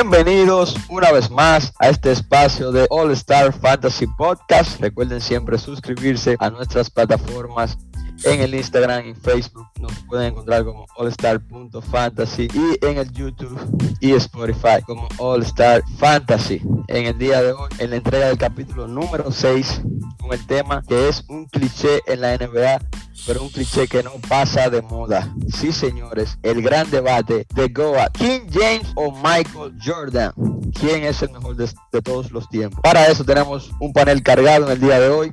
Bienvenidos 0.00 0.76
una 0.88 1.10
vez 1.10 1.28
más 1.28 1.72
a 1.80 1.88
este 1.88 2.12
espacio 2.12 2.70
de 2.70 2.86
All 2.88 3.10
Star 3.10 3.52
Fantasy 3.52 4.06
Podcast. 4.06 4.80
Recuerden 4.80 5.20
siempre 5.20 5.58
suscribirse 5.58 6.36
a 6.38 6.50
nuestras 6.50 6.88
plataformas 6.88 7.76
en 8.24 8.40
el 8.40 8.54
Instagram 8.54 9.06
y 9.06 9.14
Facebook 9.14 9.66
nos 9.80 9.92
pueden 10.08 10.32
encontrar 10.32 10.64
como 10.64 10.86
allstar.fantasy 10.98 12.48
y 12.52 12.84
en 12.84 12.98
el 12.98 13.12
YouTube 13.12 13.58
y 14.00 14.12
Spotify 14.12 14.82
como 14.84 15.08
All 15.18 15.42
Star 15.42 15.82
Fantasy. 15.98 16.60
En 16.88 17.06
el 17.06 17.18
día 17.18 17.42
de 17.42 17.52
hoy, 17.52 17.68
en 17.78 17.90
la 17.90 17.96
entrega 17.96 18.28
del 18.28 18.38
capítulo 18.38 18.88
número 18.88 19.30
6, 19.30 19.82
con 20.20 20.32
el 20.32 20.44
tema 20.46 20.82
que 20.86 21.08
es 21.08 21.24
un 21.28 21.46
cliché 21.46 22.00
en 22.06 22.20
la 22.20 22.36
NBA, 22.36 22.80
pero 23.26 23.42
un 23.42 23.48
cliché 23.48 23.86
que 23.86 24.02
no 24.02 24.12
pasa 24.28 24.70
de 24.70 24.82
moda. 24.82 25.34
Sí, 25.54 25.72
señores, 25.72 26.38
el 26.42 26.62
gran 26.62 26.90
debate 26.90 27.46
de 27.54 27.68
Goa, 27.68 28.08
King 28.10 28.40
James 28.50 28.88
o 28.94 29.12
Michael 29.12 29.74
Jordan. 29.84 30.32
¿Quién 30.78 31.04
es 31.04 31.22
el 31.22 31.30
mejor 31.30 31.56
de, 31.56 31.68
todos 32.02 32.30
los 32.30 32.48
tiempos? 32.48 32.80
Para 32.82 33.06
eso 33.06 33.24
tenemos 33.24 33.70
un 33.80 33.92
panel 33.92 34.22
cargado 34.22 34.66
en 34.66 34.72
el 34.72 34.80
día 34.80 35.00
de 35.00 35.08
hoy 35.08 35.30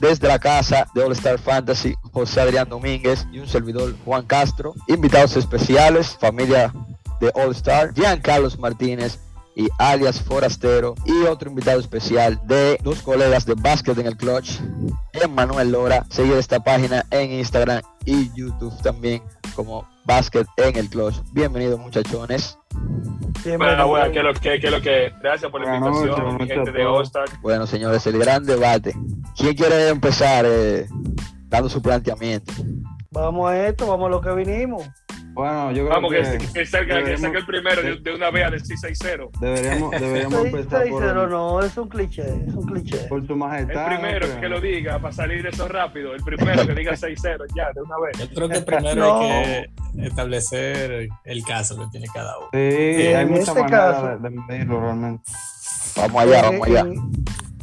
desde 0.00 0.28
la 0.28 0.38
casa 0.38 0.86
de 0.94 1.02
All 1.02 1.12
Star 1.12 1.38
Fantasy, 1.38 1.94
José 2.12 2.40
Adrián 2.40 2.68
Domínguez 2.68 3.26
y 3.32 3.38
un 3.38 3.48
servidor 3.48 3.94
Juan 4.04 4.26
Castro. 4.26 4.74
Invitados 4.86 5.36
especiales, 5.36 6.16
familia 6.20 6.72
de 7.20 7.30
All 7.34 7.52
Star, 7.52 7.92
Carlos 8.22 8.58
Martínez 8.58 9.18
y 9.58 9.68
alias 9.78 10.22
Forastero 10.22 10.94
y 11.04 11.24
otro 11.24 11.50
invitado 11.50 11.80
especial 11.80 12.40
de 12.44 12.78
dos 12.82 13.02
colegas 13.02 13.44
de 13.44 13.54
básquet 13.54 13.98
en 13.98 14.06
el 14.06 14.16
clutch, 14.16 14.60
Emmanuel 15.12 15.72
Lora. 15.72 16.06
Sigue 16.10 16.38
esta 16.38 16.60
página 16.60 17.04
en 17.10 17.32
Instagram 17.32 17.82
y 18.04 18.30
YouTube 18.34 18.72
también 18.82 19.20
como 19.56 19.86
básquet 20.04 20.46
en 20.58 20.76
el 20.76 20.88
clutch. 20.88 21.16
Bienvenidos 21.32 21.80
muchachones. 21.80 22.56
Bueno, 23.44 23.88
bueno, 23.88 24.12
que 24.12 24.22
lo 24.22 24.32
que, 24.32 24.60
que 24.60 24.70
lo 24.70 24.80
que, 24.80 25.12
gracias 25.20 25.50
por 25.50 25.60
la 25.60 25.76
invitación, 25.76 26.36
mi 26.36 26.46
gente 26.46 26.70
de 26.70 26.86
All 26.86 27.02
Star. 27.02 27.28
Bueno, 27.42 27.66
señores, 27.66 28.06
el 28.06 28.18
gran 28.18 28.44
debate. 28.44 28.94
¿Quién 29.36 29.54
quiere 29.54 29.88
empezar 29.88 30.44
eh, 30.46 30.86
dando 31.48 31.68
su 31.68 31.82
planteamiento? 31.82 32.52
Vamos 33.10 33.50
a 33.50 33.66
esto, 33.66 33.88
vamos 33.88 34.06
a 34.06 34.10
lo 34.10 34.20
que 34.20 34.30
vinimos. 34.34 34.88
Bueno, 35.38 35.70
yo 35.70 35.84
creo 35.84 35.88
Vamos, 35.90 36.10
que, 36.10 36.38
que, 36.38 36.52
que, 36.52 36.66
salga, 36.66 37.04
que 37.04 37.16
salga 37.16 37.38
el 37.38 37.46
primero 37.46 37.80
de, 37.80 37.94
de 37.98 38.12
una 38.12 38.28
vez 38.32 38.44
a 38.44 38.50
decir 38.50 38.76
6-0. 38.76 39.30
deberíamos, 39.40 39.90
deberíamos 39.92 40.44
empezar 40.46 40.88
por, 40.88 41.04
6-0 41.04 41.28
no, 41.28 41.60
es 41.62 41.76
un 41.76 41.88
cliché, 41.88 42.22
es 42.22 42.54
un 42.54 42.66
cliché. 42.66 42.96
por 43.08 43.20
El 43.20 43.36
majestad. 43.36 43.86
primero 43.86 44.26
creo. 44.26 44.40
que 44.40 44.48
lo 44.48 44.60
diga 44.60 44.98
para 44.98 45.14
salir 45.14 45.44
de 45.44 45.50
eso 45.50 45.68
rápido. 45.68 46.12
El 46.12 46.24
primero 46.24 46.66
que 46.66 46.74
diga 46.74 46.94
6-0 46.94 47.44
ya, 47.54 47.70
de 47.72 47.80
una 47.82 47.94
vez. 48.04 48.18
Yo 48.18 48.34
creo 48.34 48.48
que 48.48 48.60
primero 48.62 48.96
No. 48.96 49.20
hay 49.20 49.66
que 49.94 50.06
establecer 50.06 51.08
el 51.24 51.44
caso 51.44 51.78
que 51.78 51.86
tiene 51.92 52.06
cada 52.12 52.36
uno. 52.36 52.48
Sí, 52.52 52.58
hay 52.58 53.14
En 53.22 53.30
muchas 53.30 53.48
este 53.56 53.64
caso- 53.66 54.06
de, 54.08 54.16
de 54.18 54.30
medirlo 54.30 54.80
realmente. 54.80 55.22
Vamos 55.96 56.22
allá, 56.22 56.42
vamos 56.42 56.66
allá. 56.66 56.80
En- 56.80 57.12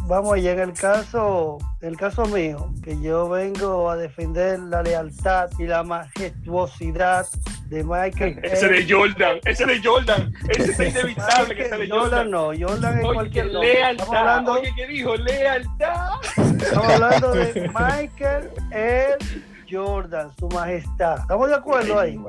vamos 0.08 0.34
allá, 0.34 0.52
en 0.54 0.60
el 0.60 0.74
caso, 0.74 1.58
el 1.82 1.98
caso 1.98 2.26
mío, 2.26 2.72
que 2.84 3.00
yo 3.02 3.30
vengo 3.30 3.90
a 3.90 3.96
defender 3.98 4.60
la 4.60 4.84
lealtad 4.84 5.50
y 5.60 5.66
la 5.68 5.84
majestuosidad 5.84 7.28
de 7.68 7.84
Michael. 7.84 8.40
Ese 8.44 8.68
de 8.68 8.86
Jordan, 8.88 9.40
ese 9.46 9.66
de 9.66 9.82
Jordan, 9.84 10.34
ese 10.50 10.72
es 10.72 10.80
inevitable 10.96 11.56
que 11.56 11.68
sea 11.68 11.78
de 11.78 11.90
Jordan 11.90 12.32
Jordan. 12.32 12.32
no, 12.32 12.46
Jordan 12.68 13.00
es 13.00 13.04
cualquier 13.06 13.52
nombre. 13.52 13.72
Estamos 13.72 13.98
lealtad. 13.98 14.18
hablando, 14.18 14.52
Oye, 14.54 14.74
¿qué 14.76 14.88
dijo? 14.88 15.16
Lealtad. 15.16 16.10
estamos 16.62 16.90
hablando 16.92 17.32
de 17.32 17.72
Michael 17.74 18.50
L. 18.72 19.18
Jordan, 19.70 20.30
su 20.38 20.48
majestad. 20.50 21.20
¿Estamos 21.22 21.50
de 21.50 21.56
acuerdo 21.56 22.00
ahí? 22.00 22.20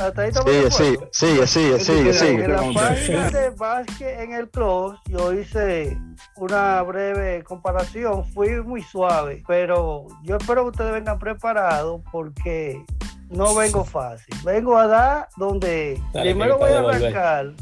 Hasta 0.00 0.22
ahí 0.22 0.32
Sigue, 0.32 0.70
sigue, 0.70 1.08
sigue, 1.12 1.46
sigue, 1.46 1.78
sigue, 1.78 2.12
sigue. 2.14 2.44
En 2.44 2.52
la 2.52 2.72
página 2.72 3.30
de 3.30 3.50
básquet 3.50 4.20
en 4.20 4.32
el 4.32 4.48
club, 4.48 4.96
yo 5.06 5.32
hice 5.34 5.98
una 6.36 6.80
breve 6.80 7.44
comparación, 7.44 8.24
fui 8.32 8.62
muy 8.62 8.82
suave, 8.82 9.42
pero 9.46 10.06
yo 10.22 10.36
espero 10.36 10.62
que 10.62 10.70
ustedes 10.70 10.92
vengan 10.92 11.18
preparados 11.18 12.00
porque 12.10 12.82
no 13.28 13.54
vengo 13.54 13.84
fácil. 13.84 14.34
Vengo 14.42 14.78
a 14.78 14.86
dar 14.86 15.28
donde 15.36 16.00
Dale, 16.14 16.30
primero 16.30 16.56
voy 16.56 16.72
a 16.72 16.78
arrancar, 16.78 17.52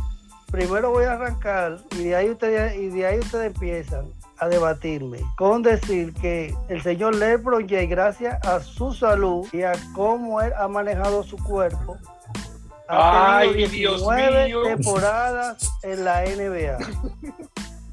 primero 0.52 0.90
voy 0.92 1.06
a 1.06 1.14
arrancar 1.14 1.78
y 1.98 2.04
de 2.04 2.14
ahí 2.14 2.30
ustedes 2.30 2.76
y 2.76 2.88
de 2.90 3.04
ahí 3.04 3.18
ustedes 3.18 3.52
empiezan 3.52 4.12
a 4.38 4.46
debatirme 4.46 5.18
con 5.36 5.62
decir 5.62 6.14
que 6.14 6.54
el 6.68 6.80
señor 6.82 7.16
LeBron 7.16 7.68
James, 7.68 7.90
gracias 7.90 8.38
a 8.46 8.60
su 8.60 8.94
salud 8.94 9.44
y 9.52 9.62
a 9.62 9.72
cómo 9.94 10.40
él 10.40 10.52
ha 10.56 10.68
manejado 10.68 11.24
su 11.24 11.36
cuerpo, 11.38 11.96
Ay, 12.88 13.52
Dios 13.66 13.70
19 14.00 14.46
mío. 14.46 14.62
temporadas 14.62 15.70
en 15.82 16.04
la 16.04 16.22
NBA. 16.24 16.78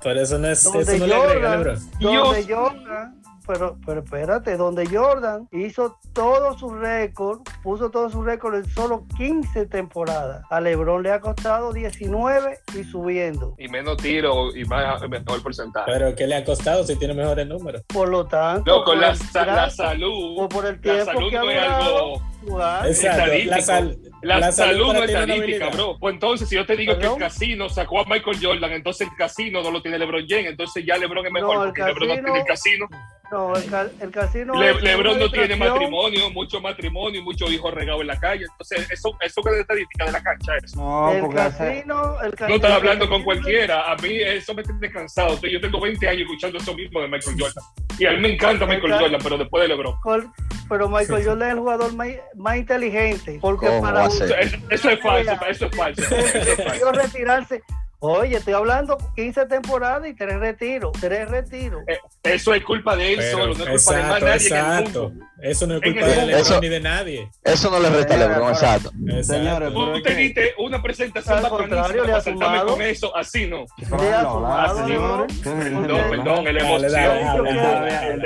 Por 0.02 0.18
eso 0.18 0.38
no 0.38 0.48
es 0.48 0.64
Donde 0.64 0.82
eso 0.84 0.98
no 0.98 1.08
le 1.08 1.16
agrega, 1.16 1.58
Jordan, 1.58 1.58
Lebron. 2.00 2.24
donde. 2.24 2.54
Jordan, 2.56 3.22
pero, 3.48 3.78
pero 3.86 4.00
espérate, 4.02 4.58
donde 4.58 4.86
Jordan 4.88 5.48
hizo 5.52 5.98
todo 6.14 6.58
su 6.58 6.70
récord, 6.70 7.42
puso 7.64 7.90
todo 7.92 8.10
su 8.10 8.24
récord 8.24 8.56
en 8.56 8.66
solo 8.70 9.06
15 9.18 9.66
temporadas. 9.68 10.44
A 10.50 10.60
LeBron 10.62 11.04
le 11.04 11.12
ha 11.12 11.20
costado 11.20 11.72
19 11.74 12.58
y 12.80 12.84
subiendo. 12.84 13.54
Y 13.58 13.68
menos 13.68 13.98
tiro 13.98 14.56
y 14.56 14.64
más, 14.66 15.02
mejor 15.10 15.42
porcentaje. 15.44 15.92
Pero 15.92 16.16
¿qué 16.16 16.26
le 16.28 16.36
ha 16.36 16.46
costado 16.46 16.84
si 16.84 16.96
tiene 16.98 17.14
mejores 17.16 17.46
números? 17.48 17.84
Por 17.88 18.10
lo 18.10 18.26
tanto, 18.26 18.70
Loco, 18.72 18.92
por 18.92 18.98
la, 18.98 19.10
el 19.12 19.72
salud. 19.72 20.36
o 20.40 20.50
por 20.50 20.66
el 20.66 20.76
La 20.76 20.82
tiempo 20.82 21.06
salud 21.06 21.30
que 21.30 21.38
ha 21.38 21.42
no 21.44 21.52
es 21.52 21.62
algo. 21.62 22.22
jugar. 22.48 22.88
Exacto. 22.88 23.32
La, 23.46 23.62
sal- 23.62 23.98
La, 24.26 24.40
la 24.40 24.52
salud 24.52 24.92
no 24.94 25.04
es 25.04 25.10
estadística, 25.12 25.70
bro. 25.70 25.98
Pues 26.00 26.14
entonces, 26.16 26.50
si 26.50 26.56
yo 26.56 26.66
te 26.66 26.76
digo 26.76 26.98
que 26.98 27.06
el 27.06 27.16
casino 27.18 27.70
sacó 27.70 28.00
a 28.02 28.06
Michael 28.06 28.38
Jordan, 28.42 28.72
entonces 28.72 29.08
el 29.08 29.16
casino 29.16 29.62
no 29.62 29.70
lo 29.72 29.82
tiene 29.82 30.00
LeBron 30.00 30.26
James, 30.28 30.48
entonces 30.48 30.84
ya 30.86 30.98
LeBron 30.98 31.26
es 31.28 31.32
mejor 31.32 31.56
No, 31.58 31.64
porque 31.66 31.84
LeBron 31.84 32.08
no 32.08 32.14
casino- 32.16 32.24
tiene 32.26 32.40
el 32.40 32.46
casino. 32.46 32.88
No, 33.32 33.56
el, 33.56 33.70
ca- 33.70 33.90
el 34.00 34.12
casino. 34.12 34.54
Le- 34.62 34.80
LeBron 34.82 35.20
no 35.20 35.30
tiene 35.32 35.56
matrimonio, 35.56 36.30
mucho 36.32 36.62
matrimonio 36.62 37.20
y 37.20 37.24
muchos 37.24 37.52
hijos 37.52 37.74
regados 37.74 38.02
en 38.02 38.08
la 38.08 38.20
calle. 38.20 38.46
Entonces, 38.50 38.90
eso, 38.92 39.18
eso 39.22 39.42
que 39.42 39.50
es 39.52 39.58
estadística 39.62 40.06
de 40.06 40.12
la 40.12 40.24
cancha 40.24 40.52
es. 40.64 40.76
No, 40.76 41.12
El 41.12 41.34
casino, 41.34 42.22
el 42.22 42.32
casino. 42.32 42.50
No 42.50 42.56
estás 42.56 42.72
hablando 42.72 43.10
con 43.10 43.24
cualquiera. 43.24 43.92
A 43.92 43.96
mí 43.98 44.10
eso 44.22 44.54
me 44.54 44.64
tiene 44.64 44.92
cansado. 44.92 45.40
Yo 45.42 45.60
tengo 45.62 45.80
20 45.82 46.08
años 46.08 46.22
escuchando 46.22 46.58
eso 46.60 46.74
mismo 46.76 47.02
de 47.02 47.08
Michael 47.08 47.36
Jordan. 47.40 47.64
Y 47.98 48.06
a 48.06 48.12
mí 48.12 48.20
me 48.20 48.34
encanta 48.34 48.66
Michael 48.66 48.94
Jordan, 49.00 49.20
pero 49.24 49.38
después 49.38 49.62
de 49.64 49.68
LeBron. 49.70 49.96
Col- 50.02 50.30
Pero 50.70 50.90
Michael 50.90 51.26
Jordan 51.26 51.48
es 51.50 51.54
el 51.54 51.60
jugador 51.60 51.94
más, 51.96 52.08
más 52.36 52.58
inteligente. 52.58 53.40
Porque 53.42 53.68
¿Cómo 53.68 53.82
para? 53.82 54.06
Eso, 54.08 54.26
eso 54.26 54.90
es 54.90 55.00
falso, 55.02 55.32
eso 55.50 55.66
es 55.66 55.76
falso. 55.76 56.02
Eso 56.04 56.16
es 56.16 56.32
falso. 56.32 56.64
decidió 56.64 56.92
retirarse. 56.92 57.64
Oye, 58.06 58.38
estoy 58.38 58.54
hablando 58.54 58.98
15 59.16 59.46
temporadas 59.48 60.08
y 60.08 60.14
tres 60.14 60.40
retiros. 60.40 60.92
Tres 61.00 61.30
retiros. 61.30 61.82
Eh, 61.88 61.98
Eso 62.24 62.54
es 62.54 62.64
culpa 62.64 62.96
de 62.96 63.14
él 63.14 63.20
Pero, 63.20 63.38
solo, 63.38 63.54
no 63.56 63.64
es 63.76 63.86
culpa 63.86 63.98
de 64.00 64.04
más 64.04 64.22
exacto, 64.22 64.26
nadie 64.26 64.48
en 64.48 64.54
el 64.54 64.82
exacto. 64.82 65.04
mundo. 65.10 65.26
Eso 65.42 65.68
no 65.68 65.76
es 65.76 65.82
culpa 65.82 66.06
de. 66.06 66.16
LeBron 66.26 66.42
Eso- 66.42 66.62
ni 66.62 66.70
de 66.70 66.80
nadie. 66.80 67.30
Eso 67.44 67.70
no 67.72 67.80
le 67.80 67.90
resta 67.90 68.14
a 68.14 68.18
LeBron, 68.18 68.50
exacto. 68.52 68.92
Exacto. 69.08 69.24
Señores, 69.24 69.70
pero 69.74 69.86
Tú 69.92 69.96
es 69.98 70.04
te 70.04 70.10
que- 70.10 70.16
diste 70.16 70.54
una 70.58 70.82
presentación 70.82 71.44
le 71.44 71.50
para 71.50 72.22
saltarme 72.22 72.64
con 72.72 72.82
eso, 72.82 73.16
así 73.16 73.48
no. 73.48 73.66
Sumado, 73.88 74.78
señores. 74.88 74.90
LeBron. 74.90 75.28
Déjenlo 75.28 75.82
Perdón, 76.10 76.10
perdón, 76.10 76.48
el 76.48 76.56
Dale, 76.92 77.20
emoción. 77.22 77.88
Él 78.06 78.22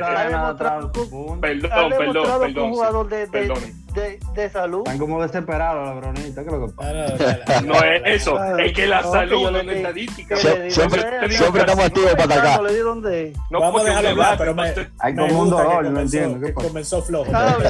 Perdón, 1.41 1.89
perdón, 1.97 2.39
perdón. 2.41 2.69
jugador 2.72 3.09
de, 3.09 3.18
de, 3.19 3.28
Perdón. 3.28 3.57
De, 3.99 4.19
de 4.33 4.49
salud. 4.49 4.79
Están 4.79 4.97
como 4.97 5.21
desesperados 5.21 5.87
los 5.89 5.97
bronitas, 6.01 6.33
¿qué 6.35 6.41
es 6.41 6.59
lo 6.59 6.67
que 6.67 6.73
pasa? 6.73 6.93
No, 6.93 7.61
no, 7.61 7.73
No 7.79 7.83
es 7.83 8.01
eso, 8.05 8.37
Ah, 8.37 8.55
es 8.63 8.73
que 8.73 8.87
la 8.87 9.01
no, 9.01 9.11
salud 9.11 9.45
que 9.45 9.51
no 9.63 9.71
es 9.71 9.77
estadística. 9.77 10.35
siempre- 10.37 10.71
siempre 11.31 11.61
estamos 11.61 11.85
activos 11.85 12.11
para 12.11 12.23
atacar. 12.25 12.61
Le 12.63 12.73
di 12.73 12.79
donde. 12.79 13.33
No 13.49 13.59
Vamos 13.59 13.81
a 13.81 13.85
dejarlo 13.85 14.09
hablar, 14.09 14.38
pero 14.38 14.55
me, 14.55 14.73
Hay 14.99 15.13
me 15.13 15.27
como 15.27 15.41
un 15.43 15.49
dolor, 15.49 15.83
no 15.83 15.89
comenzó- 15.89 15.99
entiendo, 16.17 16.39
¿qué 16.39 16.45
que 16.47 16.53
comenzó 16.53 17.01
flojo. 17.01 17.31
Hable, 17.35 17.67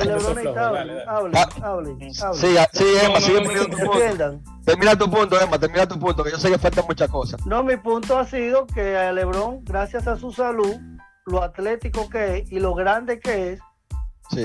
hable, 1.08 1.32
Ah, 1.38 1.50
hable. 1.64 1.96
Sigue, 2.34 2.68
sigue, 2.74 2.94
No, 3.04 3.06
Emma, 3.06 3.14
no, 3.14 3.22
sigue 3.22 3.42
no, 3.42 3.50
termina 3.50 3.60
no, 3.62 3.66
tu 3.66 3.72
No 3.72 3.78
punto. 3.78 3.92
pierdan. 4.00 4.44
Termina 4.66 4.96
tu 4.98 5.10
punto, 5.10 5.42
Emma, 5.42 5.60
termina 5.60 5.88
tu 5.88 6.00
punto, 6.00 6.24
que 6.24 6.32
yo 6.32 6.38
sé 6.38 6.50
que 6.52 6.58
faltan 6.60 6.86
muchas 6.88 7.10
cosas. 7.10 7.46
No, 7.46 7.64
mi 7.64 7.76
punto 7.78 8.18
ha 8.18 8.26
sido 8.26 8.68
que 8.68 8.96
a 8.98 9.12
LeBron, 9.12 9.64
gracias 9.64 10.08
a 10.08 10.16
su 10.18 10.32
salud, 10.32 10.76
lo 11.26 11.44
atlético 11.44 12.10
que 12.10 12.38
es 12.38 12.52
y 12.52 12.60
lo 12.60 12.74
grande 12.76 13.20
que 13.20 13.54
es, 13.54 13.60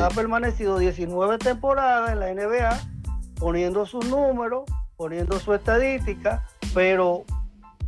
Ha 0.01 0.09
permanecido 0.09 0.79
19 0.79 1.39
temporadas 1.39 2.13
en 2.13 2.21
la 2.21 2.33
NBA, 2.33 2.81
poniendo 3.39 3.85
sus 3.87 4.07
números, 4.07 4.65
poniendo 4.97 5.39
su 5.39 5.53
estadística, 5.53 6.45
pero 6.73 7.25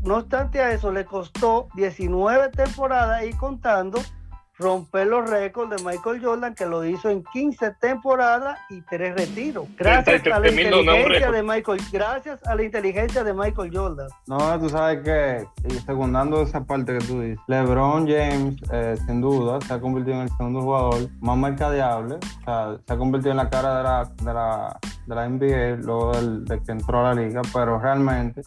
no 0.02 0.18
obstante 0.18 0.60
a 0.60 0.72
eso 0.72 0.92
le 0.92 1.04
costó 1.04 1.68
19 1.74 2.50
temporadas 2.50 3.24
y 3.24 3.32
contando 3.32 4.00
romper 4.58 5.06
los 5.06 5.28
récords 5.28 5.70
de 5.76 5.82
Michael 5.84 6.24
Jordan 6.24 6.54
que 6.54 6.64
lo 6.66 6.84
hizo 6.84 7.10
en 7.10 7.22
15 7.32 7.72
temporadas 7.80 8.58
y 8.70 8.80
tres 8.82 9.14
retiros. 9.14 9.66
Gracias 9.76 10.26
a 10.26 10.40
la 10.40 10.48
inteligencia 10.48 11.30
de 11.30 11.42
Michael, 11.42 11.80
gracias 11.92 12.46
a 12.46 12.54
la 12.54 12.62
inteligencia 12.62 13.24
de 13.24 13.34
Michael 13.34 13.70
Jordan. 13.76 14.08
No, 14.26 14.58
tú 14.58 14.68
sabes 14.70 15.02
que, 15.04 15.46
y 15.68 15.72
secundando 15.80 16.42
esa 16.42 16.64
parte 16.64 16.96
que 16.98 17.04
tú 17.04 17.20
dices, 17.20 17.38
LeBron 17.48 18.06
James, 18.08 18.56
eh, 18.72 18.96
sin 19.06 19.20
duda, 19.20 19.60
se 19.60 19.74
ha 19.74 19.80
convertido 19.80 20.16
en 20.16 20.22
el 20.22 20.30
segundo 20.30 20.62
jugador 20.62 21.08
más 21.20 21.36
mercadeable, 21.36 22.14
o 22.14 22.44
sea, 22.44 22.78
se 22.86 22.92
ha 22.94 22.96
convertido 22.96 23.32
en 23.32 23.36
la 23.36 23.50
cara 23.50 23.76
de 23.78 23.82
la, 23.82 24.04
de 24.22 24.32
la, 24.34 24.78
de 25.06 25.14
la 25.14 25.28
NBA 25.28 25.76
luego 25.84 26.12
del- 26.12 26.44
de 26.46 26.62
que 26.62 26.72
entró 26.72 27.00
a 27.06 27.14
la 27.14 27.22
liga, 27.22 27.42
pero 27.52 27.78
realmente 27.78 28.40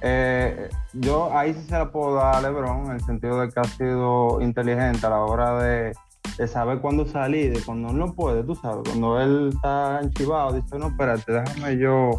eh, 0.00 0.68
yo 0.92 1.36
ahí 1.36 1.54
sí 1.54 1.62
se 1.62 1.72
la 1.72 1.90
puedo 1.90 2.16
dar 2.16 2.36
a 2.36 2.40
LeBron 2.40 2.86
en 2.86 2.92
el 2.92 3.00
sentido 3.00 3.40
de 3.40 3.48
que 3.50 3.60
ha 3.60 3.64
sido 3.64 4.40
inteligente 4.40 5.06
a 5.06 5.10
la 5.10 5.20
hora 5.20 5.62
de, 5.62 5.94
saber 6.46 6.80
cuándo 6.80 7.06
salir, 7.06 7.54
de 7.56 7.64
cuando 7.64 7.92
no 7.92 8.12
puede, 8.12 8.42
tú 8.42 8.54
sabes, 8.54 8.82
cuando 8.88 9.20
él 9.20 9.50
está 9.54 10.00
enchivado, 10.02 10.52
dice, 10.52 10.78
no, 10.78 10.88
espérate, 10.88 11.32
déjame 11.32 11.78
yo 11.78 12.10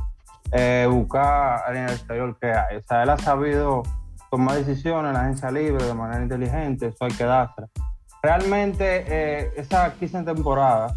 eh, 0.51 0.87
buscar 0.89 1.75
en 1.75 1.83
el 1.83 1.91
exterior 1.91 2.37
que 2.39 2.47
hay. 2.47 2.77
O 2.77 2.81
sea, 2.83 3.03
él 3.03 3.09
ha 3.09 3.17
sabido 3.17 3.83
tomar 4.31 4.55
decisiones 4.57 5.09
en 5.09 5.13
la 5.13 5.21
agencia 5.21 5.51
libre 5.51 5.85
de 5.85 5.93
manera 5.93 6.23
inteligente, 6.23 6.87
eso 6.87 7.05
hay 7.05 7.11
que 7.11 7.23
dársela. 7.23 7.67
Realmente, 8.23 9.05
eh, 9.07 9.51
esa 9.57 9.93
quince 9.93 10.23
temporada, 10.23 10.93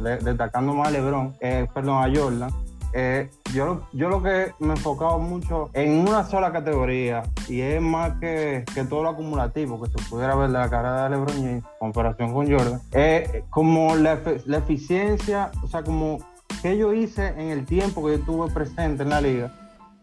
de- 0.00 0.18
destacando 0.18 0.74
más 0.74 0.88
a 0.88 0.90
LeBron, 0.92 1.34
perdón, 1.74 2.04
a 2.04 2.14
Jordan, 2.14 2.50
eh, 2.92 3.30
yo, 3.52 3.82
yo 3.92 4.08
lo 4.08 4.22
que 4.22 4.52
me 4.58 4.68
he 4.68 4.70
enfocado 4.76 5.18
mucho 5.18 5.70
en 5.74 6.08
una 6.08 6.24
sola 6.24 6.52
categoría 6.52 7.22
y 7.48 7.60
es 7.60 7.80
más 7.80 8.18
que, 8.18 8.64
que 8.74 8.84
todo 8.84 9.02
lo 9.02 9.10
acumulativo 9.10 9.80
que 9.82 9.90
se 9.90 10.08
pudiera 10.08 10.34
ver 10.34 10.48
de 10.48 10.58
la 10.58 10.70
carrera 10.70 11.04
de 11.04 11.10
LeBron 11.10 11.36
en 11.36 11.64
comparación 11.78 12.32
con 12.32 12.50
Jordan, 12.50 12.80
es 12.92 13.44
como 13.50 13.94
la, 13.96 14.18
la 14.46 14.58
eficiencia, 14.58 15.50
o 15.62 15.68
sea, 15.68 15.82
como 15.82 16.18
que 16.62 16.76
yo 16.76 16.92
hice 16.92 17.28
en 17.28 17.50
el 17.50 17.64
tiempo 17.64 18.02
que 18.02 18.12
yo 18.12 18.18
estuve 18.18 18.50
presente 18.50 19.02
en 19.02 19.10
la 19.10 19.20
liga, 19.20 19.52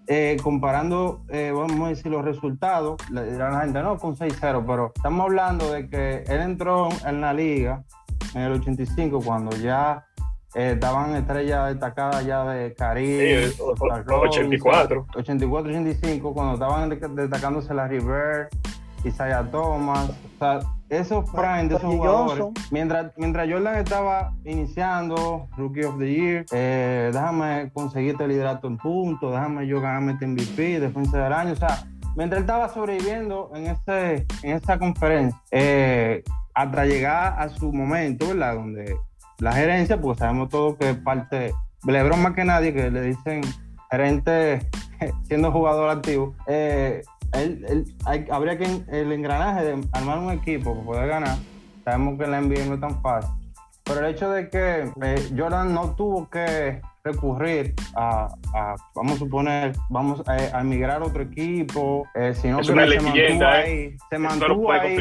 eh, 0.07 0.37
comparando, 0.43 1.21
eh, 1.29 1.51
vamos 1.53 1.87
a 1.87 1.89
decir, 1.89 2.11
los 2.11 2.23
resultados, 2.23 2.97
le 3.09 3.31
dirán 3.31 3.53
la 3.53 3.61
gente, 3.61 3.81
no, 3.81 3.97
con 3.97 4.15
6-0, 4.15 4.63
pero 4.65 4.91
estamos 4.95 5.25
hablando 5.25 5.71
de 5.71 5.89
que 5.89 6.23
él 6.27 6.41
entró 6.41 6.89
en 7.05 7.21
la 7.21 7.33
liga 7.33 7.83
en 8.35 8.41
el 8.41 8.53
85 8.53 9.21
cuando 9.21 9.55
ya 9.57 10.05
eh, 10.55 10.71
estaban 10.73 11.15
estrellas 11.15 11.67
destacadas 11.69 12.25
ya 12.25 12.43
de 12.45 12.73
Caribe, 12.73 13.49
Sí, 13.49 13.61
o- 13.61 13.73
84. 13.73 15.05
84-85, 15.15 16.33
cuando 16.33 16.53
estaban 16.53 16.89
de- 16.89 16.95
destacándose 17.21 17.73
la 17.73 17.87
River, 17.87 18.49
Isaiah 19.03 19.43
Thomas, 19.51 20.09
o 20.09 20.39
sea, 20.39 20.59
esos 20.89 21.29
prime 21.29 21.67
de 21.67 21.75
esos 21.75 21.93
jugadores. 21.93 22.45
Mientras, 22.71 23.11
mientras 23.17 23.47
Jordan 23.51 23.75
estaba 23.75 24.33
iniciando, 24.43 25.47
Rookie 25.57 25.83
of 25.83 25.97
the 25.99 26.11
Year, 26.11 26.45
eh, 26.51 27.09
déjame 27.13 27.69
conseguir 27.73 28.11
este 28.11 28.27
liderato 28.27 28.67
en 28.67 28.77
puntos, 28.77 29.31
déjame 29.31 29.67
yo 29.67 29.79
ganarme 29.81 30.13
este 30.13 30.25
MVP, 30.27 30.79
defensa 30.79 31.17
del 31.23 31.33
año, 31.33 31.53
o 31.53 31.55
sea, 31.55 31.85
mientras 32.15 32.37
él 32.39 32.43
estaba 32.45 32.69
sobreviviendo 32.69 33.51
en, 33.55 33.67
ese, 33.67 34.25
en 34.43 34.55
esa 34.57 34.79
conferencia, 34.79 35.39
eh, 35.51 36.23
hasta 36.53 36.85
llegar 36.85 37.35
a 37.37 37.49
su 37.49 37.71
momento, 37.73 38.27
¿verdad? 38.29 38.55
Donde 38.55 38.95
la 39.39 39.51
gerencia, 39.53 39.99
porque 39.99 40.19
sabemos 40.19 40.49
todos 40.49 40.77
que 40.77 40.91
es 40.91 40.97
parte, 40.97 41.53
LeBron 41.85 42.21
más 42.21 42.33
que 42.33 42.43
nadie, 42.45 42.73
que 42.73 42.89
le 42.89 43.01
dicen 43.01 43.41
gerente 43.91 44.67
siendo 45.27 45.51
jugador 45.51 45.89
activo, 45.89 46.33
eh, 46.47 47.01
él- 47.33 47.65
él- 47.67 47.85
hay- 48.05 48.25
habría 48.31 48.57
que 48.57 48.65
el 48.91 49.11
engranaje 49.11 49.63
de 49.65 49.87
armar 49.93 50.19
un 50.19 50.31
equipo 50.31 50.73
para 50.73 50.85
poder 50.85 51.07
ganar. 51.09 51.37
Sabemos 51.83 52.17
que 52.19 52.27
la 52.27 52.39
NBA 52.41 52.65
no 52.65 52.75
es 52.75 52.79
tan 52.81 53.01
fácil. 53.01 53.29
Pero 53.83 53.99
el 53.99 54.15
hecho 54.15 54.31
de 54.31 54.49
que 54.49 54.89
eh, 55.03 55.29
Jordan 55.37 55.71
no 55.73 55.91
tuvo 55.95 56.27
que 56.29 56.81
recurrir 57.03 57.75
a, 57.95 58.29
a, 58.55 58.75
vamos 58.95 59.13
a 59.13 59.19
suponer, 59.19 59.73
vamos 59.91 60.23
a, 60.27 60.31
a 60.57 60.61
emigrar 60.61 61.03
a 61.03 61.05
otro 61.05 61.21
equipo, 61.21 62.07
eh, 62.15 62.33
sino 62.33 62.61
Es 62.61 62.67
que 62.67 62.73
se 62.73 63.01
mantuvo 63.03 63.45
ahí, 63.45 63.97
se 64.09 64.17
no 64.17 64.29
mantuvo 64.29 64.71
ahí, 64.71 64.95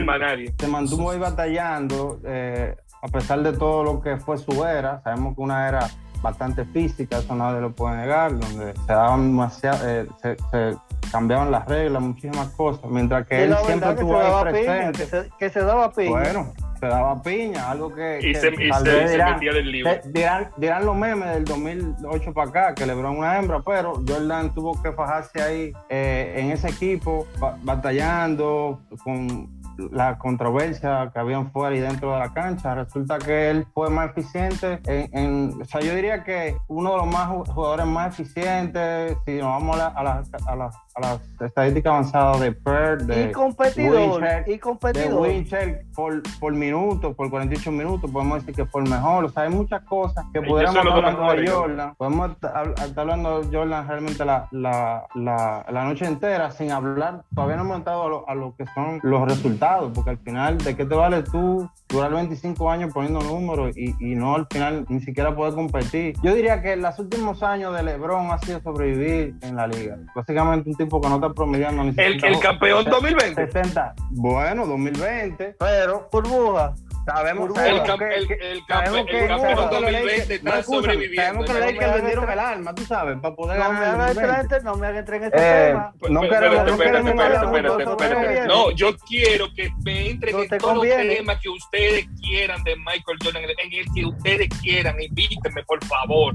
se 0.58 0.66
mantuvo 0.68 1.10
ahí 1.12 1.18
batallando, 1.18 2.20
eh, 2.26 2.76
a 3.04 3.08
pesar 3.08 3.42
de 3.42 3.52
todo 3.52 3.84
lo 3.84 4.00
que 4.00 4.16
fue 4.16 4.38
su 4.38 4.64
era. 4.64 5.02
Sabemos 5.02 5.34
que 5.34 5.42
una 5.42 5.68
era 5.68 5.86
bastante 6.22 6.64
física, 6.64 7.18
eso 7.18 7.34
nadie 7.34 7.60
lo 7.60 7.70
puede 7.72 7.98
negar, 7.98 8.30
donde 8.38 8.72
se 8.72 8.92
daban 8.92 9.26
demasiado, 9.26 9.78
eh, 9.86 10.06
se, 10.22 10.36
se 10.50 10.74
cambiaban 11.12 11.50
las 11.50 11.66
reglas, 11.68 12.02
muchísimas 12.02 12.48
cosas, 12.48 12.86
mientras 12.90 13.26
que 13.26 13.44
él 13.44 13.54
siempre 13.66 13.90
verdad 13.90 13.90
que 13.90 13.96
se 13.96 14.00
estuvo 14.00 14.18
ahí 14.18 14.24
daba 14.30 14.44
piña, 14.44 14.62
presente. 14.64 14.98
que 14.98 15.06
se, 15.06 15.30
que 15.38 15.50
se 15.50 15.60
daba 15.60 15.92
piña. 15.92 16.10
Bueno, 16.10 16.52
se 16.80 16.86
daba 16.86 17.22
piña, 17.22 17.70
algo 17.70 17.94
que, 17.94 18.20
Y 18.22 18.32
que 18.32 18.40
se, 18.40 18.48
y 18.58 18.70
tal 18.70 18.84
se- 18.84 18.90
vez 18.90 19.06
se 19.06 19.12
dirán, 19.12 19.34
metía 19.34 19.52
del 19.52 19.70
libro. 19.72 19.92
dirán, 20.06 20.48
dirán 20.56 20.86
los 20.86 20.96
memes 20.96 21.28
del 21.34 21.44
2008 21.44 22.32
para 22.32 22.48
acá, 22.48 22.74
que 22.74 22.86
LeBron 22.86 23.18
una 23.18 23.38
hembra, 23.38 23.60
pero 23.60 23.92
Jordan 24.08 24.54
tuvo 24.54 24.82
que 24.82 24.92
fajarse 24.92 25.42
ahí 25.42 25.72
eh, 25.90 26.36
en 26.38 26.52
ese 26.52 26.68
equipo, 26.70 27.26
ba- 27.38 27.58
batallando 27.62 28.80
con 29.04 29.53
la 29.90 30.18
controversia 30.18 31.10
que 31.12 31.18
habían 31.18 31.50
fuera 31.52 31.74
y 31.76 31.80
dentro 31.80 32.12
de 32.12 32.18
la 32.18 32.32
cancha. 32.32 32.74
Resulta 32.74 33.18
que 33.18 33.50
él 33.50 33.66
fue 33.74 33.90
más 33.90 34.10
eficiente. 34.10 34.80
En, 34.86 35.18
en- 35.18 35.62
o 35.62 35.64
sea, 35.64 35.80
yo 35.80 35.94
diría 35.94 36.24
que 36.24 36.56
uno 36.68 36.92
de 36.92 36.96
los 36.98 37.06
más 37.06 37.28
ju- 37.28 37.46
jugadores 37.52 37.86
más 37.86 38.18
eficientes, 38.18 39.16
si 39.24 39.32
nos 39.38 39.46
vamos 39.48 39.76
a, 39.76 39.78
la- 39.78 39.86
a 39.88 40.02
las- 40.04 40.30
a 40.46 40.56
las- 40.56 40.76
a 40.94 41.00
las 41.00 41.20
estadísticas 41.40 41.90
avanzadas 41.90 42.40
de 42.40 42.52
PER, 42.52 43.02
de 43.02 43.24
y 43.24 43.32
competidor, 43.32 44.20
Winchell, 44.20 44.44
y 44.46 44.50
de 44.50 44.60
competidor. 44.60 45.20
Winchell 45.20 45.78
por, 45.94 46.22
por 46.38 46.52
minuto, 46.54 47.14
por 47.14 47.30
48 47.30 47.72
minutos, 47.72 48.10
podemos 48.10 48.38
decir 48.38 48.54
que 48.54 48.66
fue 48.66 48.82
el 48.82 48.90
mejor. 48.90 49.24
O 49.24 49.28
sea, 49.28 49.44
hay 49.44 49.50
muchas 49.50 49.82
cosas 49.82 50.24
que 50.32 50.40
pudiéramos 50.40 50.76
estar 50.76 50.96
hablando 51.04 51.32
de 51.32 51.50
Jordan. 51.50 51.94
Podemos 51.96 52.30
estar 52.30 52.74
estar 52.86 52.98
hablando 53.00 53.42
de 53.42 53.56
Jordan 53.56 53.88
realmente 53.88 54.24
la, 54.24 54.48
la, 54.50 55.06
la, 55.14 55.66
la 55.68 55.84
noche 55.84 56.06
entera 56.06 56.50
sin 56.50 56.70
hablar. 56.70 57.22
Todavía 57.34 57.56
no 57.56 57.62
hemos 57.62 57.78
entrado 57.78 58.04
a 58.04 58.08
lo, 58.08 58.28
a 58.28 58.34
lo 58.34 58.54
que 58.56 58.64
son 58.74 59.00
los 59.02 59.28
resultados, 59.28 59.92
porque 59.94 60.10
al 60.10 60.18
final, 60.18 60.58
¿de 60.58 60.76
qué 60.76 60.84
te 60.84 60.94
vale 60.94 61.22
tú 61.22 61.68
durar 61.88 62.12
25 62.12 62.70
años 62.70 62.92
poniendo 62.92 63.20
números 63.20 63.76
y, 63.76 63.94
y 64.00 64.14
no 64.14 64.34
al 64.34 64.46
final 64.50 64.86
ni 64.88 65.00
siquiera 65.00 65.34
poder 65.34 65.54
competir? 65.54 66.14
Yo 66.22 66.34
diría 66.34 66.62
que 66.62 66.76
los 66.76 66.98
últimos 66.98 67.42
años 67.42 67.74
de 67.74 67.82
LeBron 67.82 68.30
ha 68.30 68.38
sido 68.38 68.60
sobrevivir 68.60 69.34
en 69.42 69.56
la 69.56 69.66
liga. 69.66 69.98
Básicamente 70.14 70.70
un 70.70 70.76
tipo 70.76 70.83
que 70.88 71.08
no 71.08 71.14
está 71.16 71.30
promediando 71.32 71.84
ni 71.84 71.90
El, 71.96 72.24
el 72.24 72.40
campeón 72.40 72.84
2020. 72.84 73.46
60. 73.50 73.94
Bueno, 74.10 74.66
2020, 74.66 75.56
pero 75.58 76.08
Burbuja. 76.12 76.74
sabemos, 77.04 77.48
Burbuja. 77.48 77.68
El, 77.68 77.76
sabemos 77.78 77.88
cam- 77.88 78.08
que- 78.08 78.14
el, 78.14 78.28
que- 78.28 78.34
el, 78.52 78.62
sabemos 78.66 78.98
campe- 79.00 79.06
que- 79.10 79.18
el 79.22 79.28
campeón 79.28 79.40
sabemos 79.40 79.68
que 79.68 79.74
los 79.74 79.82
2020 79.82 80.14
Lakers- 80.14 80.30
está 80.30 80.62
sobreviviendo. 80.62 81.22
Sabemos 81.22 81.46
que 81.46 81.52
los 81.52 81.60
Lakers 81.72 81.94
vendieron 81.94 82.30
el 82.30 82.38
alma, 82.38 82.74
tú 82.74 82.84
sabes, 82.84 83.18
para 83.20 83.34
poder 83.34 83.58
No 83.58 83.64
ganar 83.64 83.80
me 83.80 83.84
el 83.86 83.90
hagan 83.94 84.08
entrar 84.08 84.26
2020. 84.48 84.56
en- 84.56 84.64
no 84.64 84.74
me 84.76 84.86
hagan 84.86 84.98
entrar 84.98 85.16
en 85.16 85.24
ese 85.24 85.36
Eh, 85.36 85.66
tema. 85.68 85.92
no 85.92 86.20
queremos, 86.22 86.56
no 86.56 86.72
espérate, 86.72 87.10
espérate, 87.10 87.90
espérate, 87.90 88.74
yo 88.76 88.96
quiero 89.06 89.46
que 89.54 89.70
me 89.84 90.10
entren 90.10 90.36
No 90.36 90.42
en 90.42 90.48
todos 90.58 90.74
los 90.76 90.84
temas 90.86 91.40
que 91.42 91.48
ustedes 91.48 92.06
quieran 92.22 92.62
de 92.64 92.76
Michael 92.76 93.18
Jordan, 93.22 93.42
en 93.44 93.72
el 93.72 93.84
que 93.94 94.06
ustedes 94.06 94.48
quieran, 94.62 94.96
invítenme, 95.00 95.62
por 95.64 95.84
favor. 95.84 96.34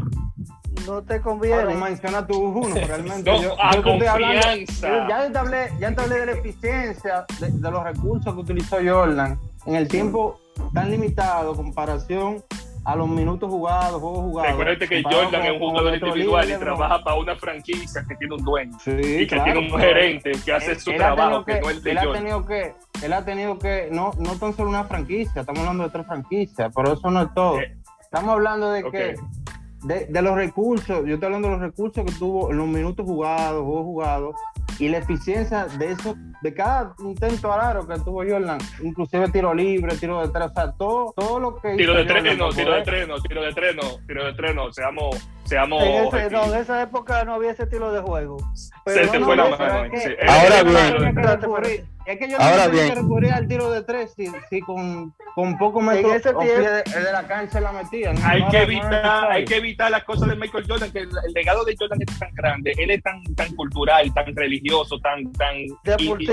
No 0.87 1.01
te 1.01 1.05
Pero 1.15 1.23
conviene. 1.23 1.75
menciona 1.75 2.25
tú 2.25 2.37
uno, 2.39 2.75
realmente. 2.87 3.29
No, 3.31 3.41
yo, 3.41 3.55
a 3.61 3.73
yo 3.73 3.79
estoy 3.79 4.07
hablando- 4.07 4.41
confianza. 4.41 4.87
yo 4.87 5.07
ya 5.09 5.31
te 5.31 5.37
hablé, 5.37 5.69
ya 5.79 5.95
te 5.95 6.01
hablé 6.01 6.19
de 6.19 6.25
la 6.25 6.31
eficiencia, 6.33 7.25
de, 7.39 7.49
de 7.51 7.71
los 7.71 7.83
recursos 7.83 8.33
que 8.33 8.39
utilizó 8.39 8.77
Jordan 8.83 9.39
en 9.65 9.75
el 9.75 9.87
tiempo 9.87 10.39
tan 10.73 10.89
limitado, 10.91 11.55
comparación 11.55 12.43
a 12.85 12.95
los 12.95 13.07
minutos 13.09 13.49
jugados, 13.51 13.99
juegos 14.01 14.19
jugados. 14.19 14.51
Recuerda 14.57 14.87
que 14.87 15.03
Jordan 15.03 15.45
es 15.45 15.51
un 15.51 15.59
jugador 15.59 15.93
otro 15.93 16.07
individual 16.07 16.49
y 16.49 16.53
trabaja 16.57 17.03
para 17.03 17.15
una 17.17 17.35
franquicia 17.35 18.03
que 18.07 18.15
tiene 18.15 18.35
un 18.35 18.43
dueño 18.43 18.77
Sí, 18.79 18.91
y 18.91 19.17
que 19.19 19.27
claro, 19.27 19.43
tiene 19.43 19.59
un 19.59 19.67
pero- 19.67 19.77
gerente 19.79 20.31
que 20.43 20.53
hace 20.53 20.71
él- 20.71 20.79
su 20.79 20.91
él 20.91 20.97
trabajo, 20.97 21.43
tenido 21.43 21.45
que, 21.45 21.61
no 21.61 21.69
es 21.69 21.83
de 21.83 21.91
él 21.91 21.97
ha 21.97 22.11
tenido 22.13 22.45
que 22.45 22.73
él 23.03 23.13
ha 23.13 23.25
tenido 23.25 23.59
que 23.59 23.89
no 23.91 24.11
no 24.17 24.35
tan 24.37 24.53
solo 24.55 24.69
una 24.69 24.85
franquicia 24.85 25.41
estamos 25.41 25.59
hablando 25.59 25.83
de 25.83 25.89
tres 25.89 26.05
franquicias 26.07 26.71
pero 26.75 26.93
eso 26.93 27.11
no 27.11 27.21
es 27.21 27.33
todo 27.33 27.59
Eh, 27.59 27.77
estamos 28.01 28.31
hablando 28.31 28.71
de 28.71 28.83
que 28.89 29.15
de, 29.83 30.05
de 30.05 30.21
los 30.21 30.35
recursos 30.35 31.05
yo 31.05 31.15
estoy 31.15 31.27
hablando 31.27 31.47
de 31.49 31.53
los 31.55 31.61
recursos 31.61 32.05
que 32.05 32.11
tuvo 32.13 32.51
en 32.51 32.57
los 32.57 32.67
minutos 32.67 33.05
jugados 33.05 33.63
juegos 33.63 33.85
jugados 33.85 34.35
y 34.79 34.87
la 34.87 34.97
eficiencia 34.97 35.65
de 35.65 35.91
eso 35.91 36.15
de 36.41 36.53
cada 36.53 36.93
intento 36.99 37.51
al 37.51 37.59
aro 37.61 37.87
que 37.87 37.95
tuvo 37.99 38.23
Jordan 38.27 38.57
inclusive 38.81 39.29
tiro 39.29 39.53
libre 39.53 39.95
tiro 39.97 40.21
de 40.25 40.29
tres 40.31 40.47
o 40.49 40.53
sea 40.53 40.71
todo 40.71 41.13
todo 41.15 41.39
lo 41.39 41.55
que 41.59 41.75
Tiro 41.75 41.93
hizo 41.93 41.99
de 42.01 42.05
tres 42.05 42.37
no, 42.37 42.49
tiro 42.49 42.73
de 42.75 42.81
tres 42.83 43.07
no, 43.07 43.15
tiro 43.21 43.41
de 43.41 43.53
tres 43.53 43.75
no, 43.75 43.81
tiro 44.07 44.25
de 44.25 44.33
tres 44.33 44.55
no, 44.55 44.71
seamos, 44.71 45.29
seamos 45.43 45.83
En, 45.83 46.05
ese- 46.07 46.29
no, 46.29 46.45
en 46.45 46.61
esa 46.61 46.81
época 46.81 47.23
no 47.25 47.33
había 47.35 47.51
ese 47.51 47.63
estilo 47.63 47.91
de 47.91 47.99
juego. 48.01 48.37
Se 48.53 48.71
Pero 48.85 49.11
te 49.11 49.19
no, 49.19 49.25
fue 49.25 49.35
la 49.35 49.49
mano. 49.49 49.83
es 49.85 49.91
que- 49.91 49.99
sí. 49.99 50.15
Ahora 50.27 50.63
bien. 50.63 51.85
es 52.05 52.17
que 52.17 52.29
yo 52.29 52.37
Ahora 52.39 52.55
no 52.55 52.61
tengo 52.63 52.71
bien. 52.73 52.89
que 52.89 52.95
recurrir 53.01 53.31
al 53.33 53.47
tiro 53.47 53.69
de 53.71 53.83
tres 53.83 54.13
si, 54.15 54.27
si 54.49 54.61
con, 54.61 55.13
con 55.35 55.57
poco 55.57 55.81
metro 55.81 56.13
ese 56.13 56.33
pie 56.33 56.57
de, 56.59 56.83
de 56.83 57.11
la 57.11 57.27
cancha 57.27 57.59
la 57.59 57.71
metía. 57.71 58.13
No, 58.13 58.19
Hay 58.25 58.41
no 58.41 58.49
que 58.49 58.61
evitar, 58.63 59.31
hay 59.31 59.45
que 59.45 59.57
evitar 59.57 59.91
las 59.91 60.03
cosas 60.05 60.29
de 60.29 60.35
Michael 60.35 60.65
Jordan, 60.67 60.91
que 60.91 60.99
el, 60.99 61.09
el 61.25 61.33
legado 61.33 61.63
de 61.65 61.75
Jordan 61.77 61.99
es 62.07 62.19
tan 62.19 62.33
grande, 62.33 62.73
él 62.77 62.91
es 62.91 63.03
tan, 63.03 63.21
tan 63.35 63.55
cultural, 63.55 64.11
tan 64.13 64.35
religioso, 64.35 64.97
tan, 64.99 65.31
tan 65.33 65.55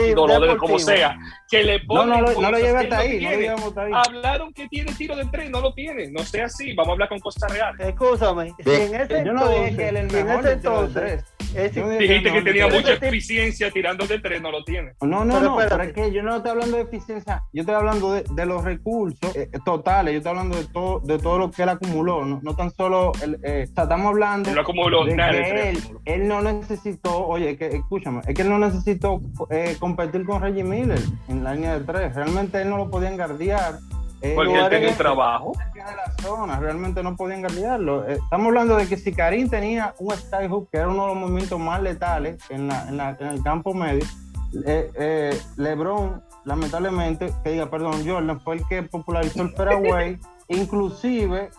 de 0.01 0.09
deportivo. 0.09 0.57
como 0.59 0.79
sea, 0.79 1.19
que 1.51 1.63
le 1.63 1.79
No, 1.81 1.85
ponen 1.87 2.09
no, 2.09 2.21
lo- 2.23 2.41
no 2.41 2.51
lo 2.51 2.59
lleve 2.59 2.79
hasta 2.79 2.97
no 2.97 3.03
ahí, 3.03 3.21
no 3.21 3.57
lo 3.59 3.67
hasta 3.69 3.83
ahí. 3.83 3.93
Hablaron 3.95 4.53
que 4.53 4.69
tiene 4.69 4.93
tiro 4.95 5.17
de 5.17 5.25
tres, 5.27 5.51
no 5.51 5.61
lo 5.61 5.73
tiene, 5.75 6.11
no 6.11 6.23
sea 6.25 6.47
así, 6.47 6.73
vamos 6.75 6.91
a 6.91 6.93
hablar 6.93 7.09
con 7.09 7.19
cosas 7.21 7.51
reales. 7.53 7.87
Escúchame, 7.89 8.53
si 8.63 8.71
en 8.71 8.95
ese 8.95 9.25
Yo 9.25 9.33
no 9.33 9.49
dije 9.49 9.69
entonces, 9.69 9.77
que 9.77 9.89
él 9.89 9.97
es 9.97 10.03
el 10.13 10.17
en 10.19 10.27
mejor 10.27 10.45
ese 10.45 10.53
entonces, 10.55 11.25
Dijiste 11.57 12.23
que 12.33 12.39
no, 12.39 12.45
tenía 12.45 12.67
no, 12.69 12.75
mucha 12.75 12.93
eficiencia 12.95 13.71
tirando 13.71 14.07
de 14.07 14.19
tres, 14.19 14.43
no 14.43 14.51
lo 14.51 14.63
tiene. 14.65 14.93
No, 15.01 15.25
no, 15.25 15.35
Pero 15.35 15.41
no, 15.41 15.57
pero 15.57 15.83
es 15.85 15.93
que 15.95 16.13
yo 16.13 16.23
no 16.23 16.37
estoy 16.37 16.51
hablando 16.51 16.77
de 16.77 16.83
eficiencia, 16.83 17.43
yo 17.53 17.61
estoy 17.63 17.75
hablando 17.75 18.13
de, 18.13 18.25
de 18.31 18.47
los 18.47 18.63
recursos 18.63 19.35
eh, 19.35 19.49
totales, 19.65 20.13
yo 20.13 20.19
estoy 20.19 20.31
hablando 20.31 20.57
de 20.59 20.65
todo, 20.67 21.01
de 21.01 21.19
todo 21.19 21.39
lo 21.39 21.51
que 21.51 21.63
él 21.63 21.69
acumuló, 21.71 22.25
no, 22.27 22.41
no 22.43 22.57
tan 22.57 22.71
solo, 22.73 23.13
el, 23.23 23.35
eh, 23.43 23.67
o 23.71 23.75
sea, 23.75 23.85
estamos 23.85 24.07
hablando 24.09 24.53
Lo 24.53 24.61
acumuló, 24.61 25.05
de 25.07 25.15
nada 25.17 25.33
de 25.33 25.43
que 25.43 25.49
tres 25.51 25.77
él, 25.89 25.99
él 26.05 26.29
no 26.29 26.43
necesitó, 26.43 27.27
oye, 27.27 27.57
que, 27.57 27.69
escúchame, 27.69 28.21
es 28.27 28.35
que 28.35 28.43
él 28.43 28.51
no 28.51 28.59
necesitó 28.59 29.23
eh, 29.51 29.77
competir 29.87 30.25
con 30.27 30.43
Reggie 30.43 30.65
Miller 30.65 31.01
en 31.29 31.45
la 31.45 31.55
línea 31.55 31.79
de 31.79 31.85
tres, 31.85 32.15
realmente 32.15 32.61
él 32.61 32.69
no 32.71 32.77
lo 32.77 32.91
podía 32.91 33.11
engardear. 33.11 33.79
eh, 34.23 34.33
Porque 34.35 34.55
él 34.59 34.69
tenía 34.71 34.89
de- 34.91 34.95
trabajo. 34.95 35.53
de 35.75 35.81
la 35.81 36.11
zona, 36.23 36.59
realmente 36.59 37.03
no 37.03 37.15
podían 37.17 37.41
guardiarlo. 37.43 38.09
Eh, 38.09 38.15
estamos 38.23 38.47
hablando 38.49 38.75
de 38.77 38.87
que 38.89 38.97
si 38.97 39.13
Karim 39.13 39.49
tenía 39.49 39.95
un 39.99 40.13
skyhook, 40.17 40.71
que 40.71 40.79
era 40.79 40.89
uno 40.89 41.03
de 41.03 41.09
los 41.09 41.17
movimientos 41.19 41.61
más 41.61 41.81
letales 41.83 42.39
en, 42.49 42.67
la, 42.69 42.89
en, 42.89 42.97
la- 42.97 43.17
en 43.21 43.27
el 43.29 43.43
campo 43.43 43.75
medio, 43.75 44.05
eh, 44.65 44.91
eh, 44.95 45.39
LeBron, 45.57 46.23
lamentablemente, 46.45 47.33
que 47.45 47.51
diga, 47.51 47.67
perdón, 47.71 48.07
Jordan 48.09 48.41
fue 48.41 48.57
el 48.57 48.67
que 48.69 48.83
popularizó 48.85 49.43
el 49.43 49.51
fairway. 49.53 50.19
Inclusive, 50.49 51.51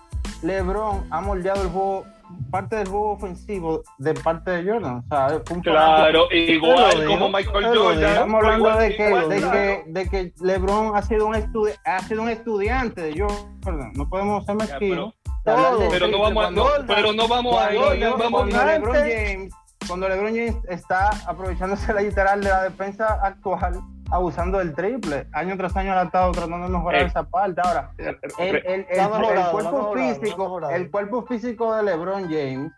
LeBron 0.41 1.05
ha 1.11 1.21
moldeado 1.21 1.61
el 1.61 1.69
juego, 1.69 2.05
parte 2.51 2.75
del 2.77 2.87
juego 2.87 3.11
ofensivo 3.11 3.83
de 3.97 4.13
parte 4.13 4.51
de 4.51 4.71
Jordan. 4.71 4.97
O 4.97 5.07
sea, 5.07 5.41
Claro, 5.61 6.27
igual 6.31 7.03
lo 7.05 7.09
como 7.11 7.29
Michael 7.29 7.65
Jordan. 7.77 8.03
Estamos 8.03 8.43
hablando 8.43 8.77
de 8.77 8.95
que, 8.95 9.07
igual, 9.07 9.29
de, 9.29 9.37
claro. 9.37 9.51
que, 9.53 9.83
de 9.87 10.09
que 10.09 10.33
LeBron 10.41 10.95
ha 10.95 11.01
sido 11.01 11.25
un 11.27 11.35
estudi 11.35 11.71
ha 11.85 11.99
sido 12.01 12.21
un 12.23 12.29
estudiante 12.29 13.01
de 13.01 13.19
Jordan. 13.21 13.91
No 13.95 14.07
podemos 14.09 14.45
ser 14.45 14.55
mezquinos. 14.55 15.13
pero- 15.43 15.89
Pero 15.89 16.07
no 16.07 16.19
vamos 16.19 16.51
no, 16.51 16.65
pero 16.87 17.13
no 17.13 17.27
vamos 17.27 17.57
a 17.61 17.73
ir, 17.73 17.79
Jordan- 17.79 18.11
vamos 18.19 18.31
cuando 18.41 18.59
a. 18.59 18.65
LeBron 18.65 18.95
James, 18.95 19.53
cuando 19.87 20.09
LeBron 20.09 20.35
James 20.35 20.55
está 20.69 21.09
aprovechándose 21.27 21.93
la 21.93 22.01
literal 22.01 22.41
de 22.43 22.49
la 22.49 22.63
defensa 22.63 23.19
actual, 23.23 23.79
abusando 24.11 24.57
del 24.59 24.73
triple, 24.73 25.27
año 25.33 25.57
tras 25.57 25.75
año 25.75 25.93
ha 25.93 26.03
estado 26.03 26.31
tratando 26.31 26.65
de 26.67 26.71
mejorar 26.73 27.01
Eh. 27.01 27.05
esa 27.05 27.23
parte. 27.23 27.61
Ahora, 27.63 27.91
el, 27.97 28.17
el- 28.39 28.55
el- 28.65 28.99
ha 28.99 29.05
el 29.05 29.39
ha 29.39 29.51
cuerpo 29.51 29.93
físico, 29.93 30.69
el 30.69 30.91
cuerpo 30.91 31.25
físico 31.25 31.75
de 31.75 31.83
LeBron 31.83 32.23
James, 32.23 32.71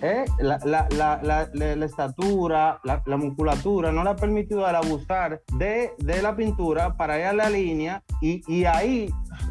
eh, 0.00 0.24
la, 0.40 0.58
la, 0.64 0.88
la, 0.90 1.20
la, 1.22 1.84
estatura, 1.86 2.80
la, 2.82 3.02
la 3.06 3.16
musculatura, 3.16 3.92
no 3.92 4.02
le 4.02 4.10
ha 4.10 4.16
permitido 4.16 4.66
al 4.66 4.74
abusar 4.74 5.40
de, 5.56 5.92
de 5.98 6.22
la 6.22 6.34
pintura 6.34 6.96
para 6.96 7.18
ir 7.20 7.26
a 7.26 7.32
la 7.32 7.48
línea 7.48 8.02
y, 8.20 8.42
y 8.52 8.64
ahí 8.64 9.08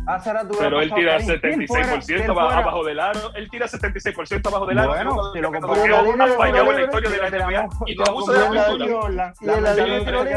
hace 0.07 0.33
rato 0.33 0.49
Pero 0.59 0.81
él 0.81 0.91
tira 0.93 1.17
Karim. 1.17 1.27
Si 1.27 1.31
él 1.47 1.67
fuera- 1.67 2.01
si 2.01 2.13
él 2.13 2.19
76% 2.21 2.33
fuera- 2.33 2.57
abajo 2.57 2.83
del 2.83 2.99
aro. 2.99 3.33
Él 3.35 3.49
tira 3.49 3.67
76% 3.67 4.47
abajo 4.49 4.65
del 4.65 4.77
aro. 4.79 4.89
Bueno, 4.89 5.33
si 5.33 5.39
lo 5.39 5.51
comparamos 5.51 5.79
con 6.05 6.17
la 6.19 6.27
fallado 6.27 6.71
en 6.71 6.75
la 6.77 6.83
historia 6.83 7.09
de 7.09 7.17
la 7.17 7.27
NBA 7.29 7.67
y 7.87 7.95
no 7.95 8.03
lo 8.03 8.11
abusa 8.11 8.33
de 8.33 8.39
la 8.55 8.65
pintura. 8.67 9.33
Y 9.41 9.45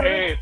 eh, 0.06 0.38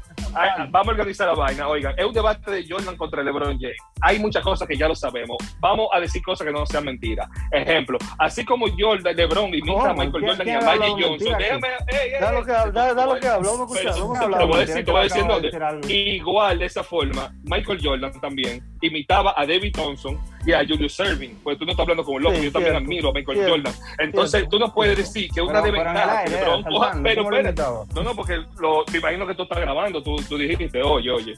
vamos 0.71 0.89
a 0.89 0.91
organizar 0.93 1.29
la 1.29 1.35
vaina. 1.35 1.69
Oigan, 1.69 1.95
es 1.97 2.05
un 2.05 2.13
debate 2.13 2.51
de 2.51 2.65
Jordan 2.69 2.97
contra 2.97 3.23
LeBron 3.23 3.59
James. 3.61 3.77
Hay 4.01 4.19
muchas 4.19 4.43
cosas 4.43 4.67
que 4.67 4.77
ya 4.77 4.89
lo 4.89 4.95
sabemos. 4.95 5.37
Vamos 5.61 5.89
a 5.93 6.01
decir 6.01 6.23
cosas 6.23 6.47
que 6.47 6.53
no 6.53 6.65
sean 6.67 6.85
mentiras. 6.85 7.29
Ejemplo, 7.51 7.99
así 8.19 8.45
como 8.45 8.67
Jordan, 8.79 9.15
LeBron 9.15 9.53
a 9.53 9.67
¿Cómo? 9.67 9.95
Michael 9.95 10.11
¿Quién- 10.13 10.27
Jordan 10.29 10.49
y 10.49 10.51
a 10.51 10.61
Magic 10.61 11.05
Johnson. 11.07 11.35
Déjame, 11.39 11.69
ey, 11.89 12.13
ey, 12.15 12.21
Da 12.21 12.33
lo 12.33 12.45
que 12.45 12.53
habla, 12.53 12.73
da- 12.73 12.95
da 12.95 13.07
lo 13.07 13.21
que 13.21 13.29
habla, 13.29 13.51
vamos 13.51 13.61
a 13.61 13.65
escuchar, 13.75 13.93
Pero- 13.95 14.03
vamos 14.05 14.17
a 14.17 14.21
te 14.21 14.25
hablar. 14.25 14.47
voy 14.47 14.57
a 14.57 14.61
decir, 14.61 14.85
te 14.85 14.91
voy 14.91 15.01
a 15.01 15.03
decir 15.05 15.19
Acaba 15.23 15.29
de 15.29 15.35
dónde. 15.35 15.49
decir 15.49 15.63
algo. 15.63 15.89
Igual 15.89 16.59
de 16.59 16.65
esa 16.67 16.83
forma, 16.85 17.33
Michael 17.45 17.79
Jordan 17.83 18.21
también 18.21 18.65
imitaba 18.93 19.35
a 19.37 19.45
David 19.47 19.73
Thompson 19.73 20.19
y 20.47 20.53
a 20.53 20.61
Julius 20.61 20.95
Serving. 20.95 21.41
Pues 21.43 21.59
tú 21.59 21.65
no 21.65 21.73
estás 21.73 21.83
hablando 21.85 22.05
como 22.05 22.19
loco, 22.19 22.37
Sí, 22.37 22.45
yo 22.45 22.53
también 22.53 22.73
cierto, 22.75 22.87
admiro 22.87 23.09
a 23.09 23.13
Michael 23.13 23.39
cierto, 23.39 23.55
Jordan. 23.57 23.75
Entonces 23.99 24.31
cierto. 24.31 24.49
tú 24.51 24.59
no 24.59 24.75
puedes 24.75 24.97
decir 24.97 25.31
que 25.35 25.41
una 25.43 25.63
Pero- 25.63 25.75
pero 25.75 25.85
desventaja 25.85 26.25
que 26.25 26.31
saltando, 26.31 26.63
pero 26.63 26.63
¿cómo 26.63 27.31
lo 27.31 27.37
espérate. 27.37 27.41
imitaba? 27.49 27.85
No, 27.95 28.03
no, 28.03 28.15
porque 28.15 28.37
lo, 28.61 28.85
te 28.85 28.99
imagino 28.99 29.27
que 29.27 29.35
tú 29.35 29.43
estás 29.43 29.59
grabando, 29.61 30.03
tú, 30.03 30.17
tú 30.29 30.39
dijiste, 30.39 30.83
oye, 30.83 31.11
oye. 31.11 31.35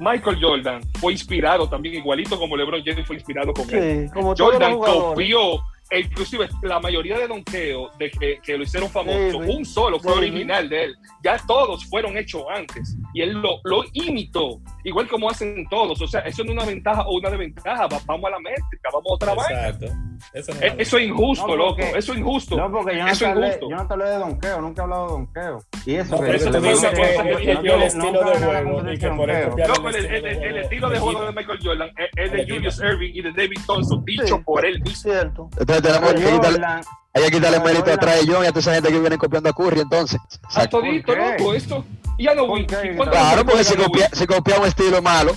Michael 0.00 0.38
Jordan 0.40 0.80
fue 1.00 1.12
inspirado 1.12 1.68
también, 1.68 1.96
igualito 1.96 2.38
como 2.38 2.56
LeBron 2.56 2.82
James 2.84 3.04
fue 3.04 3.16
inspirado 3.16 3.52
con 3.52 3.68
él. 3.74 4.06
Sí, 4.06 4.14
como 4.14 4.32
todos 4.32 4.52
los 4.54 4.62
Jordan 4.62 4.78
copió, 4.78 5.54
e 5.90 6.00
inclusive 6.00 6.48
la 6.62 6.78
mayoría 6.78 7.18
de 7.18 7.26
donkeos 7.26 7.96
de 7.98 8.08
que, 8.10 8.38
que 8.44 8.56
lo 8.56 8.62
hicieron 8.62 8.88
famoso, 8.90 9.40
David. 9.40 9.56
un 9.56 9.64
solo 9.64 9.98
fue 9.98 10.12
David. 10.14 10.28
original 10.30 10.68
de 10.68 10.84
él. 10.84 10.96
Ya 11.24 11.36
todos 11.48 11.84
fueron 11.86 12.16
hechos 12.16 12.44
antes 12.54 12.96
y 13.12 13.22
él 13.22 13.32
lo, 13.32 13.58
lo 13.64 13.82
imitó, 13.92 14.60
igual 14.84 15.08
como 15.08 15.28
hacen 15.30 15.66
todos. 15.68 16.00
O 16.00 16.06
sea, 16.06 16.20
eso 16.20 16.42
no 16.44 16.50
es 16.52 16.56
una 16.58 16.66
ventaja 16.66 17.02
o 17.02 17.16
una 17.18 17.30
desventaja. 17.30 17.86
Va- 17.86 18.00
vamos 18.06 18.26
a 18.28 18.30
la 18.30 18.38
métrica, 18.40 18.88
vamos 18.92 19.06
a 19.10 19.14
otra 19.14 19.34
vaina. 19.34 19.68
Exacto. 19.68 19.86
Eso 20.34 20.52
no 20.54 20.60
Eh, 20.60 20.74
Eso 20.78 20.98
es 20.98 21.04
injusto, 21.08 21.46
No, 21.46 21.56
loco. 21.56 21.80
Eso 21.80 22.12
es 22.12 22.18
injusto. 22.18 22.56
No, 22.56 22.70
porque 22.70 22.96
yo 22.96 23.04
no, 23.04 23.10
Eso 23.10 23.18
te 23.20 23.24
es 23.24 23.30
hablé, 23.30 23.46
injusto. 23.48 23.70
yo 23.70 23.76
no 23.76 23.86
te 23.86 23.92
hablé 23.94 24.04
de 24.06 24.18
donqueo, 24.18 24.60
nunca 24.60 24.80
he 24.80 24.84
hablado 24.84 25.04
de 25.06 25.12
donqueo. 25.12 25.58
Y 25.86 25.94
eso, 25.94 26.16
No, 26.16 26.22
que- 26.22 26.36
eso 26.36 26.50
te 26.50 26.60
dice 26.60 26.90
que, 26.90 27.52
el 27.52 27.62
yo, 27.62 27.74
estilo 27.76 28.24
de 28.24 28.36
juego 28.38 28.92
y 28.92 28.98
que 28.98 29.08
por 29.10 29.28
Loco, 29.28 29.88
el, 29.90 30.56
estilo 30.58 30.90
de 30.90 30.98
juego 30.98 31.24
de 31.24 31.32
Michael 31.32 31.58
Jordan 31.62 31.90
es, 31.96 32.10
es 32.16 32.32
de. 32.32 32.48
Julius 32.52 32.78
Irving 32.80 33.10
y 33.14 33.22
de 33.22 33.32
David 33.32 33.58
Thompson, 33.66 34.04
dicho 34.04 34.42
por 34.42 34.64
él 34.64 34.80
mismo. 34.80 34.96
Cierto. 34.96 35.48
Entonces 35.58 35.82
tenemos 35.82 36.12
que 36.14 36.18
quitarle, 36.20 36.58
Jordan, 36.58 36.80
hay 37.14 37.22
que 37.24 37.30
quitarle 37.30 37.60
mérito 37.60 37.78
a 37.78 37.84
Jordan- 37.84 37.98
Trae 38.00 38.26
Young 38.26 38.44
y 38.44 38.46
a 38.46 38.48
toda 38.48 38.60
esa 38.60 38.74
gente 38.74 38.88
que 38.90 38.98
viene 38.98 39.18
copiando 39.18 39.48
a 39.50 39.52
Curry 39.52 39.80
entonces. 39.80 40.20
A 40.54 40.66
todito, 40.66 41.14
loco, 41.14 41.54
esto. 41.54 41.84
Y 42.18 42.24
ya 42.24 42.34
no 42.34 42.46
¿Por 42.46 42.58
Win. 42.58 42.66
Claro, 42.66 43.44
porque 43.44 43.64
no 43.76 43.84
copia, 43.84 44.08
si 44.12 44.26
copia 44.26 44.58
un 44.58 44.66
estilo 44.66 45.00
malo, 45.00 45.32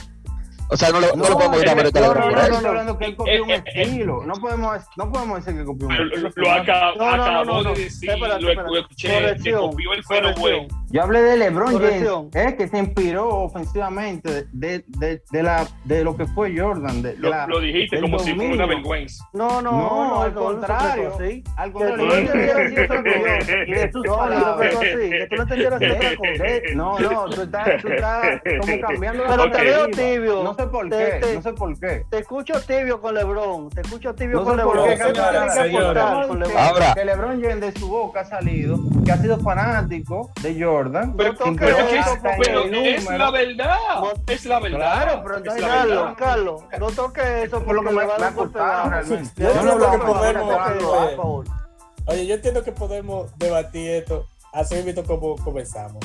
o 0.69 0.77
sea, 0.77 0.89
no 0.89 0.99
le, 0.99 1.07
no 1.15 1.23
le 1.29 1.35
podemos 1.35 1.59
quitar 1.59 1.75
no, 1.75 1.83
no, 1.83 2.13
por 2.23 2.31
no, 2.31 2.39
eso. 2.41 2.53
estoy 2.53 2.65
hablando 2.65 2.97
que 2.97 3.05
él 3.05 3.15
copió 3.15 3.43
un 3.43 3.49
Eh, 3.51 3.55
eh, 3.55 3.63
eh. 3.75 3.81
estilo. 3.83 4.23
No 4.25 4.33
podemos, 4.35 4.77
no 4.95 5.11
podemos 5.11 5.45
decir 5.45 5.59
que 5.59 5.65
copió 5.65 5.87
un 5.87 5.97
Lo, 5.97 6.03
estilo. 6.05 6.29
lo 6.35 6.63
No, 6.95 7.17
no, 7.17 7.31
no, 7.31 7.45
no, 7.45 7.61
no. 7.63 7.73
de 7.73 7.83
decir, 7.83 8.09
Espérate, 8.09 8.41
lo, 8.41 8.49
espérate. 8.49 8.73
lo 8.73 8.79
escuché, 8.79 9.35
que 9.43 9.51
copió 9.53 9.93
el 9.93 10.03
fairway. 10.03 10.67
Yo 10.91 11.03
hablé 11.03 11.21
de 11.21 11.37
LeBron 11.37 11.71
Corrección. 11.73 12.29
James, 12.33 12.53
eh, 12.53 12.55
que 12.57 12.67
se 12.67 12.77
inspiró 12.77 13.29
ofensivamente 13.29 14.47
de, 14.51 14.83
de, 14.87 15.21
de, 15.31 15.43
la, 15.43 15.65
de 15.85 16.03
lo 16.03 16.17
que 16.17 16.25
fue 16.27 16.53
Jordan. 16.57 17.01
De, 17.01 17.15
Lo, 17.17 17.29
la- 17.29 17.47
lo 17.47 17.59
dijiste 17.61 18.01
como 18.01 18.19
si 18.19 18.33
fuera 18.33 18.53
una 18.53 18.63
dominio. 18.63 18.75
vergüenza. 18.83 19.23
No, 19.33 19.61
no, 19.61 19.71
No, 19.71 20.07
no, 20.09 20.21
al 20.23 20.33
contrario. 20.33 21.13
así. 21.15 21.43
Al 21.55 21.71
contrario. 21.71 22.07
Que 23.71 23.87
tú 23.91 24.03
no 24.03 25.41
entendieras. 25.43 25.79
De- 25.79 26.61
no, 26.75 26.99
no, 26.99 27.25
tú 27.29 27.41
estás, 27.43 27.81
tú 27.81 27.87
estás 27.87 28.41
como 28.59 28.79
cambiando 28.81 29.23
la 29.25 29.29
Pero 29.37 29.51
te 29.51 29.63
veo 29.63 29.87
tibio. 29.87 30.43
No 30.43 30.53
sé 30.55 30.67
por 30.67 30.89
Te- 30.89 30.97
qué, 30.97 31.19
te- 31.25 31.35
no 31.35 31.41
sé 31.41 31.53
por 31.53 31.79
qué. 31.79 32.03
Te 32.09 32.17
escucho 32.19 32.53
tibio 32.61 33.01
con 33.01 33.15
LeBron. 33.15 33.69
Te 33.69 33.81
escucho 33.81 34.13
tibio 34.15 34.39
No 34.39 34.43
con 34.45 34.57
sé 34.57 34.63
por 34.63 34.75
LeBron. 34.75 34.89
qué, 34.89 34.97
¿Qué 34.97 35.03
tú 35.09 35.15
señora, 35.15 35.31
tienes 35.31 35.53
que 35.55 35.61
señora. 35.63 36.01
aportar 36.01 36.27
con 36.27 36.37
que, 36.41 36.47
LeBron? 36.47 36.63
Ahora. 36.63 36.93
que 36.93 37.05
LeBron 37.05 37.41
James 37.41 37.61
de 37.61 37.71
su 37.79 37.87
boca 37.87 38.19
ha 38.21 38.25
salido, 38.25 38.79
que 39.05 39.11
ha 39.11 39.17
sido 39.17 39.37
fanático 39.39 40.29
de 40.41 40.63
Jordan. 40.63 40.80
Pero 41.17 41.31
incluso 41.45 41.57
Pero, 41.57 41.79
en 41.79 42.37
pero 42.37 42.61
el 42.63 42.75
es 42.87 43.05
la 43.05 43.31
verdad. 43.31 43.77
Es 44.27 44.45
la 44.45 44.59
verdad. 44.59 44.77
Claro, 44.77 45.21
pero 45.23 45.35
es 45.35 45.37
entonces, 45.41 45.61
la 45.61 45.67
Carlos, 45.67 45.97
verdad. 45.97 46.15
Carlos, 46.17 46.63
no 46.79 46.91
toques 46.91 47.25
eso 47.25 47.63
Por 47.63 47.75
lo 47.75 47.83
que 47.83 47.89
me, 47.91 48.05
va 48.05 48.15
a 48.15 48.89
realmente. 48.89 49.31
Yo 49.43 49.53
Yo 49.53 49.61
no 49.63 49.91
que 49.91 49.97
podemos- 49.97 51.47
eh. 51.47 51.51
Oye, 52.07 52.25
yo 52.27 52.35
entiendo 52.35 52.63
que 52.63 52.71
podemos 52.71 53.37
debatir 53.37 53.91
esto 53.91 54.25
así 54.53 54.75
mismo 54.83 55.03
como 55.03 55.35
comenzamos. 55.37 56.03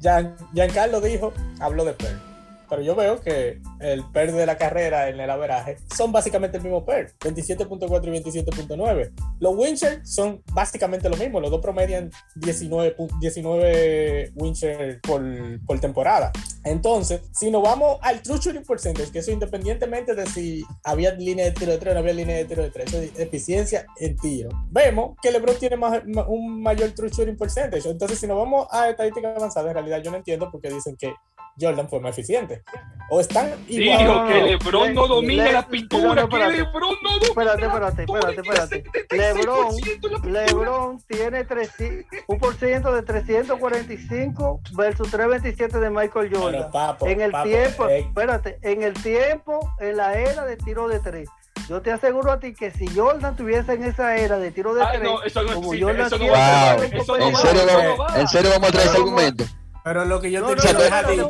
Gian- 0.00 0.34
Giancarlo 0.52 1.00
dijo, 1.00 1.32
habló 1.60 1.84
de 1.84 1.92
PER. 1.92 2.27
Pero 2.68 2.82
yo 2.82 2.94
veo 2.94 3.20
que 3.20 3.60
el 3.80 4.04
PER 4.12 4.32
de 4.32 4.46
la 4.46 4.56
carrera 4.58 5.08
en 5.08 5.18
el 5.20 5.30
averaje 5.30 5.76
son 5.96 6.12
básicamente 6.12 6.56
el 6.58 6.62
mismo 6.62 6.84
PER, 6.84 7.12
27.4 7.20 8.04
y 8.06 8.22
27.9. 8.22 9.12
Los 9.40 9.54
Winchers 9.56 10.12
son 10.12 10.42
básicamente 10.52 11.08
lo 11.08 11.16
mismo, 11.16 11.40
los 11.40 11.50
dos 11.50 11.60
promedian 11.60 12.10
19, 12.36 12.96
pu- 12.96 13.18
19 13.20 14.32
Winchers 14.34 15.00
por, 15.02 15.22
por 15.66 15.80
temporada. 15.80 16.32
Entonces, 16.64 17.22
si 17.32 17.50
nos 17.50 17.62
vamos 17.62 17.98
al 18.02 18.20
True 18.22 18.38
Shooting 18.38 18.64
Percentage, 18.64 19.10
que 19.10 19.20
eso 19.20 19.30
independientemente 19.30 20.14
de 20.14 20.26
si 20.26 20.64
había 20.84 21.12
línea 21.14 21.46
de 21.46 21.52
tiro 21.52 21.72
de 21.72 21.78
3 21.78 21.92
o 21.92 21.94
no 21.94 22.00
había 22.00 22.12
línea 22.12 22.36
de 22.36 22.44
tiro 22.44 22.62
de 22.62 22.70
3, 22.70 22.86
eso 22.88 22.98
es 23.02 23.18
eficiencia 23.18 23.86
en 23.98 24.16
tiro. 24.16 24.50
Vemos 24.70 25.16
que 25.22 25.30
LeBron 25.30 25.56
tiene 25.58 25.76
más, 25.76 26.02
un 26.28 26.62
mayor 26.62 26.90
True 26.92 27.08
Shooting 27.10 27.36
Percentage. 27.38 27.88
Entonces, 27.88 28.18
si 28.18 28.26
nos 28.26 28.36
vamos 28.36 28.66
a 28.70 28.90
estadísticas 28.90 29.36
avanzadas, 29.36 29.68
en 29.70 29.74
realidad 29.74 30.02
yo 30.02 30.10
no 30.10 30.18
entiendo 30.18 30.50
por 30.50 30.60
qué 30.60 30.68
dicen 30.70 30.96
que 30.96 31.12
Jordan 31.60 31.88
fue 31.88 32.00
más 32.00 32.12
eficiente. 32.16 32.62
O 33.10 33.20
están 33.20 33.54
Sí, 33.66 33.82
igual. 33.82 33.98
dijo 33.98 34.14
no, 34.14 34.28
que 34.28 34.40
no. 34.40 34.46
LeBron 34.46 34.94
no 34.94 35.06
domina 35.06 35.44
le- 35.44 35.52
la 35.52 35.66
pintura, 35.66 36.08
no, 36.08 36.14
que 36.14 36.20
espérate. 36.22 36.56
LeBron 36.58 36.94
no 37.02 37.10
domina 37.18 37.26
Espérate, 37.28 37.64
espérate, 37.66 38.02
espérate, 38.02 38.40
espérate. 38.40 38.84
76% 39.08 40.06
en 40.06 40.12
la 40.12 40.20
pintura. 40.20 40.44
LeBron 40.46 40.98
tiene 41.06 41.44
300 41.44 42.06
un 42.26 42.38
por 42.38 42.54
ciento 42.56 42.92
de 42.92 43.02
345 43.02 44.60
versus 44.72 45.10
327 45.10 45.78
de 45.78 45.90
Michael 45.90 46.30
Jordan. 46.34 46.70
papo, 46.70 47.06
en 47.06 47.20
el 47.20 47.30
papo, 47.30 47.48
tiempo, 47.48 47.88
eh, 47.88 47.98
espérate, 48.00 48.58
en 48.62 48.82
el 48.82 48.94
tiempo, 48.94 49.60
en 49.80 49.96
la 49.96 50.14
era 50.18 50.44
de 50.44 50.56
tiro 50.56 50.88
de 50.88 51.00
tres. 51.00 51.28
Yo 51.68 51.82
te 51.82 51.92
aseguro 51.92 52.32
a 52.32 52.40
ti 52.40 52.54
que 52.54 52.70
si 52.70 52.86
Jordan 52.88 53.36
tuviese 53.36 53.72
en 53.74 53.84
esa 53.84 54.16
era 54.16 54.38
de 54.38 54.50
tiro 54.50 54.74
de 54.74 54.82
Ah, 54.82 54.88
tres, 54.92 55.02
no, 55.02 55.22
eso 55.22 55.42
no 55.42 55.54
como 55.54 55.72
existe, 55.74 55.84
Jordan 55.84 56.06
eso 56.06 56.16
no 56.16 56.18
tiene, 56.20 56.32
va, 56.38 56.74
Wow. 56.74 56.82
eso 56.84 57.16
¿En 57.16 57.32
no 57.32 57.38
serio, 57.38 57.60
va, 57.66 57.72
vamos- 57.72 57.84
eso 57.84 57.96
no 57.96 57.96
va. 58.04 58.20
¿En 58.20 58.28
serio 58.28 58.50
vamos 58.50 58.68
a 58.68 58.72
traer 58.72 58.88
ese 58.88 58.96
argumento? 58.96 59.44
Pero 59.88 60.04
lo 60.04 60.20
que 60.20 60.30
yo 60.30 60.40
No, 60.40 60.48
te 60.48 60.56
quiero 60.56 60.80
dejar 60.80 61.06
dicho, 61.08 61.28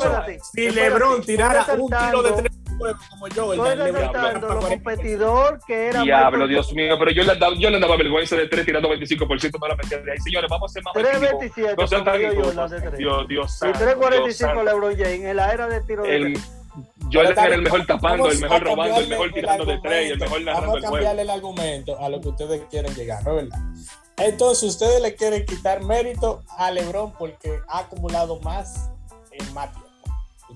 si 0.52 0.70
LeBron 0.70 1.22
tirara 1.22 1.64
un 1.78 1.88
tiro 1.88 2.22
de 2.22 2.32
tres 2.32 2.52
juego 2.76 2.98
como 3.10 3.28
yo. 3.28 3.64
Resaltando 3.64 4.48
lo 4.54 4.60
competidor 4.60 5.60
que 5.64 5.88
era. 5.88 6.02
Diablo, 6.02 6.46
Dios 6.48 6.72
mío, 6.72 6.96
pero 6.98 7.10
yo 7.12 7.22
le 7.22 7.36
daba, 7.36 7.54
yo 7.56 7.70
le 7.70 7.78
daba 7.78 7.96
vergüenza 7.96 8.36
de 8.36 8.48
3 8.48 8.66
tirando 8.66 8.88
25% 8.88 9.58
para 9.58 9.76
meter 9.76 10.02
de 10.04 10.12
ahí. 10.12 10.18
Señores, 10.18 10.50
vamos 10.50 10.70
a 10.70 10.72
ser 10.72 10.82
más 10.82 10.94
3.27. 10.94 11.74
No 11.76 11.86
sean 11.86 12.04
tan. 12.04 12.18
Dios, 12.96 13.28
Dios 13.28 13.54
Y 13.54 13.58
santo, 13.58 13.78
3.45 13.78 14.24
Dios 14.24 14.36
santo. 14.36 14.64
LeBron 14.64 14.96
James 14.96 15.24
en 15.24 15.36
la 15.36 15.52
era 15.52 15.68
de 15.68 15.80
tiro 15.82 16.02
de 16.02 16.16
El, 16.16 16.38
Pero 17.12 17.30
era 17.30 17.54
el 17.54 17.62
mejor 17.62 17.86
tapando, 17.86 18.30
el 18.30 18.40
mejor 18.40 18.62
robando, 18.62 19.00
el 19.00 19.08
mejor 19.08 19.32
tirando 19.32 19.64
de 19.64 19.78
tres 19.78 20.08
y 20.08 20.12
el 20.12 20.18
mejor 20.18 20.42
narrando 20.42 20.76
el 20.76 20.82
Vamos 20.82 20.84
a 20.84 20.88
juego. 20.88 20.94
cambiarle 20.94 21.22
el 21.22 21.30
argumento 21.30 22.00
a 22.00 22.08
lo 22.08 22.20
que 22.20 22.28
ustedes 22.28 22.62
quieren 22.70 22.94
llegar, 22.94 23.24
¿no 23.24 23.38
es 23.38 23.48
verdad? 23.48 23.58
Entonces, 24.18 24.70
ustedes 24.70 25.00
le 25.00 25.14
quieren 25.14 25.46
quitar 25.46 25.82
mérito 25.84 26.42
a 26.48 26.70
LeBron 26.70 27.12
porque 27.12 27.60
ha 27.68 27.80
acumulado 27.80 28.40
más 28.40 28.90
en 29.30 29.54
tiempo. 29.72 29.87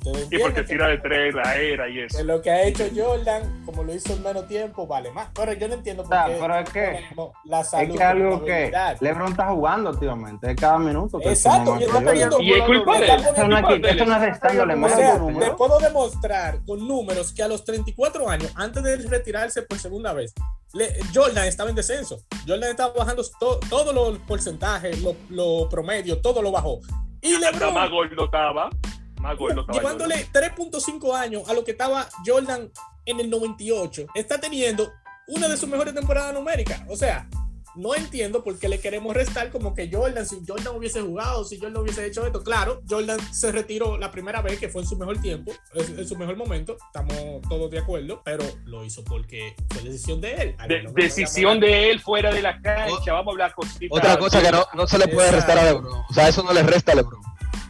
Ustedes 0.05 0.29
Y 0.33 0.39
porque 0.39 0.55
que- 0.63 0.63
tira 0.65 0.89
de 0.89 0.99
tres, 0.99 1.35
la 1.35 1.55
era 1.57 1.89
y 1.89 2.01
eso. 2.01 2.19
que 2.19 2.25
lo 2.25 2.43
que 2.43 2.51
ha 2.51 2.63
hecho 2.63 2.85
Jordan, 2.95 3.63
como 3.65 3.85
lo 3.85 3.95
hizo 3.95 4.13
en 4.15 4.23
menos 4.23 4.49
tiempo, 4.49 4.87
vale 4.87 5.11
más. 5.13 5.29
Pero 5.35 5.53
yo 5.53 5.69
no 5.69 5.75
entiendo 5.75 6.03
por 6.03 6.13
sea, 6.13 6.27
qué 6.27 6.37
pero 6.41 6.59
es 6.59 6.71
que- 6.71 7.05
la 7.45 7.63
salud 7.65 7.91
Es 7.93 7.97
que 7.97 8.03
algo 8.05 8.45
que. 8.45 8.73
LeBron 9.01 9.31
está 9.31 9.47
jugando 9.49 9.91
activamente, 9.91 10.51
es 10.51 10.57
cada 10.57 10.79
minuto. 10.79 11.19
que 11.21 11.29
Exacto, 11.29 11.79
yo 11.79 11.89
más 11.89 12.03
estoy 12.03 12.47
Y 12.47 12.53
es 12.53 12.63
culpa 12.63 12.99
de 12.99 13.05
él. 13.05 13.11
Está 13.13 13.31
Eso 13.31 13.47
no 13.47 14.17
es, 14.17 14.21
restándole 14.23 14.75
número. 15.19 15.51
te 15.51 15.57
puedo 15.57 15.79
demostrar 15.79 16.59
con 16.67 16.87
números 16.89 17.33
que 17.33 17.43
a 17.43 17.49
los 17.49 17.65
34 17.65 18.29
años, 18.29 18.51
antes 18.57 18.83
de 18.83 18.97
retirarse 18.97 19.63
por 19.63 19.79
segunda 19.79 20.13
vez, 20.13 20.35
le- 20.75 20.93
Jordan 21.15 21.47
estaba 21.47 21.71
en 21.71 21.77
descenso. 21.77 22.19
Jordan 22.47 22.71
estaba 22.71 22.93
bajando 22.93 23.23
to- 23.39 23.61
todos 23.71 23.95
los 23.95 24.19
porcentajes, 24.21 25.01
lo, 25.03 25.15
lo 25.31 25.69
promedio, 25.69 26.21
todo 26.21 26.43
lo 26.43 26.51
bajó. 26.51 26.81
Y 27.21 27.39
LeBron, 27.39 27.73
más 27.75 27.89
gordo 27.91 28.25
estaba. 28.25 28.69
Más 29.23 29.39
gordo 29.39 29.61
estaba. 29.63 29.79
llevándole 29.79 30.27
3.5 30.33 31.15
años 31.17 31.49
a 31.49 31.55
lo 31.55 31.65
que 31.65 31.71
estaba 31.71 32.09
Jordan 32.27 32.71
en 33.07 33.21
el 33.21 33.31
98, 33.31 34.07
está 34.15 34.39
teniendo 34.41 34.93
una 35.29 35.49
de 35.49 35.57
sus 35.57 35.69
mejores 35.69 35.95
temporadas 35.95 36.35
numéricas. 36.35 36.83
O 36.89 36.97
sea, 36.97 37.29
no 37.75 37.95
entiendo 37.95 38.45
por 38.45 38.59
qué 38.59 38.69
le 38.69 38.79
queremos 38.81 39.15
restar 39.15 39.51
como 39.51 39.75
que 39.75 39.89
Jordan, 39.91 40.27
si 40.27 40.43
Jordan 40.47 40.77
hubiese 40.77 41.01
jugado, 41.01 41.43
si 41.45 41.59
Jordan 41.59 41.79
hubiese 41.83 42.05
hecho 42.05 42.27
esto. 42.27 42.43
Claro, 42.45 42.83
Jordan 42.89 43.19
se 43.33 43.51
retiró 43.51 43.97
la 43.97 44.11
primera 44.11 44.43
vez 44.43 44.59
que 44.59 44.69
fue 44.69 44.83
en 44.83 44.89
su 44.89 44.97
mejor 44.97 45.19
tiempo, 45.23 45.53
en 45.75 46.07
su 46.07 46.15
mejor 46.17 46.37
momento, 46.37 46.77
estamos 46.89 47.41
todos 47.49 47.71
de 47.71 47.79
acuerdo, 47.79 48.21
pero 48.25 48.45
lo 48.67 48.85
hizo 48.85 49.03
porque 49.05 49.57
fue 49.71 49.83
decisión 49.85 50.21
de 50.21 50.33
él. 50.35 50.57
De- 50.69 50.83
no- 50.83 50.93
decisión 50.93 51.61
de 51.61 51.91
él 51.91 52.01
fuera 52.01 52.31
de 52.35 52.43
la 52.43 52.61
cancha. 52.61 53.13
Vamos 53.15 53.29
a 53.29 53.31
hablar 53.31 53.55
cositas. 53.55 53.89
Otra 53.99 54.19
cosa 54.19 54.43
que 54.43 54.51
no, 54.53 54.67
no 54.75 54.87
se 54.87 54.99
le 54.99 55.09
puede 55.09 55.31
restar 55.33 55.57
a 55.59 55.65
LeBron. 55.65 55.87
O 56.11 56.13
sea, 56.13 56.29
eso 56.29 56.43
no 56.43 56.53
le 56.53 56.63
resta 56.63 56.93
a 56.93 56.97
LeBron. 56.97 57.23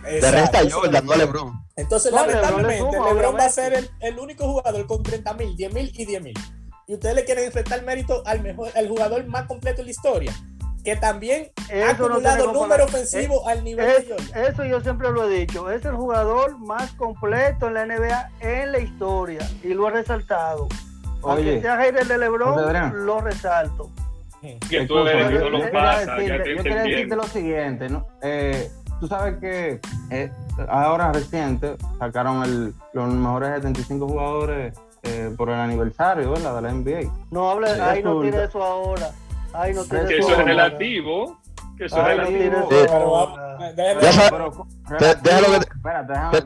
Le 0.02 0.16
Exacto, 0.18 0.58
resta 0.58 0.70
Jordan, 0.76 1.06
no 1.06 1.12
a 1.12 1.16
le- 1.16 1.24
LeBron. 1.26 1.52
Entonces, 1.76 2.12
No, 2.12 2.18
LeBron 2.26 2.34
le 2.34 2.40
lamentablemente, 2.42 2.96
suma, 2.98 3.08
LeBron 3.14 3.36
va 3.36 3.44
a 3.44 3.48
ser 3.48 3.74
el, 3.74 3.90
el 4.00 4.18
único 4.18 4.44
jugador 4.44 4.86
con 4.86 5.02
30 5.02 5.34
mil, 5.34 5.56
10 5.56 5.72
mil 5.74 5.92
y 5.94 6.04
10 6.04 6.22
mil. 6.22 6.34
Y 6.88 6.94
ustedes 6.94 7.14
le 7.14 7.24
quieren 7.24 7.52
restar 7.52 7.82
mérito 7.84 8.22
al 8.26 8.42
mejor, 8.42 8.70
al 8.74 8.88
jugador 8.88 9.24
más 9.26 9.46
completo 9.46 9.78
de 9.78 9.84
la 9.84 9.90
historia, 9.92 10.32
que 10.84 10.96
también 10.96 11.52
ha 11.70 11.72
Eso 11.92 12.06
acumulado 12.06 12.52
número 12.52 12.84
ofensivo 12.84 13.46
al 13.48 13.62
nivel 13.62 13.88
Es- 13.88 14.08
de 14.08 14.14
Jordan. 14.14 14.44
eso 14.44 14.64
yo 14.64 14.80
siempre 14.80 15.10
lo 15.12 15.28
he 15.30 15.38
dicho. 15.38 15.70
Es 15.70 15.84
el 15.84 15.94
jugador 15.94 16.58
más 16.58 16.92
completo 16.94 17.68
en 17.68 17.74
la 17.74 17.86
NBA 17.86 18.30
en 18.40 18.72
la 18.72 18.78
historia. 18.80 19.48
Y 19.62 19.68
lo 19.68 19.86
he 19.88 19.92
resaltado. 19.92 20.66
Aunque 21.22 21.42
Oye, 21.42 21.60
sea 21.62 21.76
hater 21.78 22.04
de 22.08 22.18
LeBron, 22.18 23.06
lo 23.06 23.20
resalto. 23.20 23.90
Que 24.68 24.86
tú 24.86 24.98
eres 25.06 25.14
Escúchame, 25.24 25.38
no 25.38 25.50
lo 25.50 25.58
yo 25.58 26.42
te 26.42 26.56
yo 26.56 26.62
quería 26.64 26.82
decirte 26.82 27.14
lo 27.16 27.22
siguiente, 27.28 27.88
¿no? 27.88 28.08
Eh, 28.22 28.68
tú 29.02 29.08
sabes 29.08 29.38
que 29.40 29.80
eh, 30.10 30.30
ahora 30.68 31.10
reciente 31.10 31.74
sacaron 31.98 32.44
el- 32.44 32.72
los 32.92 33.12
mejores 33.12 33.50
75 33.56 34.06
jugadores 34.06 34.78
eh, 35.02 35.34
por 35.36 35.48
el 35.48 35.56
aniversario, 35.58 36.30
¿verdad? 36.30 36.54
De 36.54 36.62
la 36.62 36.70
NBA. 36.72 37.12
No 37.32 37.50
hable, 37.50 37.68
ahí 37.82 38.00
no 38.00 38.20
tiene 38.20 38.44
eso 38.44 38.62
ahora. 38.62 39.10
Ahí 39.52 39.74
no 39.74 39.82
tiene 39.82 40.06
Que 40.06 40.18
eso 40.18 40.28
eso 40.28 40.28
es 40.28 40.34
ahora. 40.34 40.44
relativo. 40.44 41.36
Que 41.76 41.86
eso 41.86 41.96
es 41.96 42.02
Ay, 42.04 42.16
no 42.18 42.24
relativo. 42.24 42.68
tiene 42.68 42.82
Sí. 42.82 42.86
Pero 42.88 44.00
Ya 44.00 44.12
sabes- 44.12 44.30
Pero, 44.30 44.66
Te- 44.98 45.14
déjalo 45.22 45.46
que- 45.46 45.56
Espérate, 45.74 46.12
déjame, 46.12 46.40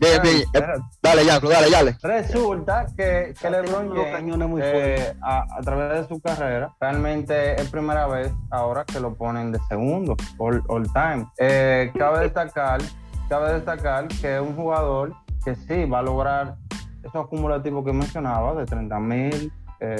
déjame. 0.00 0.74
Dale, 1.02 1.24
Yanko, 1.24 1.48
dale, 1.48 1.70
dale. 1.70 1.96
Resulta 2.02 2.86
que, 2.96 3.34
que 3.40 3.50
LeBron 3.50 3.94
James, 3.94 4.48
muy 4.48 4.60
eh, 4.64 5.14
a, 5.22 5.44
a 5.56 5.60
través 5.62 6.00
de 6.02 6.08
su 6.14 6.20
carrera, 6.20 6.70
realmente 6.80 7.60
es 7.60 7.68
primera 7.70 8.06
vez 8.06 8.30
ahora 8.50 8.84
que 8.84 9.00
lo 9.00 9.14
ponen 9.14 9.52
de 9.52 9.58
segundo, 9.68 10.16
all, 10.38 10.62
all 10.68 10.84
time. 10.92 11.26
Eh, 11.38 11.90
cabe 11.98 12.20
destacar, 12.20 12.80
cabe 13.28 13.54
destacar 13.54 14.08
que 14.08 14.36
es 14.36 14.40
un 14.40 14.54
jugador 14.54 15.12
que 15.44 15.54
sí 15.54 15.84
va 15.86 16.00
a 16.00 16.02
lograr 16.02 16.56
esos 17.02 17.24
acumulativos 17.24 17.84
que 17.84 17.92
mencionaba, 17.92 18.54
de 18.54 18.66
30 18.66 18.98
mil, 18.98 19.52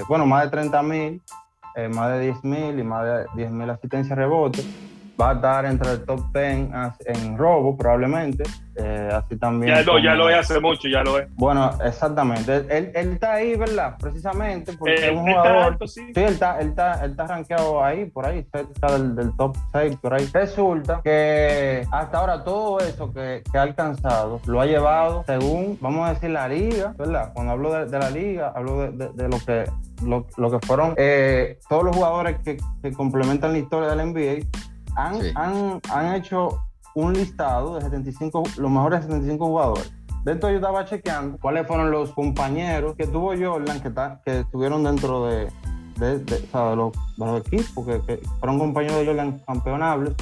bueno, 0.09 0.27
más 0.27 0.45
de 0.45 0.51
30 0.51 0.83
mil, 0.83 1.23
eh, 1.75 1.89
más 1.89 2.13
de 2.13 2.21
10 2.21 2.45
mil 2.45 2.79
y 2.79 2.83
más 2.83 3.05
de 3.05 3.27
10 3.35 3.51
mil 3.51 3.71
asistencias 3.71 4.17
rebote. 4.17 4.63
Va 5.21 5.31
a 5.31 5.35
estar 5.35 5.65
entre 5.67 5.93
el 5.93 6.05
top 6.05 6.21
10 6.33 6.73
as- 6.73 6.97
en 7.07 7.37
robo, 7.37 7.77
probablemente. 7.77 8.45
eh, 8.81 9.09
así 9.13 9.37
también. 9.37 9.75
Ya 9.75 9.83
lo, 9.83 9.99
ya 9.99 10.13
como- 10.13 10.23
lo 10.23 10.31
es 10.31 10.37
hace 10.39 10.61
mucho, 10.61 10.87
ya 10.87 11.03
lo 11.03 11.19
es. 11.19 11.27
bueno, 11.35 11.69
exactamente. 11.85 12.55
Él, 12.59 12.67
él- 12.71 12.93
él 12.95 13.13
está 13.15 13.33
ahí, 13.35 13.57
¿verdad? 13.57 13.97
Precisamente 13.99 14.73
porque 14.79 14.95
Eh, 14.95 15.11
es 15.11 15.17
un 15.19 15.29
está 15.29 15.41
jugador. 15.41 15.63
alto, 15.73 15.89
sí. 15.89 16.01
Sí, 16.15 16.21
él 16.21 16.33
está, 16.35 16.61
él 16.61 16.69
está, 16.69 17.05
él 17.05 17.11
está 17.11 17.27
rankeado 17.27 17.85
ahí, 17.85 18.05
por 18.05 18.25
ahí, 18.25 18.47
cerca 18.53 18.93
del, 18.93 19.17
del 19.17 19.37
top 19.37 19.57
6, 19.73 19.97
por 20.01 20.15
ahí. 20.15 20.31
Resulta 20.33 21.01
que 21.03 21.85
hasta 21.91 22.19
ahora 22.19 22.45
todo 22.45 22.79
eso 22.79 23.13
que, 23.13 23.43
que 23.51 23.59
ha 23.59 23.63
alcanzado 23.63 24.41
lo 24.47 24.61
ha 24.61 24.67
llevado 24.67 25.25
según, 25.27 25.77
vamos 25.81 26.07
a 26.09 26.15
decir, 26.15 26.31
la 26.31 26.47
liga, 26.47 26.95
¿verdad? 26.97 27.33
Cuando 27.35 27.53
hablo 27.55 27.73
de, 27.73 27.87
de 27.87 27.99
la 27.99 28.11
liga, 28.11 28.53
hablo 28.55 28.83
de, 28.83 28.91
de- 28.93 29.11
de 29.13 29.29
lo 29.29 29.39
que 29.45 29.65
lo, 30.05 30.25
lo 30.37 30.51
que 30.53 30.65
fueron 30.65 30.95
eh, 30.97 31.59
todos 31.69 31.83
los 31.83 31.97
jugadores 31.97 32.37
que, 32.45 32.57
que 32.81 32.93
complementan 32.93 33.51
la 33.51 33.59
historia 33.59 33.89
del 33.89 33.99
NBA 34.13 34.47
han, 34.99 35.21
Sí. 35.23 35.31
han, 35.35 35.81
han 35.91 36.15
hecho 36.15 36.59
un 36.95 37.13
listado 37.15 37.77
de 37.77 37.83
75, 37.83 38.43
los 38.59 38.71
mejores 38.71 39.03
75 39.03 39.47
jugadores. 39.47 39.93
De 40.25 40.33
esto 40.33 40.51
yo 40.51 40.57
estaba 40.57 40.85
chequeando 40.85 41.39
cuáles 41.41 41.67
fueron 41.67 41.91
los 41.91 42.11
compañeros 42.11 42.95
que 42.97 43.07
tuvo 43.07 43.33
Jordan 43.39 43.81
que, 43.81 43.91
ta- 43.91 44.21
que 44.25 44.41
estuvieron 44.41 44.83
dentro 44.85 45.27
de, 45.27 45.49
de, 45.97 46.19
de- 46.19 46.37
o 46.37 46.51
sea, 46.51 46.71
de 46.71 46.77
los, 46.77 46.93
de 46.93 47.27
los 47.27 47.41
equipos 47.47 47.87
que, 47.87 48.01
que 48.03 48.21
fueron 48.41 48.59
compañeros 48.59 48.99
de 48.99 49.07
Jordan 49.07 49.39
campeonables. 49.47 50.15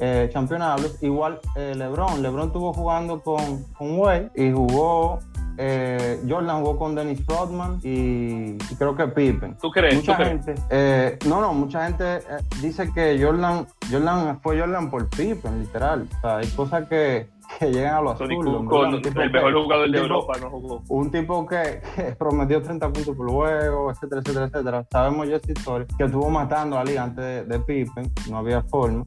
eh, 0.00 0.30
campeonables. 0.34 0.98
Igual 1.02 1.40
eh, 1.54 1.74
LeBron. 1.76 2.20
LeBron 2.22 2.48
estuvo 2.48 2.72
jugando 2.72 3.22
con, 3.22 3.62
con 3.74 3.98
Wade 3.98 4.30
y 4.34 4.50
jugó. 4.52 5.20
Eh, 5.58 6.20
Jordan 6.28 6.60
jugó 6.60 6.78
con 6.78 6.94
Dennis 6.94 7.24
Rodman 7.26 7.78
y, 7.82 8.52
y 8.54 8.74
creo 8.78 8.94
que 8.96 9.06
Pippen. 9.08 9.56
¿Tú 9.58 9.70
crees? 9.70 9.94
¿Tú 9.94 10.00
Mucha 10.00 10.16
crees? 10.16 10.30
gente, 10.44 10.54
eh, 10.70 11.18
no, 11.26 11.40
no, 11.40 11.52
mucha 11.54 11.84
gente 11.86 12.04
eh, 12.18 12.22
dice 12.60 12.90
que 12.92 13.18
Jordan, 13.22 13.66
Jordan 13.90 14.40
fue 14.42 14.58
Jordan 14.60 14.90
por 14.90 15.08
Pippen, 15.08 15.60
literal. 15.60 16.06
O 16.16 16.20
sea, 16.20 16.36
hay 16.38 16.48
cosas 16.48 16.88
que, 16.88 17.28
que 17.58 17.70
llegan 17.72 17.94
a 17.94 18.00
lo 18.00 18.14
Tony 18.14 18.36
absurdo. 18.36 18.92
El 18.94 19.02
que- 19.02 19.10
mejor 19.30 19.54
jugador 19.54 19.90
de 19.90 19.98
Europa, 19.98 20.32
no 20.40 20.50
jugó. 20.50 20.82
un 20.88 21.10
tipo 21.10 21.46
que, 21.46 21.80
que 21.94 22.02
prometió 22.18 22.60
30 22.62 22.92
puntos 22.92 23.16
por 23.16 23.30
juego, 23.30 23.90
etcétera, 23.90 24.20
etcétera, 24.20 24.46
etcétera. 24.46 24.86
Sabemos 24.90 25.28
ya 25.28 25.36
esta 25.36 25.52
historia, 25.52 25.86
que 25.96 26.04
estuvo 26.04 26.28
matando 26.30 26.76
a 26.76 26.84
la 26.84 26.90
liga 26.90 27.04
antes 27.04 27.24
de, 27.24 27.44
de 27.44 27.58
Pippen, 27.60 28.10
no 28.30 28.38
había 28.38 28.62
forma. 28.62 29.04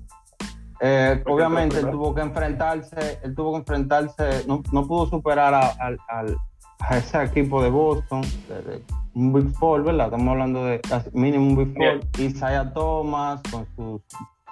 Eh, 0.82 1.22
obviamente 1.28 1.80
él 1.80 1.90
tuvo 1.92 2.14
que 2.16 2.22
enfrentarse, 2.22 3.20
él 3.24 3.36
tuvo 3.36 3.52
que 3.52 3.58
enfrentarse, 3.60 4.46
no, 4.48 4.62
no 4.72 4.88
pudo 4.88 5.08
superar 5.08 5.54
a, 5.54 5.68
al- 5.80 6.00
al- 6.08 6.38
a 6.80 6.98
ese 6.98 7.22
equipo 7.24 7.62
de 7.62 7.70
Boston, 7.70 8.22
de- 8.48 8.62
de 8.62 8.84
un 9.14 9.34
Big 9.34 9.50
Four, 9.58 9.84
¿verdad? 9.84 10.06
Estamos 10.06 10.30
hablando 10.30 10.64
de 10.66 10.80
casi 10.80 11.10
mínimo 11.12 11.46
un 11.48 11.56
Big 11.58 11.74
Four. 11.76 12.00
Isaiah 12.20 12.72
Thomas 12.74 13.42
con 13.52 13.68
su, 13.76 14.02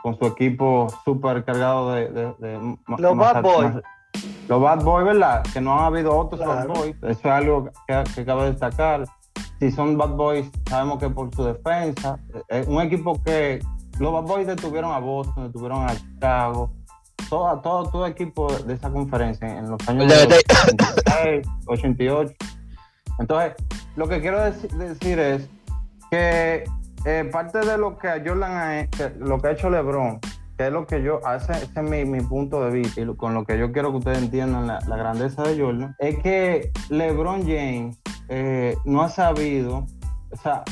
con 0.04 0.18
su 0.20 0.26
equipo 0.26 0.88
súper 1.06 1.46
cargado 1.46 1.94
de, 1.94 2.10
de- 2.10 2.34
de 2.40 2.78
Los 2.98 3.16
Bad 3.18 3.42
Boys. 3.44 3.72
los 4.50 4.62
Bad 4.62 4.84
Boys, 4.84 5.06
¿verdad? 5.06 5.44
Que 5.54 5.62
no 5.62 5.74
han 5.80 5.86
habido 5.86 6.18
otros 6.18 6.42
Claro. 6.42 6.68
Bad 6.68 6.78
Boys. 6.80 6.96
Eso 7.04 7.12
es 7.12 7.26
algo 7.26 7.70
que, 7.88 8.04
que 8.16 8.26
cabe 8.26 8.46
destacar. 8.52 9.06
Si 9.60 9.72
son 9.72 9.98
Bad 9.98 10.10
Boys, 10.16 10.52
sabemos 10.70 11.00
que 11.00 11.10
por 11.10 11.34
su 11.34 11.44
defensa. 11.46 12.20
eh, 12.50 12.66
un 12.68 12.82
equipo 12.82 13.14
que 13.24 13.60
los 14.00 14.14
Bad 14.14 14.24
Boys 14.24 14.48
detuvieron 14.48 14.92
a 14.92 15.00
Boston, 15.00 15.48
detuvieron 15.48 15.84
a 15.90 15.96
Chicago. 15.96 16.72
Todo, 17.30 17.60
todo, 17.60 17.90
todo 17.90 18.08
equipo 18.08 18.48
de 18.54 18.74
esa 18.76 18.90
conferencia 18.90 19.48
en 19.58 19.70
los 19.70 19.90
años 19.90 20.08
Ya, 20.08 20.26
ya. 20.28 20.38
86, 20.38 21.48
88. 21.66 22.34
Entonces, 23.20 23.54
lo 23.96 24.08
que 24.08 24.22
quiero 24.22 24.40
deci- 24.40 24.70
decir 24.78 25.20
es 25.20 25.50
que 26.10 26.64
eh, 27.06 27.30
parte 27.32 27.60
de 27.60 27.78
lo 27.78 27.98
que 27.98 28.08
Jordan 28.26 28.52
ha, 28.56 28.88
que 28.88 29.10
lo 29.20 29.40
que 29.40 29.48
ha 29.48 29.52
hecho 29.52 29.70
LeBron, 29.70 30.20
que 30.58 30.68
es 30.68 30.72
lo 30.72 30.88
que 30.88 31.02
yo, 31.04 31.20
ese, 31.36 31.52
ese 31.54 31.66
es 31.76 31.84
mi, 31.84 32.06
mi 32.06 32.22
punto 32.22 32.64
de 32.64 32.72
vista 32.72 33.02
y 33.02 33.06
lo- 33.06 33.18
con 33.18 33.34
lo 33.34 33.44
que 33.44 33.58
yo 33.58 33.72
quiero 33.72 33.92
que 33.92 33.98
ustedes 33.98 34.20
entiendan 34.20 34.68
la, 34.68 34.80
la 34.88 34.96
grandeza 34.96 35.44
de 35.44 35.60
Jordan, 35.62 35.96
es 36.00 36.18
que 36.20 36.72
LeBron 36.90 37.42
James 37.42 38.00
eh, 38.30 38.78
no 38.86 39.02
ha 39.02 39.10
sabido, 39.10 39.86
o 40.32 40.36
sea, 40.42 40.64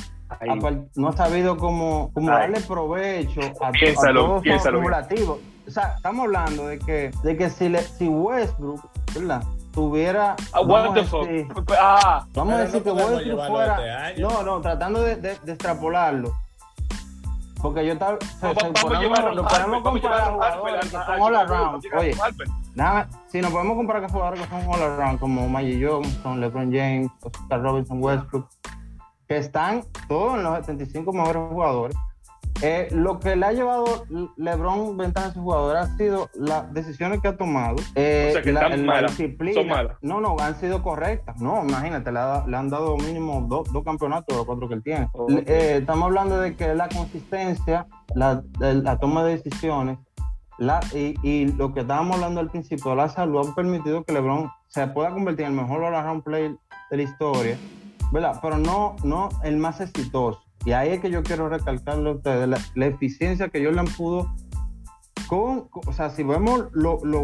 no 0.96 1.10
ha 1.10 1.14
sabido 1.14 1.58
cómo, 1.58 2.12
darle 2.16 2.60
provecho 2.62 3.42
a, 3.42 3.54
to- 3.54 3.66
a 3.66 3.72
Piénsalo, 3.72 4.42
piénsalo 4.42 4.78
acumulativos. 4.80 5.40
O 5.68 5.72
sea, 5.72 5.94
estamos 5.96 6.26
hablando 6.26 6.68
de 6.68 6.80
que, 6.80 7.12
de 7.24 7.38
que 7.38 7.50
si, 7.50 7.70
le, 7.70 7.82
si 7.82 8.08
Westbrook, 8.08 8.82
¿verdad? 9.14 9.44
tuviera. 9.72 10.36
Ah, 10.54 10.62
what 10.62 10.84
vamos 10.84 10.94
the 10.94 11.00
a 11.02 11.04
fuck. 11.06 11.28
decir- 11.28 11.66
Ah, 11.80 12.26
Vamos 12.34 12.54
a 12.54 12.58
Pero 12.58 12.66
decir 12.72 12.86
no 12.86 12.96
que 12.98 13.04
Westbrook 13.04 13.48
fuera. 13.48 14.10
este. 14.10 14.22
No, 14.22 14.44
no, 14.44 14.62
tratando 14.62 15.02
de, 15.02 15.16
de- 15.18 15.38
de 15.44 15.52
extrapolarlo. 15.52 16.34
Porque 17.62 17.86
yo 17.86 17.94
estaba. 17.94 18.18
lo 19.34 19.44
podemos 19.48 19.82
comparar 19.82 20.32
jugadores 20.32 20.86
que 20.86 20.92
son 20.92 21.22
all 21.22 21.36
around. 21.36 21.84
Oye, 21.98 22.16
si 23.32 23.42
nos 23.42 23.52
podemos 23.52 23.76
comparar 23.76 24.02
con 24.04 24.12
jugadores 24.12 24.42
que 24.42 24.50
son 24.50 24.64
all 24.74 24.82
around, 24.84 25.20
como 25.20 25.50
Magic 25.50 25.86
Johnson, 25.88 26.42
LeBron 26.42 26.72
James, 26.72 27.10
Oscar 27.24 27.62
Robinson, 27.62 28.04
Westbrook, 28.04 28.48
que 29.28 29.38
están 29.38 29.84
todos 30.08 30.36
en 30.38 30.44
los 30.44 30.58
75 30.66 31.12
mejores 31.14 31.44
jugadores. 31.52 31.96
eh, 32.62 32.88
lo 32.92 33.20
que 33.20 33.36
le 33.36 33.46
ha 33.46 33.52
llevado 33.52 34.06
LeBron 34.38 34.96
ventaja 34.96 35.28
a 35.28 35.34
sus 35.34 35.44
jugadores 35.44 35.84
ha 35.84 35.98
sido 35.98 36.30
las 36.36 36.72
decisiones 36.74 37.20
que 37.22 37.28
ha 37.28 37.36
tomado. 37.36 37.76
eh, 37.96 38.28
O 38.30 38.34
sea, 38.34 38.42
que 38.42 38.54
la, 38.54 38.62
están 38.62 38.86
la 38.86 38.94
malas, 38.94 39.18
disciplina. 39.18 39.54
son 39.60 39.68
malas. 39.68 39.98
No, 40.02 40.22
no, 40.22 40.38
han 40.40 40.56
sido 40.56 40.82
correctas. 40.82 41.36
No, 41.42 41.64
imagínate, 41.68 42.14
le, 42.14 42.20
ha- 42.20 42.46
le 42.48 42.56
han 42.56 42.70
dado 42.70 42.96
mínimo 42.98 43.46
dos, 43.50 43.72
dos 43.74 43.84
campeonatos 43.84 44.28
de 44.28 44.36
los 44.38 44.46
cuatro 44.46 44.70
que 44.70 44.76
él 44.76 44.84
tiene. 44.84 45.10
Eh, 45.48 45.78
estamos 45.82 46.06
hablando 46.06 46.40
de 46.40 46.56
que 46.56 46.74
la 46.76 46.88
consistencia, 46.88 47.88
la, 48.14 48.42
toma 49.02 49.26
de 49.26 49.34
decisiones, 49.36 49.98
la, 50.58 50.80
y, 50.94 51.16
y 51.24 51.48
lo 51.52 51.74
que 51.74 51.82
estábamos 51.82 52.16
hablando 52.16 52.40
al 52.40 52.50
principio, 52.52 52.96
la 52.96 53.10
salud 53.10 53.50
ha 53.50 53.54
permitido 53.54 54.06
que 54.06 54.14
LeBron 54.14 54.50
se 54.70 54.88
pueda 54.88 55.10
convertir 55.12 55.46
en 55.46 55.52
el 55.52 55.62
mejor 55.62 55.84
all-around 55.84 56.24
player 56.24 56.56
de 56.90 56.98
la 56.98 57.04
historia, 57.04 57.58
¿verdad? 58.12 58.40
Pero 58.42 58.58
no, 58.58 58.96
no 59.04 59.30
el 59.44 59.58
más 59.58 59.82
exitoso. 59.82 60.42
Y 60.66 60.72
ahí 60.72 60.90
es 60.90 61.00
que 61.00 61.12
yo 61.12 61.22
quiero 61.24 61.48
recalcarle 61.50 62.10
a 62.10 62.14
ustedes 62.14 62.48
la, 62.48 62.58
la 62.74 62.86
eficiencia 62.88 63.50
que 63.50 63.64
Jordan 63.64 63.86
pudo 63.98 64.34
con, 65.28 65.70
o 65.74 65.94
sea, 65.94 66.10
si 66.10 66.24
vemos 66.24 66.66
los 66.72 67.02
lo 67.04 67.24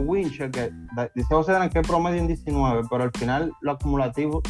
que 0.52 0.72
dice 1.16 1.28
José 1.34 1.52
Dan 1.52 1.70
que 1.70 1.82
promedio 1.82 2.20
en 2.20 2.28
19, 2.28 2.84
pero 2.90 3.04
al 3.04 3.12
final 3.12 3.52
lo 3.62 3.72
acumulativo, 3.74 4.42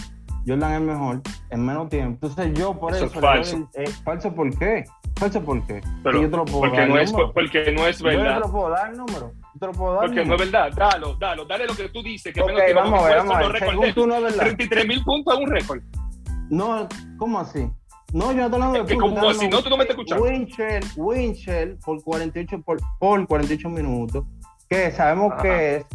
Jordan 0.48 0.74
es 0.74 0.82
mejor 0.82 1.22
en 1.50 1.66
menos 1.66 1.90
tiempo. 1.90 2.28
Entonces 2.28 2.58
yo 2.58 2.74
por 2.80 2.94
Eso 2.96 3.06
eso... 3.06 3.16
es 3.16 3.22
falso. 3.22 3.70
eh, 3.76 3.90
¿Falso 4.04 4.34
por 4.34 4.58
qué? 4.58 4.86
¿Falso 5.18 5.42
por 5.42 5.62
qué? 5.68 5.82
Pero, 6.04 6.22
yo 6.22 6.30
te 6.30 6.38
lo 6.38 6.46
puedo 6.46 6.60
porque 6.62 6.78
dar 6.78 6.90
no, 6.90 6.98
es, 6.98 7.12
número. 7.12 7.34
porque 7.34 7.72
no 7.74 7.86
es 7.88 8.00
Yo 8.00 8.10
te 8.10 8.18
verdad. 8.18 8.40
lo 8.40 8.52
puedo 8.52 8.70
dar 8.70 8.92
el 8.92 8.98
número. 8.98 9.32
Yo 9.54 9.60
te 9.60 9.66
lo 9.68 9.72
puedo 9.74 9.94
dar 9.94 10.06
Porque 10.06 10.26
no 10.26 10.36
es 10.36 10.40
verdad. 10.52 10.72
Dalo, 10.76 11.16
dalo, 11.16 11.46
dale 11.46 11.68
lo 11.68 11.76
que 11.76 11.90
tú 11.90 12.02
dices. 12.02 12.34
Que 12.34 12.42
Ok, 12.42 12.48
menos 12.48 12.64
tiempo, 12.66 12.82
vamos 12.84 13.02
a 13.04 13.06
ver, 13.08 13.18
vamos 13.18 13.36
a 13.36 13.40
ver. 13.40 13.52
recordé. 13.52 13.72
Según 13.72 13.94
tú 13.94 14.08
no 14.08 14.16
es 14.16 14.24
verdad. 14.24 14.44
33 14.46 14.88
mil 14.88 15.04
puntos 15.04 15.34
es 15.36 15.40
un 15.42 15.52
récord. 15.52 15.82
No, 16.52 16.88
¿cómo 17.18 17.40
así? 17.40 17.72
No, 18.12 18.34
yo 18.34 18.40
no 18.40 18.46
estoy 18.46 18.62
hablando 18.62 18.74
de 18.74 18.80
Es 18.82 18.88
que 18.88 18.98
como 18.98 19.34
si 19.34 19.48
no, 19.48 19.64
tú 19.64 19.70
no 19.70 19.78
me 19.78 19.84
estás 19.84 19.98
escuchando. 19.98 20.26
Winchell, 20.26 20.84
Winchell 20.98 21.78
por 21.78 22.04
48 22.04 22.62
por, 22.62 22.80
por 23.00 23.26
48 23.26 23.70
minutos, 23.70 24.26
que 24.70 24.92
sabemos 24.92 25.32
Ajá. 25.32 25.42
que 25.44 25.76
es, 25.78 25.86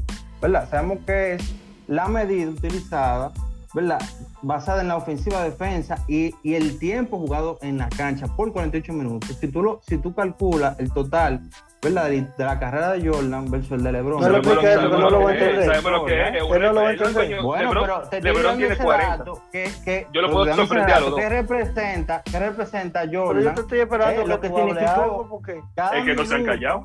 ¿verdad? 0.41 0.67
Sabemos 0.71 1.01
que 1.05 1.35
es 1.35 1.55
la 1.87 2.09
medida 2.09 2.51
utilizada, 2.51 3.33
¿verdad? 3.75 4.01
Basada 4.41 4.81
en 4.81 4.89
la 4.89 4.97
ofensiva 4.97 5.45
defensa 5.45 6.03
y, 6.09 6.35
y 6.43 6.55
el 6.55 6.79
tiempo 6.79 7.19
jugado 7.19 7.59
en 7.61 7.77
la 7.77 7.91
cancha 7.91 8.27
por 8.27 8.51
48 8.51 8.95
minutos. 8.95 9.37
Si 9.39 9.49
tú 9.49 9.63
lo, 9.63 9.83
si 9.87 9.99
tú 9.99 10.15
calculas 10.15 10.81
el 10.81 10.91
total, 10.91 11.43
¿verdad? 11.83 12.09
De, 12.11 12.23
de 12.23 12.45
la 12.45 12.59
carrera 12.59 12.93
de 12.93 13.09
Jordan 13.09 13.51
versus 13.51 13.73
el 13.73 13.83
de 13.85 13.93
LeBron. 13.93 14.21
No 14.21 14.29
lo 14.29 14.43
no 14.43 15.21
voy 15.21 15.33
a 15.33 15.39
entender. 15.39 15.65
Sabemos 15.67 15.93
lo 15.93 16.05
que 16.07 16.23
es. 16.23 16.29
Él 16.29 16.49
no 16.49 16.73
lo 16.73 16.75
va 16.83 16.89
a 16.89 16.93
entender. 16.93 17.43
Bueno, 17.43 17.73
Lebron- 17.73 17.81
pero 17.83 18.09
te 18.09 18.21
Lebron 18.23 18.57
tiene 18.57 18.75
ese 18.75 18.83
40. 18.85 19.17
dato 19.19 19.43
que, 19.53 19.71
que, 19.85 20.07
Yo 20.13 20.23
lo 20.23 20.31
puedo 20.31 20.55
sorprender 20.55 20.95
a 20.97 21.01
los 21.01 21.11
dos. 21.11 21.19
que 21.21 21.29
representa, 21.29 22.23
que 22.23 22.39
representa 22.39 23.01
Pero 23.03 23.13
yo 23.13 23.27
Jordan 23.27 23.55
te 23.55 23.61
estoy 23.61 23.79
esperando 23.81 24.13
Eh, 24.21 24.25
que 24.25 24.29
lo 24.29 24.41
que 24.41 24.49
significó- 24.49 25.03
algo 25.03 25.29
porque 25.29 25.53
Es 25.97 26.05
que 26.05 26.15
no 26.15 26.25
se 26.27 26.35
han 26.35 26.45
callado. 26.45 26.85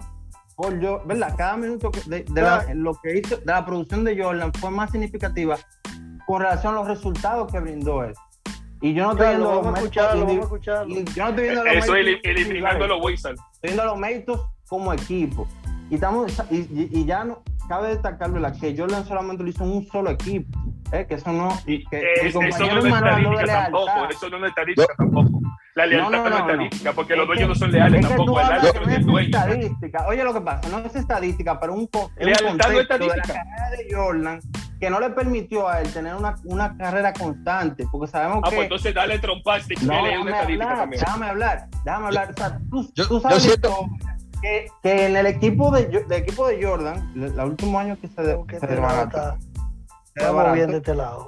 por 0.55 0.79
yo, 0.79 1.01
¿verdad? 1.05 1.33
Cada 1.37 1.57
minuto 1.57 1.89
que- 1.91 2.01
de, 2.07 2.23
de 2.29 2.41
la, 2.41 2.65
lo 2.75 2.93
que 3.01 3.17
hizo 3.17 3.37
de 3.37 3.45
la 3.45 3.65
producción 3.65 4.03
de 4.03 4.21
Jordan 4.21 4.51
fue 4.53 4.69
más 4.69 4.91
significativa 4.91 5.57
con 6.27 6.41
relación 6.41 6.73
a 6.73 6.77
los 6.77 6.87
resultados 6.87 7.51
que 7.51 7.59
brindó 7.59 8.03
él. 8.03 8.13
Y 8.83 8.93
yo 8.95 9.03
no 9.05 9.11
estoy 9.11 9.27
viendo 9.27 9.45
lo 9.45 9.61
los 9.61 9.71
méritos 9.73 9.93
yo 9.93 10.03
no 10.15 11.29
estoy 11.29 11.43
viendo 11.43 11.63
los 11.63 11.73
Eso 11.75 11.91
méritos 11.93 12.21
es 12.23 12.29
eliminando 12.37 12.85
a 12.85 12.87
los 12.87 13.03
Wizards. 13.05 13.39
estoy 13.53 13.67
viendo 13.69 13.85
los 13.85 13.97
méritos 13.97 14.49
como 14.71 14.93
equipo. 14.93 15.45
Y, 15.89 15.95
estamos, 15.95 16.31
y, 16.49 16.55
y- 16.79 17.05
ya 17.05 17.25
no, 17.25 17.43
cabe 17.67 17.89
destacar 17.89 18.31
¿verdad? 18.31 18.55
que 18.57 18.73
Jordan 18.77 19.05
solamente 19.05 19.43
lo 19.43 19.49
hizo 19.49 19.65
en 19.65 19.71
un 19.71 19.85
solo 19.87 20.09
equipo. 20.11 20.57
¿eh? 20.93 21.05
Que 21.07 21.15
eso 21.15 21.33
no. 21.33 21.49
Y 21.65 21.83
que 21.87 21.97
es- 21.99 22.23
mi 22.23 22.29
eso 22.29 22.39
compañero 22.39 22.75
no 22.75 22.77
es 22.79 22.83
de 22.83 22.89
estadística 22.89 23.63
tampoco. 23.63 23.91
Eso 24.09 24.29
no 24.29 24.37
es 24.45 24.49
estadística 24.49 24.93
tampoco. 24.97 25.29
La 25.75 25.85
lealtad 25.85 26.11
No, 26.11 26.17
no, 26.17 26.23
no, 26.23 26.27
es 26.27 26.31
no, 26.45 26.51
estadística 26.51 26.93
porque 26.93 27.15
los 27.17 27.27
dueños 27.27 27.43
que- 27.43 27.49
no 27.49 27.55
son 27.55 27.71
leales 27.73 27.99
es 27.99 28.07
que 28.07 28.15
tú 28.15 28.25
tampoco. 28.25 28.39
Es 28.39 28.47
no 28.75 28.81
el 28.83 28.89
es 28.99 29.05
dueño. 29.05 29.25
estadística. 29.37 30.05
Oye, 30.07 30.23
lo 30.23 30.33
que 30.33 30.41
pasa, 30.41 30.69
no 30.69 30.79
es 30.79 30.95
estadística, 30.95 31.59
pero 31.59 31.73
un, 31.73 31.87
co- 31.87 32.09
un 32.17 32.25
Lealtad 32.25 32.43
no 32.45 32.79
es 32.79 32.87
contexto 32.87 32.97
de 32.97 33.07
la 33.07 33.15
carrera 33.23 33.69
de 33.77 33.93
Jordan 33.93 34.39
que 34.79 34.89
no 34.89 34.99
le 34.99 35.09
permitió 35.11 35.67
a 35.69 35.81
él 35.81 35.91
tener 35.93 36.15
una, 36.15 36.35
una 36.45 36.75
carrera 36.77 37.11
constante, 37.13 37.85
porque 37.91 38.07
sabemos 38.07 38.39
Ah, 38.43 38.49
que... 38.49 38.55
pues 38.55 38.63
entonces 38.65 38.93
dale 38.95 39.19
trompaste 39.19 39.75
que 39.75 39.85
no, 39.85 39.93
él 39.93 39.99
es 39.99 40.03
déjame 40.05 40.21
una 40.23 40.31
estadística 40.31 40.63
hablar, 40.71 40.77
también. 40.79 40.99
déjame 41.05 41.25
hablar, 41.27 41.67
déjame 41.85 42.05
hablar. 42.07 42.29
O 42.31 42.33
sea, 42.37 42.59
tú, 42.71 42.91
Yo- 42.95 43.07
tú 43.07 43.13
yo 43.15 43.19
sabes 43.21 43.43
siento- 43.43 43.85
que, 44.41 44.67
que 44.83 45.05
en 45.05 45.15
el 45.15 45.25
equipo 45.27 45.71
de, 45.71 46.03
equipo 46.09 46.47
de 46.47 46.63
Jordan, 46.65 47.11
el, 47.15 47.23
el 47.23 47.39
último 47.39 47.79
año 47.79 47.97
que 47.99 48.07
se, 48.07 48.21
de- 48.21 48.35
Porque 48.35 48.59
se 48.59 48.67
Vamos 50.19 50.53
bien 50.53 50.71
de 50.71 50.77
este 50.77 50.93
lado. 50.95 51.27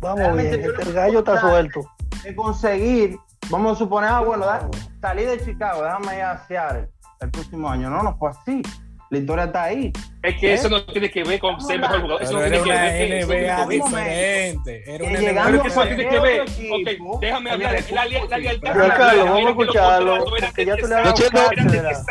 Vamos 0.00 0.18
Realmente 0.18 0.56
bien. 0.58 0.68
yo 0.68 0.72
Este 0.76 0.82
el 0.88 0.92
gallo 0.94 1.18
está 1.20 1.40
suelto. 1.40 1.80
de 2.24 2.34
conseguir, 2.34 3.16
vamos 3.50 3.72
a 3.72 3.78
suponer, 3.78 4.10
ah, 4.10 4.20
bueno, 4.20 4.44
da- 4.44 4.68
salí 5.00 5.24
de 5.24 5.40
Chicago, 5.44 5.82
déjame 5.82 6.16
ir 6.16 6.22
a 6.22 6.46
Seattle 6.46 6.90
el 7.20 7.30
próximo 7.30 7.68
año. 7.70 7.88
No, 7.88 8.02
no 8.02 8.16
fue 8.18 8.30
así. 8.30 8.62
La 9.12 9.18
historia 9.18 9.44
está 9.44 9.64
ahí. 9.64 9.92
Es 10.22 10.40
que 10.40 10.50
¿Eh? 10.50 10.54
eso 10.54 10.70
no 10.70 10.82
tiene 10.86 11.10
que 11.10 11.22
ver 11.22 11.38
con 11.38 11.60
ser 11.60 11.78
mejor 11.78 12.00
jugador. 12.00 12.22
Eso 12.22 12.32
Pero 12.38 12.56
no 12.56 12.62
tiene 12.62 12.64
que 12.64 12.70
ver 12.80 13.08
que 13.08 13.18
eso 13.18 13.26
NBA 13.26 13.36
tiene 13.36 13.50
que 13.50 13.66
ver- 13.66 13.82
diferente. 13.82 14.94
Era 14.94 15.04
una 15.04 15.18
Que 15.18 15.32
NBA 15.32 15.44
Pero 15.44 15.62
que 15.62 15.68
eso 15.68 15.82
tiene 15.82 16.08
que 16.08 16.18
ver. 16.18 16.40
Ok, 16.40 17.20
déjame 17.20 17.50
hablar. 17.50 17.74
el 17.76 17.94
La, 17.94 18.04
la, 18.06 18.26
la 18.26 18.38
lealtad. 18.38 18.72
Giancarlo, 18.72 19.22
era 19.22 19.24
vamos 19.30 19.42
a 19.42 19.44
que 19.44 19.50
escucharlo, 19.50 20.14
de 20.14 20.64
ya 20.64 20.76
tú 20.76 20.86
le 20.86 21.72
10 21.72 21.84
has 21.84 22.06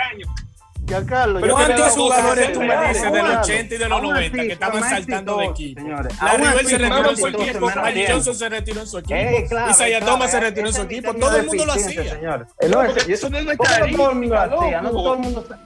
años, 0.94 1.08
dado 1.08 1.22
eran 1.22 1.34
de 1.34 1.42
cátedra. 1.42 1.42
10 1.42 1.42
años. 1.42 1.42
Giancarlo, 1.42 1.42
Pero 1.42 1.54
¿cuántos 1.56 1.92
jugadores 1.94 2.54
tú 2.54 2.60
me 2.62 2.88
dices 2.88 3.02
del 3.04 3.22
Háblalo. 3.22 3.40
80 3.42 3.76
y 3.76 3.78
de 3.78 3.90
los 3.90 3.92
Aún 4.00 4.10
90 4.10 4.38
así, 4.38 4.48
que 4.48 4.54
estaban 4.54 4.84
saltando 4.84 5.38
de 5.38 5.46
equipo? 5.46 5.82
señores. 5.82 6.22
Larry 6.22 6.44
así, 6.46 6.66
se 6.68 6.78
retiró 6.78 7.10
en 7.10 7.18
su 7.18 7.28
equipo, 7.28 7.66
Magic. 7.76 8.10
Johnson 8.12 8.36
se 8.36 8.50
retiró 8.50 8.82
en 8.82 8.88
su 8.88 8.98
equipo, 8.98 9.16
Eh, 9.16 9.48
Isaiah 9.70 10.00
Thomas 10.06 10.32
se 10.32 10.38
eh, 10.38 10.42
retiró 10.42 10.68
en 10.68 10.74
su 10.74 10.82
equipo, 10.82 11.14
todo 11.14 11.36
el 11.38 11.46
mundo 11.48 11.66
lo 11.66 11.72
hacía. 11.74 12.04
señores. 12.12 12.48
Eh, 12.60 12.68
no, 12.70 12.78
porque 12.84 13.00
ese- 13.02 13.14
eso 13.14 13.30
no 13.30 13.38
es. 13.38 13.46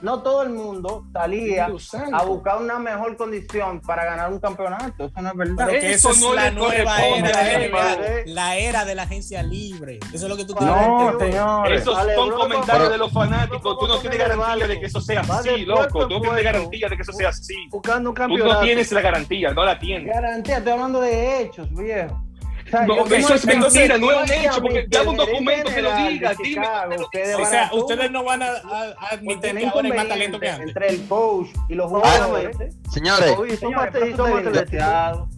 No 0.02 0.22
todo 0.22 0.42
el 0.42 0.50
mundo, 0.50 1.04
salía 1.12 1.68
a 2.12 2.22
buscar 2.24 2.58
una 2.58 2.78
mejor 2.78 3.16
condición 3.16 3.80
para 3.80 4.04
ganar 4.04 4.32
un 4.32 4.38
campeonato. 4.40 5.06
Eso 5.06 5.22
no 5.22 5.30
es 5.30 5.36
verdad. 5.36 5.66
Pero 5.68 5.80
que 5.80 5.92
Eso 5.92 6.10
es 6.10 6.20
no 6.20 6.34
la 6.34 6.44
le 6.44 6.50
nueva 6.52 7.00
era 7.06 8.22
la 8.26 8.56
era 8.56 8.84
de 8.84 8.94
la 8.94 9.02
agencia 9.04 9.42
libre. 9.42 9.98
Eso 10.12 10.24
es 10.26 10.30
lo 10.30 10.36
que 10.36 10.44
tú 10.44 10.54
tienes 10.54 10.74
No, 10.76 10.98
que 10.98 11.04
entender. 11.12 11.32
señores. 11.32 11.80
Esos 11.82 11.98
son 12.14 12.30
comentarios 12.30 12.90
de 12.90 12.98
los 12.98 13.12
fanáticos. 13.12 13.78
Tú 13.78 13.86
no 13.86 13.98
tienes 13.98 14.18
garantía 14.18 14.66
de 14.66 14.80
que 14.80 14.86
eso 14.86 15.00
sea 15.00 15.15
De 15.22 15.32
así, 15.32 15.64
loco. 15.64 16.06
Tú 16.08 16.14
no 16.14 16.20
tienes 16.20 16.44
garantía 16.44 16.88
de 16.88 16.96
que 16.96 17.02
eso 17.02 17.12
sea 17.12 17.28
así. 17.30 17.54
Buscando 17.70 18.10
un 18.10 18.16
Tú 18.16 18.38
no 18.38 18.60
tienes 18.60 18.90
la 18.92 19.00
garantía, 19.00 19.50
no 19.52 19.64
la 19.64 19.78
tienes. 19.78 20.06
Garantía, 20.14 20.58
estoy 20.58 20.72
hablando 20.72 21.00
de 21.00 21.40
hechos, 21.42 21.68
viejo. 21.74 22.22
O 22.66 22.68
sea, 22.68 22.82
No, 22.84 23.06
yo- 23.08 23.14
eso 23.14 23.34
es 23.34 23.46
mentira, 23.46 23.96
no 23.96 24.10
es 24.10 24.28
un 24.30 24.32
hecho, 24.36 24.60
porque 24.60 24.86
dame 24.88 25.10
un 25.10 25.16
documento 25.16 25.70
que 25.72 25.82
lo 25.82 25.96
diga, 25.96 26.34
dime 26.42 26.66
dice. 27.12 27.34
O 27.36 27.46
sea, 27.46 27.70
ustedes 27.72 28.10
no 28.10 28.24
van 28.24 28.42
a, 28.42 28.46
a- 28.46 28.50
a 28.52 28.94
por 29.10 29.12
admitir 29.12 29.56
que 29.56 29.66
ahora 29.66 29.88
hay 29.88 29.92
más 29.92 30.08
talento 30.08 30.40
que 30.40 30.48
antes. 30.50 30.68
entre 30.68 30.88
el 30.88 31.06
coach 31.06 31.46
y 31.68 31.74
los 31.76 31.86
Ah, 31.86 31.88
jugadores. 31.96 32.56
Señores, 32.92 33.30
y 33.30 33.56
son 33.56 33.58
Señores, 33.60 33.76
más- 33.76 33.90
pero 33.92 34.06
y 34.06 34.08
eso 34.10 34.16
son 34.16 34.26
está 34.26 34.30
más 34.34 34.42
bien 34.42 34.48
atléticos. 34.48 35.28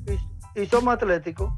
Y- 0.57 0.85
más 0.85 0.95
atléticos. 0.95 1.53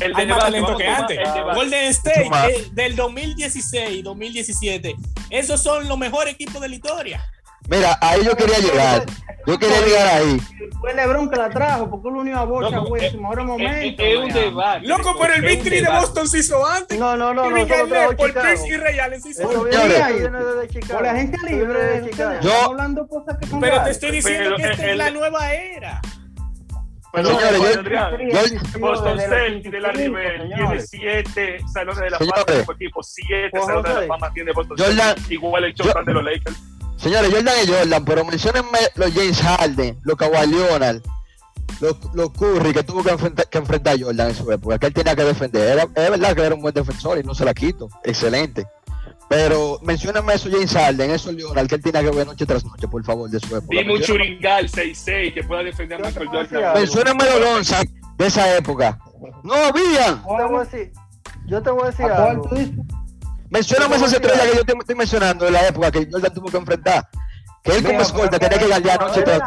El 0.00 0.16
Hay 0.16 0.26
más 0.26 0.38
talento 0.38 0.76
que 0.78 0.86
antes. 0.88 1.18
Golden 1.54 1.84
State 1.90 2.30
eh, 2.48 2.64
del 2.72 2.96
2016, 2.96 4.02
2017. 4.02 4.96
Esos 5.28 5.62
son 5.62 5.86
los 5.86 5.98
mejores 5.98 6.32
equipos 6.32 6.62
de 6.62 6.68
la 6.70 6.74
historia. 6.74 7.22
Mira, 7.70 7.98
ahí 8.00 8.24
yo 8.24 8.36
quería 8.36 8.58
llegar. 8.58 9.04
Yo 9.46 9.58
quería 9.58 9.80
llegar 9.80 10.06
ahí. 10.08 10.38
Fue 10.80 10.94
LeBron 10.94 11.30
que 11.30 11.36
la 11.36 11.48
trajo, 11.48 11.88
porque 11.90 12.08
él 12.08 12.14
unió 12.16 12.38
a 12.38 12.44
Bocha, 12.44 12.78
güey, 12.78 13.06
en 13.06 13.12
sus 13.12 13.20
mejores 13.20 13.42
Es, 13.44 13.48
momentos. 13.48 14.04
es 14.06 14.16
un 14.16 14.22
Miami. 14.28 14.40
debate. 14.40 14.86
Loco, 14.86 15.16
pero 15.20 15.34
el 15.34 15.42
victory 15.42 15.80
de. 15.80 15.90
Boston 15.90 16.28
se 16.28 16.38
hizo 16.38 16.66
antes. 16.66 16.98
No, 16.98 17.16
no, 17.16 17.32
no, 17.34 17.50
no. 17.50 17.66
por. 18.16 18.32
Pierce 18.32 18.68
y 18.68 18.76
Ray 18.76 18.98
Allen 18.98 19.20
se 19.22 19.30
hizo 19.30 19.48
antes. 19.48 20.88
Por 20.88 21.02
la 21.02 21.14
gente 21.14 21.38
libre. 21.46 21.64
ustedes 21.72 22.10
Chicago. 22.10 22.40
Yo- 22.42 22.62
hablando 22.64 23.08
cosas 23.08 23.38
que 23.38 23.46
son 23.46 23.60
Pero 23.60 23.82
te 23.82 23.90
estoy 23.90 24.10
diciendo 24.10 24.56
que 24.56 24.62
esta 24.62 24.90
es 24.90 24.96
la 24.96 25.10
nueva 25.10 25.52
era. 25.54 26.00
Pero, 27.12 27.26
Señores, 27.28 27.58
yo- 27.74 27.80
Adrián, 27.80 28.16
yo- 28.72 28.78
Boston 28.78 29.18
Celtics 29.18 29.72
de 29.72 29.80
la 29.80 29.88
85, 29.88 30.16
River 30.16 30.48
tiene 30.54 30.80
siete 30.80 31.58
salones 31.72 32.00
de 32.02 32.10
la 32.10 32.18
Señores. 32.18 32.44
fama 32.46 32.56
de 32.58 32.64
su 32.64 32.72
equipo, 32.72 33.02
siete 33.02 33.60
salones 33.60 33.94
de 33.94 34.00
la 34.02 34.06
fama 34.06 34.32
tiene 34.32 34.52
Boston 34.52 34.78
Celtics, 34.78 35.30
igual 35.30 35.64
el 35.64 35.74
Jordan 35.76 36.04
de 36.04 36.12
los 36.12 36.22
Lakers. 36.24 36.56
Señores, 37.00 37.32
Jordan 37.32 37.54
es 37.62 37.70
Jordan, 37.70 38.04
pero 38.04 38.24
menciónenme 38.24 38.78
los 38.94 39.12
James 39.14 39.40
Harden, 39.40 39.98
los 40.02 40.16
Kawhi 40.16 40.46
Leonard, 40.48 41.00
los, 41.80 41.96
los 42.14 42.30
Curry 42.32 42.74
que 42.74 42.82
tuvo 42.82 43.02
que 43.02 43.10
enfrentar, 43.10 43.48
que 43.48 43.58
enfrentar 43.58 43.94
a 43.94 43.98
Jordan 43.98 44.28
en 44.28 44.34
su 44.34 44.50
época, 44.52 44.78
que 44.78 44.86
él 44.88 44.94
tenía 44.94 45.16
que 45.16 45.24
defender. 45.24 45.62
Era, 45.62 45.82
es 45.84 46.10
verdad 46.10 46.34
que 46.34 46.42
era 46.42 46.54
un 46.54 46.60
buen 46.60 46.74
defensor 46.74 47.18
y 47.18 47.22
no 47.22 47.34
se 47.34 47.44
la 47.44 47.54
quito. 47.54 47.88
Excelente. 48.04 48.66
Pero 49.30 49.78
mencióname 49.82 50.34
eso, 50.34 50.50
James 50.50 50.72
Harden, 50.72 51.10
eso 51.12 51.32
Leonard, 51.32 51.68
que 51.68 51.76
él 51.76 51.82
tiene 51.82 52.02
que 52.02 52.10
ver 52.10 52.26
noche 52.26 52.44
tras 52.44 52.64
noche, 52.64 52.86
por 52.86 53.02
favor, 53.04 53.30
de 53.30 53.40
su 53.40 53.56
época. 53.56 53.78
Dime 53.78 53.94
un 53.94 54.00
churingal 54.02 54.68
6-6 54.68 55.32
que 55.34 55.42
pueda 55.44 55.62
defender 55.62 56.04
a 56.04 56.08
Michael 56.08 56.28
Jordan. 56.28 56.74
Mencióname 56.74 57.24
los 57.24 57.40
Lonza 57.40 57.80
de 58.18 58.26
esa 58.26 58.56
época. 58.58 58.98
No 59.42 59.54
habían. 59.54 60.22
Yo 60.26 60.36
te 60.36 60.44
voy 60.44 60.56
a 60.56 60.64
decir, 60.64 60.92
yo 61.46 61.62
te 61.62 61.70
voy 61.70 61.82
a 61.82 61.86
decir 61.86 62.04
¿A 62.06 62.16
cuál 62.16 62.28
algo. 62.28 62.48
tú 62.48 62.56
dices? 63.50 63.70
Mencióname 63.70 63.96
esas 63.96 64.12
estrellas 64.12 64.46
que 64.50 64.56
yo 64.56 64.64
te 64.64 64.72
estoy 64.72 64.94
mencionando 64.94 65.44
de 65.44 65.50
la 65.50 65.66
época 65.68 65.90
que 65.90 66.08
Jordan 66.10 66.34
tuvo 66.34 66.48
que 66.50 66.56
enfrentar. 66.56 67.08
Que 67.62 67.76
él 67.76 67.84
como 67.84 68.00
escolta 68.00 68.38
tenía 68.38 68.58
que 68.58 68.68
galdear 68.68 69.00
noche 69.00 69.22
tras 69.22 69.38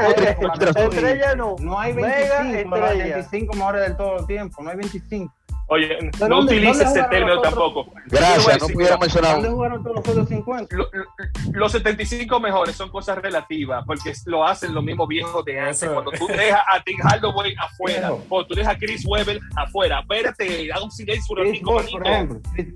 no. 1.35 1.55
No 1.59 1.79
hay 1.79 1.93
Mega 1.93 2.41
25, 2.43 2.69
pero 2.71 2.85
hay 2.85 2.91
estrella. 2.99 3.15
25 3.15 3.53
mejores 3.55 3.81
del 3.81 3.97
todo 3.97 4.19
el 4.19 4.27
tiempo. 4.27 4.63
No 4.63 4.69
hay 4.69 4.77
25. 4.77 5.33
Oye, 5.67 5.87
¿De 5.87 6.29
no 6.29 6.39
utilices 6.41 6.89
ese 6.89 7.03
término 7.03 7.41
tampoco. 7.41 7.91
Gracias, 8.07 8.61
no 8.61 8.67
pudieron 8.67 8.99
mencionar 8.99 9.35
¿Dónde 9.35 9.49
jugaron 9.49 9.81
todos 9.81 9.95
los 9.95 10.07
otros 10.07 10.27
50? 10.27 10.75
Lo- 10.75 10.89
lo- 10.91 11.05
los 11.53 11.71
75 11.71 12.39
mejores 12.39 12.75
son 12.75 12.89
cosas 12.91 13.17
relativas, 13.17 13.83
porque 13.87 14.13
lo 14.25 14.45
hacen 14.45 14.73
los 14.75 14.83
mismos 14.83 15.07
viejos 15.07 15.43
de 15.45 15.59
antes. 15.59 15.89
Cuando 15.89 16.11
tú 16.11 16.27
dejas 16.27 16.61
a 16.71 16.83
Tim 16.83 16.97
Hardaway 17.01 17.55
afuera, 17.57 18.11
o 18.29 18.45
tú 18.45 18.53
dejas 18.53 18.75
a 18.75 18.77
Chris 18.77 19.03
Webber 19.07 19.39
afuera, 19.55 20.01
espérate, 20.01 20.67
da 20.67 20.83
un 20.83 20.91
silencio 20.91 21.35
un 21.35 21.61
por 21.61 22.07
ejemplo. 22.07 22.41
Chris 22.53 22.73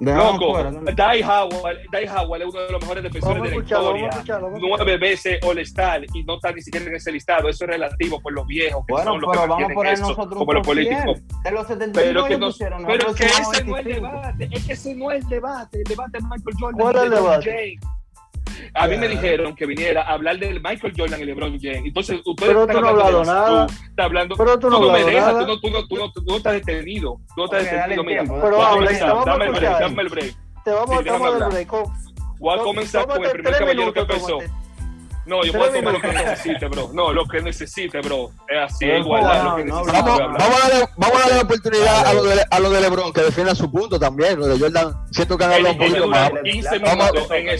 Loco. 0.00 0.62
Dai 0.94 1.22
Howard, 1.22 1.76
Dai 1.92 2.04
es 2.04 2.12
uno 2.12 2.60
de 2.60 2.72
los 2.72 2.80
mejores 2.80 3.02
defensores 3.04 3.42
de 3.42 3.48
la 3.50 3.56
historia. 3.56 4.10
Nueve 4.58 4.96
veces 4.98 5.38
All-Star 5.44 6.04
y 6.12 6.24
no 6.24 6.34
está 6.34 6.52
ni 6.52 6.62
siquiera 6.62 6.86
en 6.86 6.96
ese 6.96 7.12
listado. 7.12 7.48
Eso 7.48 7.64
es 7.64 7.70
relativo 7.70 8.20
por 8.20 8.32
los 8.32 8.46
viejos 8.46 8.84
que 8.86 8.92
Bueno, 8.92 9.12
son 9.12 9.20
los 9.20 9.30
que 9.30 9.38
pero 9.38 9.48
vamos 9.48 9.70
a 9.70 9.74
poner 9.74 9.92
eso, 9.92 10.02
nosotros 10.08 10.38
como 10.38 10.52
los 10.52 10.62
top 10.66 10.74
100. 10.74 10.88
políticos. 10.88 11.22
De 11.44 11.50
los 11.52 11.66
75 11.66 11.94
Pero 11.94 12.24
que, 12.26 12.38
no, 12.38 12.46
pusieron, 12.46 12.84
pero 12.86 13.14
que 13.14 13.24
ese 13.24 13.42
no 13.42 13.52
es 13.52 13.58
el 13.58 13.64
25. 13.72 14.06
debate, 14.06 14.48
es 14.50 14.66
que 14.66 14.72
ese 14.72 14.94
no 14.94 15.12
es 15.12 15.22
el 15.22 15.28
debate, 15.30 15.78
el 15.78 15.84
debate 15.84 16.18
es 16.18 16.24
Michael 16.24 16.56
Jordan 16.58 16.80
¿Cuál 16.80 16.94
y 16.94 16.98
es 16.98 17.04
el 17.04 17.10
debate? 17.10 17.78
A 18.74 18.86
mí 18.88 18.96
me 18.96 19.08
dijeron 19.08 19.54
que 19.54 19.66
viniera 19.66 20.02
a 20.02 20.12
hablar 20.14 20.38
del 20.38 20.60
Michael 20.62 20.92
Jordan 20.96 21.20
y 21.20 21.24
LeBron 21.24 21.58
James. 21.60 21.82
Entonces, 21.84 22.20
ustedes 22.24 22.48
Pero 22.50 22.60
están 22.62 22.76
tú 22.76 22.82
no 22.82 22.86
has 22.88 22.92
hablando 22.92 23.18
hablado 23.18 23.20
de 23.20 23.26
la 23.26 23.32
nada. 23.34 23.68
salud, 23.68 23.88
está 23.90 24.04
hablando, 24.04 24.36
Pero 24.36 24.58
tú 24.58 24.70
no 24.70 24.76
has 24.76 24.82
me 24.82 24.88
hablado 24.88 25.06
dejas, 25.06 25.26
nada. 25.32 25.40
tú 25.40 25.46
no, 25.46 25.60
tú, 25.60 25.70
no, 25.70 25.86
tú, 25.88 25.96
no, 25.96 26.12
tú 26.12 26.22
no 26.26 26.36
estás 26.36 26.52
detenido. 26.54 27.20
Tú 27.34 27.34
no 27.36 27.44
estás 27.44 27.62
Ok, 27.62 27.70
dale 27.72 27.96
detenido, 27.96 28.04
mira. 28.24 28.40
Pero 28.42 28.62
habla, 28.62 28.74
comenzar, 28.76 28.98
te 29.08 29.14
vamos 29.14 29.26
a 29.26 29.30
dame 29.30 29.44
el 29.44 29.50
break, 29.52 29.78
dame 29.80 30.02
el 30.02 30.08
break. 30.08 30.34
Te 30.64 30.70
vamos 30.70 30.98
a 30.98 31.04
tomar 31.04 31.32
el 31.42 31.48
break. 31.48 31.72
Voy 32.38 32.58
a 32.58 32.62
comenzar 32.62 33.06
con 33.06 33.24
el 33.24 33.30
primer 33.30 33.58
caballero 33.58 33.92
que 33.92 34.00
empezó. 34.00 34.38
No, 35.26 35.42
yo 35.44 35.62
a 35.62 35.72
tomar 35.72 35.94
lo 35.94 36.00
que 36.00 36.08
necesite, 36.12 36.66
bro. 36.68 36.90
No, 36.92 37.12
lo 37.12 37.24
que 37.26 37.40
necesite, 37.40 38.00
bro. 38.00 38.30
Es 38.48 38.58
así, 38.74 38.84
igualdad. 38.86 39.42
no, 39.44 39.50
lo 39.50 39.56
que 39.56 39.64
no, 39.64 39.78
necesite, 39.84 40.02
Vamos, 40.02 40.20
a 40.20 40.24
hablar. 40.24 40.40
vamos 40.40 40.56
a 40.64 40.68
darle, 40.68 40.88
vamos 40.96 41.16
a 41.16 41.20
darle 41.20 41.34
la 41.36 41.42
oportunidad 41.42 42.06
a 42.06 42.12
lo, 42.14 42.22
de, 42.24 42.44
a 42.50 42.60
lo 42.60 42.70
de 42.70 42.80
LeBron 42.80 43.12
que 43.12 43.20
defienda 43.22 43.54
su 43.54 43.70
punto 43.70 43.98
también. 43.98 44.38
Lo 44.38 44.46
de 44.46 44.58
Jordan, 44.58 44.94
siento 45.10 45.38
que 45.38 45.44
han 45.44 45.52
hablado 45.52 45.74
un 45.74 45.78
poquito 45.78 46.08
más. 46.08 46.30
15 46.42 46.78
Vamos, 46.78 47.10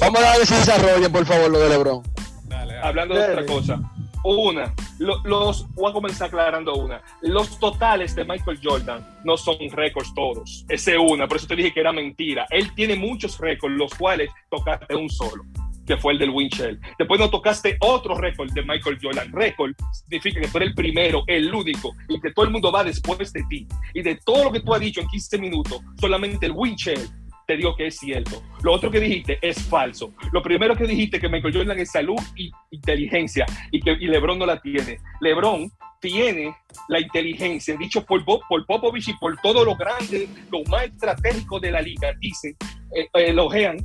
vamos 0.01 0.21
a 0.21 0.25
darle 0.25 0.47
se 0.47 0.55
desarrollen, 0.57 1.13
por 1.13 1.25
favor, 1.25 1.51
lo 1.51 1.59
de 1.59 1.69
LeBron. 1.71 2.03
Dale, 2.45 2.75
dale. 2.75 2.87
Hablando 2.87 3.15
de 3.15 3.21
Dale. 3.21 3.33
otra 3.33 3.47
cosa. 3.47 3.81
Una, 4.27 4.73
lo- 4.99 5.21
los, 5.25 5.67
voy 5.75 5.91
a 5.91 5.93
comenzar 5.93 6.29
aclarando 6.29 6.73
una. 6.77 7.03
Los 7.21 7.59
totales 7.59 8.15
de 8.15 8.25
Michael 8.25 8.59
Jordan 8.63 9.07
no 9.23 9.37
son 9.37 9.57
récords 9.71 10.15
todos. 10.15 10.65
Esa 10.71 10.93
es 10.93 10.99
una, 10.99 11.29
por 11.29 11.37
eso 11.37 11.47
te 11.47 11.55
dije 11.57 11.75
que 11.75 11.81
era 11.81 11.93
mentira. 11.93 12.47
Él 12.49 12.75
tiene 12.75 12.97
muchos 12.97 13.39
récords, 13.39 13.75
los 13.77 13.95
cuales 13.95 14.31
tocaste 14.51 14.95
un 14.95 15.11
solo, 15.11 15.45
que 15.87 15.97
fue 15.97 16.13
el 16.15 16.19
del 16.19 16.31
Winchell. 16.31 16.81
Después 16.99 17.21
no 17.21 17.31
tocaste 17.31 17.77
otro 17.81 18.15
récord 18.17 18.51
de 18.53 18.63
Michael 18.63 18.99
Jordan. 19.03 19.33
Récord 19.33 19.73
significa 19.93 20.41
que 20.41 20.49
tú 20.49 20.57
eres 20.59 20.69
el 20.71 20.75
primero, 20.75 21.23
el 21.27 21.55
único, 21.55 21.93
y 22.09 22.21
que 22.21 22.33
todo 22.33 22.45
el 22.47 22.51
mundo 22.53 22.73
va 22.73 22.85
después 22.85 23.33
de 23.33 23.43
ti. 23.49 23.67
Y 23.93 24.03
de 24.03 24.17
todo 24.25 24.45
lo 24.45 24.53
que 24.53 24.61
tú 24.61 24.75
has 24.75 24.81
dicho 24.81 25.01
en 25.01 25.09
15 25.09 25.39
minutos, 25.39 25.81
solamente 26.01 26.47
el 26.47 26.53
Winchell 26.53 27.01
te 27.47 27.59
digo 27.59 27.77
que 27.77 27.89
es 27.89 27.99
cierto. 27.99 28.43
Lo 28.63 28.73
otro 28.73 28.91
que 28.91 28.99
dijiste 28.99 29.39
es 29.43 29.63
falso. 29.65 30.15
Lo 30.33 30.43
primero 30.43 30.75
que 30.75 30.87
dijiste 30.87 31.21
que 31.21 31.29
Michael 31.29 31.55
Jordan 31.55 31.79
es 31.79 31.91
salud 31.91 32.17
y 32.37 32.51
inteligencia 32.71 33.45
y 33.71 33.81
que 33.81 33.93
y 34.01 34.07
LeBron 34.07 34.39
no 34.39 34.47
la 34.47 34.59
tiene. 34.63 34.97
LeBron 35.21 35.71
tiene 36.01 36.55
la 36.89 37.01
inteligencia, 37.01 37.77
dicho 37.77 38.05
por, 38.05 38.25
Bo- 38.25 38.41
por 38.49 38.65
Popovich 38.65 39.09
y 39.09 39.13
por 39.15 39.37
todo 39.43 39.63
lo 39.65 39.77
grande, 39.77 40.27
lo 40.51 40.63
más 40.71 40.85
estratégico 40.85 41.61
de 41.61 41.71
la 41.71 41.83
liga, 41.83 42.13
dicen, 42.19 42.57
eh, 42.97 43.09
elogian 43.15 43.77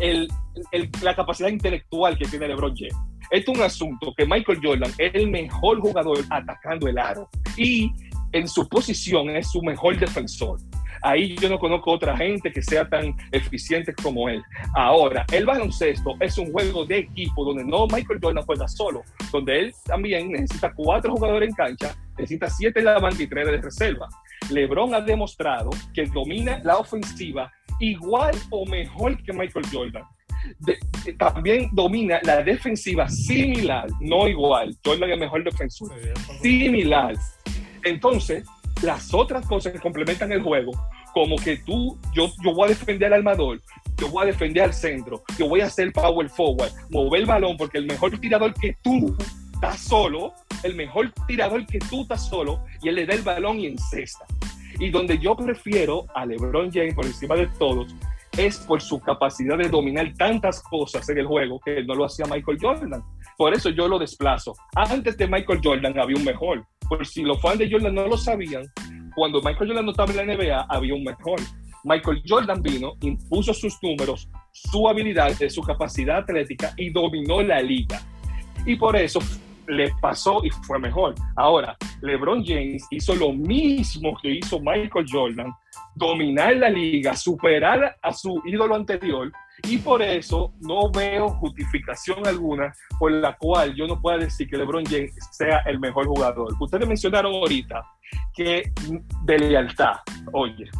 el, 0.00 0.28
el- 0.72 0.90
la 1.02 1.14
capacidad 1.14 1.48
intelectual 1.48 2.16
que 2.18 2.26
tiene 2.26 2.48
LeBron 2.48 2.74
James. 2.76 2.94
Esto 3.30 3.52
es 3.52 3.58
un 3.58 3.64
asunto 3.64 4.14
que 4.16 4.24
Michael 4.24 4.60
Jordan 4.62 4.92
es 4.98 5.14
el 5.14 5.30
mejor 5.30 5.80
jugador 5.80 6.18
atacando 6.30 6.88
el 6.88 6.98
aro 6.98 7.28
y 7.56 7.92
en 8.32 8.46
su 8.48 8.68
posición 8.68 9.30
es 9.30 9.50
su 9.50 9.62
mejor 9.62 9.98
defensor. 9.98 10.58
Ahí 11.02 11.36
yo 11.36 11.48
no 11.48 11.58
conozco 11.58 11.92
otra 11.92 12.16
gente 12.16 12.50
que 12.50 12.62
sea 12.62 12.88
tan 12.88 13.14
eficiente 13.30 13.94
como 13.94 14.28
él. 14.28 14.42
Ahora, 14.74 15.26
el 15.30 15.44
baloncesto 15.44 16.14
es 16.20 16.38
un 16.38 16.50
juego 16.52 16.86
de 16.86 16.98
equipo 16.98 17.44
donde 17.44 17.64
no 17.64 17.86
Michael 17.86 18.18
Jordan 18.20 18.44
juega 18.44 18.66
solo, 18.66 19.02
donde 19.30 19.58
él 19.60 19.74
también 19.84 20.32
necesita 20.32 20.72
cuatro 20.74 21.12
jugadores 21.12 21.50
en 21.50 21.54
cancha, 21.54 21.94
necesita 22.16 22.48
siete 22.48 22.78
en 22.80 22.86
la 22.86 22.98
banca 22.98 23.22
y 23.22 23.26
tres 23.26 23.46
de 23.46 23.60
reserva. 23.60 24.08
LeBron 24.50 24.94
ha 24.94 25.00
demostrado 25.00 25.70
que 25.92 26.06
domina 26.06 26.60
la 26.64 26.78
ofensiva 26.78 27.52
igual 27.78 28.34
o 28.50 28.64
mejor 28.66 29.22
que 29.22 29.32
Michael 29.32 29.66
Jordan. 29.70 30.04
De- 30.60 30.78
de- 31.04 31.12
también 31.14 31.68
domina 31.72 32.20
la 32.22 32.42
defensiva 32.42 33.08
similar, 33.08 33.86
no 34.00 34.28
igual. 34.28 34.76
Jordan 34.84 35.10
es 35.12 35.18
mejor 35.18 35.44
defensor 35.44 35.90
similar. 36.42 37.14
Entonces, 37.84 38.44
las 38.82 39.12
otras 39.14 39.46
cosas 39.46 39.72
que 39.72 39.78
complementan 39.78 40.32
el 40.32 40.42
juego, 40.42 40.72
como 41.14 41.36
que 41.36 41.56
tú, 41.58 41.98
yo, 42.14 42.30
yo 42.44 42.52
voy 42.52 42.66
a 42.66 42.68
defender 42.70 43.06
al 43.12 43.20
armador, 43.20 43.60
yo 43.96 44.08
voy 44.08 44.24
a 44.24 44.26
defender 44.26 44.64
al 44.64 44.74
centro, 44.74 45.22
yo 45.38 45.48
voy 45.48 45.60
a 45.62 45.66
hacer 45.66 45.92
power 45.92 46.28
forward, 46.28 46.70
mover 46.90 47.20
el 47.20 47.26
balón, 47.26 47.56
porque 47.56 47.78
el 47.78 47.86
mejor 47.86 48.18
tirador 48.18 48.52
que 48.54 48.76
tú 48.82 49.16
estás 49.54 49.80
solo, 49.80 50.34
el 50.62 50.74
mejor 50.74 51.12
tirador 51.26 51.64
que 51.66 51.78
tú 51.78 52.02
estás 52.02 52.28
solo, 52.28 52.64
y 52.82 52.88
él 52.88 52.96
le 52.96 53.06
da 53.06 53.14
el 53.14 53.22
balón 53.22 53.58
y 53.60 53.66
encesta. 53.66 54.26
Y 54.78 54.90
donde 54.90 55.16
yo 55.18 55.34
prefiero 55.34 56.06
a 56.14 56.26
LeBron 56.26 56.70
James 56.70 56.94
por 56.94 57.06
encima 57.06 57.34
de 57.34 57.46
todos, 57.58 57.94
es 58.36 58.58
por 58.58 58.82
su 58.82 59.00
capacidad 59.00 59.56
de 59.56 59.68
dominar 59.68 60.12
tantas 60.16 60.62
cosas 60.62 61.08
en 61.08 61.18
el 61.18 61.26
juego 61.26 61.60
que 61.64 61.82
no 61.84 61.94
lo 61.94 62.04
hacía 62.04 62.26
Michael 62.26 62.58
Jordan. 62.60 63.02
Por 63.36 63.54
eso 63.54 63.70
yo 63.70 63.88
lo 63.88 63.98
desplazo. 63.98 64.54
Antes 64.74 65.16
de 65.16 65.26
Michael 65.26 65.60
Jordan 65.62 65.98
había 65.98 66.16
un 66.16 66.24
mejor. 66.24 66.66
Por 66.88 67.06
si 67.06 67.22
los 67.22 67.40
fans 67.40 67.58
de 67.58 67.70
Jordan 67.70 67.94
no 67.94 68.06
lo 68.06 68.16
sabían, 68.16 68.64
cuando 69.14 69.40
Michael 69.40 69.68
Jordan 69.68 69.84
no 69.84 69.90
estaba 69.92 70.12
en 70.12 70.16
la 70.28 70.34
NBA 70.34 70.66
había 70.68 70.94
un 70.94 71.04
mejor. 71.04 71.40
Michael 71.84 72.22
Jordan 72.28 72.62
vino, 72.62 72.94
impuso 73.00 73.54
sus 73.54 73.76
números, 73.82 74.28
su 74.52 74.88
habilidad, 74.88 75.30
eh, 75.40 75.48
su 75.48 75.62
capacidad 75.62 76.18
atlética 76.18 76.74
y 76.76 76.90
dominó 76.90 77.42
la 77.42 77.62
liga. 77.62 78.02
Y 78.64 78.76
por 78.76 78.96
eso 78.96 79.20
le 79.68 79.92
pasó 80.00 80.40
y 80.44 80.50
fue 80.50 80.78
mejor. 80.78 81.14
Ahora, 81.36 81.76
LeBron 82.02 82.44
James 82.44 82.84
hizo 82.90 83.14
lo 83.14 83.32
mismo 83.32 84.16
que 84.20 84.30
hizo 84.36 84.60
Michael 84.60 85.06
Jordan, 85.10 85.52
dominar 85.94 86.56
la 86.56 86.70
liga, 86.70 87.16
superar 87.16 87.96
a 88.02 88.12
su 88.12 88.42
ídolo 88.44 88.74
anterior, 88.74 89.32
y 89.64 89.78
por 89.78 90.02
eso 90.02 90.52
no 90.60 90.90
veo 90.90 91.30
justificación 91.30 92.26
alguna 92.26 92.72
por 92.98 93.10
la 93.10 93.36
cual 93.36 93.74
yo 93.74 93.86
no 93.86 94.00
pueda 94.00 94.18
decir 94.18 94.48
que 94.48 94.56
LeBron 94.56 94.84
James 94.84 95.14
sea 95.32 95.58
el 95.66 95.80
mejor 95.80 96.06
jugador. 96.06 96.52
Ustedes 96.60 96.86
mencionaron 96.86 97.34
ahorita 97.34 97.84
que 98.34 98.70
de 99.24 99.38
lealtad, 99.38 99.96
oye, 100.32 100.70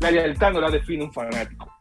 la 0.00 0.10
lealtad 0.10 0.52
no 0.52 0.60
la 0.60 0.70
define 0.70 1.04
un 1.04 1.12
fanático. 1.12 1.79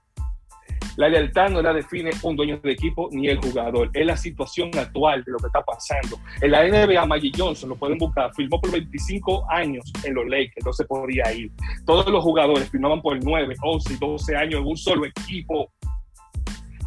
La 0.99 1.07
lealtad 1.07 1.49
no 1.49 1.61
la 1.61 1.73
define 1.73 2.11
un 2.23 2.35
dueño 2.35 2.59
de 2.59 2.71
equipo 2.71 3.09
ni 3.13 3.27
el 3.27 3.37
jugador. 3.37 3.89
Es 3.93 4.05
la 4.05 4.17
situación 4.17 4.69
actual 4.77 5.23
de 5.23 5.31
lo 5.31 5.37
que 5.37 5.47
está 5.47 5.61
pasando. 5.61 6.19
En 6.41 6.51
la 6.51 6.67
NBA, 6.67 7.05
Magic 7.05 7.35
Johnson, 7.37 7.69
lo 7.69 7.75
pueden 7.75 7.97
buscar, 7.97 8.31
firmó 8.35 8.59
por 8.59 8.71
25 8.71 9.45
años 9.49 9.85
en 10.03 10.13
los 10.13 10.27
Lakers, 10.27 10.65
no 10.65 10.73
se 10.73 10.85
podía 10.85 11.31
ir. 11.33 11.51
Todos 11.85 12.07
los 12.09 12.23
jugadores 12.23 12.69
firmaban 12.69 13.01
por 13.01 13.17
9, 13.23 13.55
11 13.61 13.93
y 13.93 13.97
12 13.97 14.35
años 14.35 14.61
en 14.61 14.67
un 14.67 14.77
solo 14.77 15.05
equipo. 15.05 15.71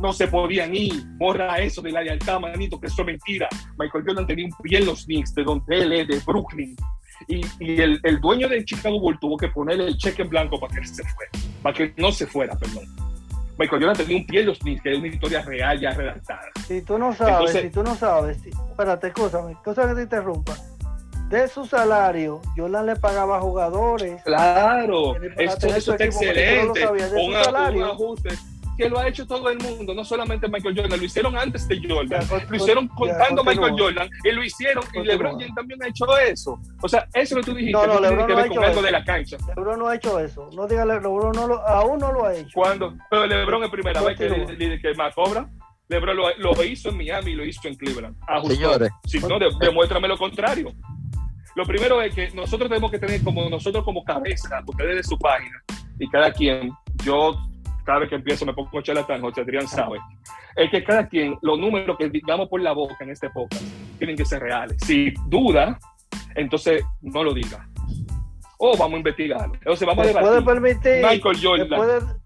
No 0.00 0.12
se 0.12 0.26
podían 0.28 0.74
ir. 0.74 0.92
Borra 1.16 1.58
eso 1.60 1.80
de 1.80 1.92
la 1.92 2.02
lealtad, 2.02 2.40
manito, 2.40 2.80
que 2.80 2.88
eso 2.88 3.02
es 3.02 3.06
mentira. 3.06 3.48
Michael 3.78 4.04
Jordan 4.06 4.26
tenía 4.26 4.46
un 4.46 4.52
pie 4.62 4.78
en 4.78 4.86
los 4.86 5.04
Knicks, 5.04 5.34
de 5.34 5.44
donde 5.44 5.78
él 5.78 5.92
es, 5.92 6.08
de 6.08 6.18
Brooklyn. 6.26 6.76
Y, 7.28 7.40
y 7.60 7.80
el, 7.80 8.00
el 8.02 8.20
dueño 8.20 8.48
del 8.48 8.64
Chicago 8.64 8.98
Bulls 8.98 9.20
tuvo 9.20 9.36
que 9.36 9.48
ponerle 9.48 9.86
el 9.86 9.96
cheque 9.96 10.22
en 10.22 10.28
blanco 10.28 10.58
para 10.58 10.74
que 10.74 10.86
se 10.86 11.04
fuera, 11.04 11.30
para 11.62 11.74
que 11.76 11.94
no 11.96 12.10
se 12.10 12.26
fuera, 12.26 12.58
perdón. 12.58 12.84
Michael 13.58 13.82
Jordan 13.82 13.96
tenía 13.96 14.16
un 14.16 14.26
pie 14.26 14.40
en 14.40 14.46
los 14.46 14.58
Knicks, 14.60 14.82
que 14.82 14.92
es 14.92 14.98
una 14.98 15.08
historia 15.08 15.42
real 15.42 15.78
ya 15.78 15.90
redactada. 15.90 16.42
Si 16.66 16.82
tú 16.82 16.98
no 16.98 17.14
sabes, 17.14 17.34
Entonces- 17.34 17.62
si 17.62 17.70
tú 17.70 17.82
no 17.82 17.94
sabes, 17.94 18.38
si- 18.42 18.48
espérate, 18.50 19.08
escúchame, 19.08 19.56
cosa 19.64 19.88
que 19.88 19.94
te 19.94 20.02
interrumpa. 20.02 20.54
De 21.28 21.48
su 21.48 21.64
salario, 21.64 22.42
Jordan 22.56 22.86
le 22.86 22.96
pagaba 22.96 23.38
a 23.38 23.40
jugadores. 23.40 24.22
Claro, 24.22 25.14
esto, 25.38 25.66
eso 25.68 25.92
está 25.92 26.04
excelente. 26.04 26.80
su 26.86 27.16
Un, 27.16 27.34
ajuste. 27.82 28.30
Que 28.76 28.88
lo 28.88 28.98
ha 28.98 29.06
hecho 29.08 29.26
todo 29.26 29.48
el 29.50 29.58
mundo, 29.58 29.94
no 29.94 30.04
solamente 30.04 30.48
Michael 30.48 30.74
Jordan, 30.76 30.98
lo 30.98 31.04
hicieron 31.04 31.36
antes 31.36 31.68
de 31.68 31.80
Jordan, 31.86 32.20
Ya, 32.28 32.42
lo 32.48 32.56
hicieron 32.56 32.88
ya, 32.88 32.94
contando. 32.94 33.44
Michael 33.44 33.74
Jordan 33.78 34.08
y 34.24 34.30
lo 34.32 34.42
hicieron 34.44 34.82
y 34.82 34.86
Continúa. 34.86 35.04
LeBron 35.14 35.32
James 35.40 35.54
también 35.54 35.82
ha 35.82 35.88
hecho 35.88 36.18
eso. 36.18 36.58
O 36.80 36.88
sea, 36.88 37.06
eso 37.14 37.36
que 37.36 37.42
tú 37.42 37.54
dijiste, 37.54 37.72
No, 37.72 37.86
no, 37.86 38.00
LeBron 38.00 38.26
que 38.26 38.32
no 38.32 38.38
ha 38.38 38.42
ver 38.42 38.50
con 38.52 38.64
algo 38.64 38.82
de 38.82 38.90
la 38.90 39.04
cancha. 39.04 39.36
LeBron 39.56 39.78
no 39.78 39.88
ha 39.88 39.94
hecho 39.96 40.18
eso. 40.18 40.48
No 40.54 40.66
diga 40.66 40.84
LeBron 40.86 41.32
no 41.32 41.46
lo, 41.48 41.68
aún 41.68 41.98
no 41.98 42.12
lo 42.12 42.24
ha 42.24 42.34
hecho. 42.34 42.50
Cuando, 42.54 42.94
pero 43.10 43.26
LeBron 43.26 43.64
es 43.64 43.70
primera 43.70 44.00
vez 44.02 44.16
que, 44.18 44.28
Continúa. 44.28 44.56
que, 44.58 44.80
que 44.80 44.94
más 44.94 45.14
cobra. 45.14 45.48
LeBron 45.88 46.16
lo, 46.16 46.24
lo 46.38 46.64
hizo 46.64 46.88
en 46.88 46.96
Miami 46.96 47.32
y 47.32 47.34
lo 47.34 47.44
hizo 47.44 47.68
en 47.68 47.74
Cleveland. 47.74 48.16
Ajustó. 48.26 48.54
Señores. 48.54 48.90
Si 49.04 49.20
no, 49.20 49.38
de- 49.38 49.50
demuéstrame 49.60 50.08
lo 50.08 50.16
contrario. 50.16 50.72
Lo 51.54 51.64
primero 51.66 52.00
es 52.00 52.14
que 52.14 52.30
nosotros 52.30 52.68
tenemos 52.70 52.90
que 52.90 52.98
tener 52.98 53.22
como 53.22 53.46
nosotros 53.50 53.84
como 53.84 54.02
cabeza, 54.02 54.62
ustedes 54.66 54.96
de 54.96 55.02
su 55.02 55.18
página, 55.18 55.62
y 55.98 56.08
cada 56.08 56.32
quien, 56.32 56.72
yo 57.04 57.34
cada 57.84 58.00
vez 58.00 58.08
que 58.08 58.14
empiezo 58.16 58.44
me 58.46 58.52
pongo 58.54 58.80
charlatán, 58.82 59.20
José 59.20 59.40
Adrián 59.42 59.66
sabe, 59.68 59.98
es 60.56 60.70
que 60.70 60.82
cada 60.84 61.08
quien, 61.08 61.36
los 61.42 61.58
números 61.58 61.96
que 61.98 62.08
digamos 62.08 62.48
por 62.48 62.60
la 62.60 62.72
boca 62.72 62.96
en 63.00 63.10
este 63.10 63.28
podcast, 63.30 63.64
tienen 63.98 64.16
que 64.16 64.24
ser 64.24 64.40
reales. 64.42 64.76
Si 64.84 65.12
duda, 65.26 65.78
entonces 66.34 66.84
no 67.00 67.24
lo 67.24 67.32
diga. 67.34 67.68
O 68.58 68.76
vamos 68.76 68.94
a 68.94 68.98
investigarlo. 68.98 69.54
Entonces 69.54 69.86
vamos 69.86 70.04
a 70.04 70.06
¿Me 70.08 70.12
puede 70.20 70.40
debatir. 70.40 70.44
permitir? 70.46 71.02
Michael 71.04 71.36
¿Me 71.36 71.42
Jordan. 71.42 71.68
puede- 71.78 72.22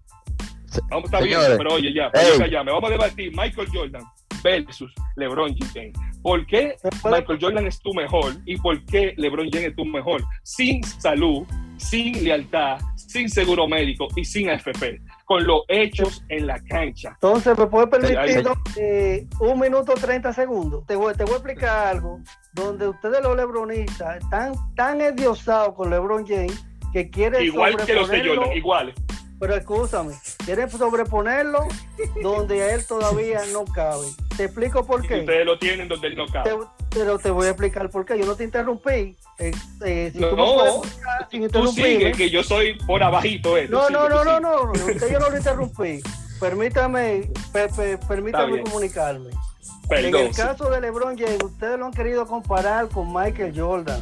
Vamos, 0.91 1.05
está 1.05 1.21
bien, 1.21 1.39
Señores. 1.39 1.57
pero 1.57 1.73
oye, 1.73 1.93
ya, 1.93 2.11
pues, 2.11 2.37
cállame. 2.37 2.71
Vamos 2.71 2.89
a 2.89 2.91
debatir 2.91 3.31
Michael 3.35 3.67
Jordan 3.73 4.03
versus 4.43 4.93
LeBron 5.15 5.55
James. 5.73 5.93
¿Por 6.21 6.45
qué 6.45 6.75
me 7.03 7.11
Michael 7.11 7.39
Jordan 7.41 7.65
es 7.67 7.79
tu 7.79 7.93
mejor 7.93 8.33
y 8.45 8.57
por 8.57 8.83
qué 8.85 9.13
LeBron 9.17 9.49
James 9.51 9.69
es 9.69 9.75
tu 9.75 9.85
mejor? 9.85 10.23
Sin 10.43 10.83
salud, 10.83 11.47
sin 11.77 12.23
lealtad, 12.23 12.77
sin 12.95 13.29
seguro 13.29 13.67
médico 13.67 14.07
y 14.15 14.23
sin 14.25 14.49
AFP. 14.49 15.01
Con 15.27 15.45
los 15.45 15.63
hechos 15.67 16.23
en 16.29 16.47
la 16.47 16.57
cancha. 16.63 17.09
Entonces, 17.15 17.57
¿me 17.57 17.67
puede 17.67 17.87
permitir 17.87 18.47
eh, 18.77 19.27
un 19.41 19.59
minuto 19.59 19.93
30 19.93 20.31
segundos? 20.31 20.85
Te 20.87 20.95
voy, 20.95 21.13
te 21.15 21.25
voy 21.25 21.33
a 21.33 21.35
explicar 21.37 21.87
algo 21.87 22.21
donde 22.53 22.87
ustedes 22.87 23.21
los 23.21 23.35
lebronistas 23.35 24.23
están 24.23 24.53
tan 24.77 25.01
endiosados 25.01 25.75
con 25.75 25.89
LeBron 25.89 26.25
James 26.25 26.65
que 26.93 27.09
quieren 27.09 27.43
Igual 27.43 27.75
que 27.85 27.93
los 27.93 28.07
de 28.09 28.25
Jordan, 28.25 28.53
iguales. 28.53 28.95
pero 29.37 29.53
escúchame, 29.55 30.13
quieren 30.45 30.69
sobreponerlo 30.69 31.59
donde 32.23 32.63
a 32.63 32.73
él 32.75 32.87
todavía 32.87 33.41
no 33.51 33.65
cabe. 33.65 34.07
Te 34.37 34.45
explico 34.45 34.85
por 34.87 35.03
Y 35.03 35.09
qué. 35.09 35.19
ustedes 35.19 35.45
lo 35.45 35.59
tienen 35.59 35.89
donde 35.89 36.07
él 36.07 36.15
no 36.15 36.25
cabe. 36.27 36.51
Te- 36.51 36.76
pero 36.97 37.19
te 37.19 37.29
voy 37.29 37.45
a 37.47 37.49
explicar 37.51 37.89
por 37.89 38.05
qué. 38.05 38.17
Yo 38.17 38.25
no 38.25 38.35
te 38.35 38.43
interrumpí. 38.43 39.15
Eh, 39.39 39.51
eh, 39.85 40.09
si 40.13 40.19
No, 40.19 40.29
tú 40.29 40.61
explicar 40.81 41.27
sin 41.29 41.47
Tú 41.49 41.67
sigue, 41.67 42.11
que 42.11 42.29
yo 42.29 42.43
soy 42.43 42.73
por 42.85 43.03
abajito. 43.03 43.55
Eh. 43.57 43.67
No, 43.69 43.89
no, 43.89 44.09
no, 44.09 44.23
no, 44.23 44.39
no, 44.39 44.65
no, 44.65 44.71
usted 44.71 45.11
yo 45.11 45.19
no 45.19 45.29
lo 45.29 45.37
interrumpí. 45.37 46.01
Permítame, 46.39 47.31
pe- 47.53 47.69
pe- 47.69 47.97
permítame 48.07 48.61
comunicarme. 48.63 49.29
en 49.29 49.87
Perdón. 49.89 50.21
el 50.27 50.35
caso 50.35 50.69
de 50.69 50.81
LeBron 50.81 51.17
James, 51.17 51.41
ustedes 51.43 51.79
lo 51.79 51.85
han 51.85 51.91
querido 51.93 52.25
comparar 52.27 52.87
con 52.89 53.13
Michael 53.13 53.53
Jordan. 53.59 54.01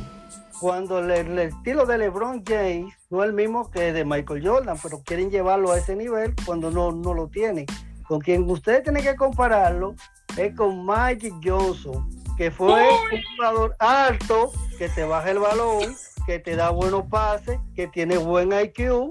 Cuando 0.59 1.01
le- 1.01 1.19
el 1.19 1.37
estilo 1.39 1.85
de 1.85 1.97
LeBron 1.97 2.43
James 2.45 2.93
no 3.09 3.23
es 3.23 3.29
el 3.29 3.33
mismo 3.35 3.69
que 3.71 3.91
de 3.93 4.05
Michael 4.05 4.45
Jordan, 4.47 4.77
pero 4.81 5.01
quieren 5.05 5.29
llevarlo 5.29 5.71
a 5.71 5.77
ese 5.77 5.95
nivel 5.95 6.33
cuando 6.45 6.71
no, 6.71 6.91
no 6.91 7.13
lo 7.13 7.27
tienen. 7.27 7.65
Con 8.07 8.19
quien 8.21 8.49
ustedes 8.49 8.83
tienen 8.83 9.03
que 9.03 9.15
compararlo 9.15 9.95
es 10.37 10.55
con 10.55 10.85
Magic 10.85 11.33
Johnson, 11.43 12.07
que 12.37 12.51
fue 12.51 12.73
un 12.73 13.21
jugador 13.35 13.75
alto, 13.79 14.51
que 14.77 14.89
te 14.89 15.05
baja 15.05 15.31
el 15.31 15.39
balón, 15.39 15.95
que 16.25 16.39
te 16.39 16.55
da 16.55 16.69
buenos 16.69 17.05
pases, 17.07 17.59
que 17.75 17.87
tiene 17.87 18.17
buen 18.17 18.51
IQ, 18.51 19.09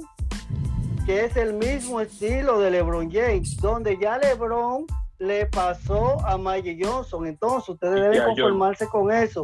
que 1.06 1.24
es 1.24 1.36
el 1.36 1.54
mismo 1.54 2.00
estilo 2.00 2.58
de 2.58 2.70
LeBron 2.70 3.10
James, 3.10 3.56
donde 3.58 3.98
ya 3.98 4.18
LeBron 4.18 4.86
le 5.18 5.46
pasó 5.46 6.24
a 6.26 6.36
Magic 6.36 6.84
Johnson. 6.84 7.26
Entonces, 7.26 7.68
ustedes 7.70 7.94
deben 7.94 8.24
conformarse 8.24 8.86
con 8.88 9.10
eso, 9.12 9.42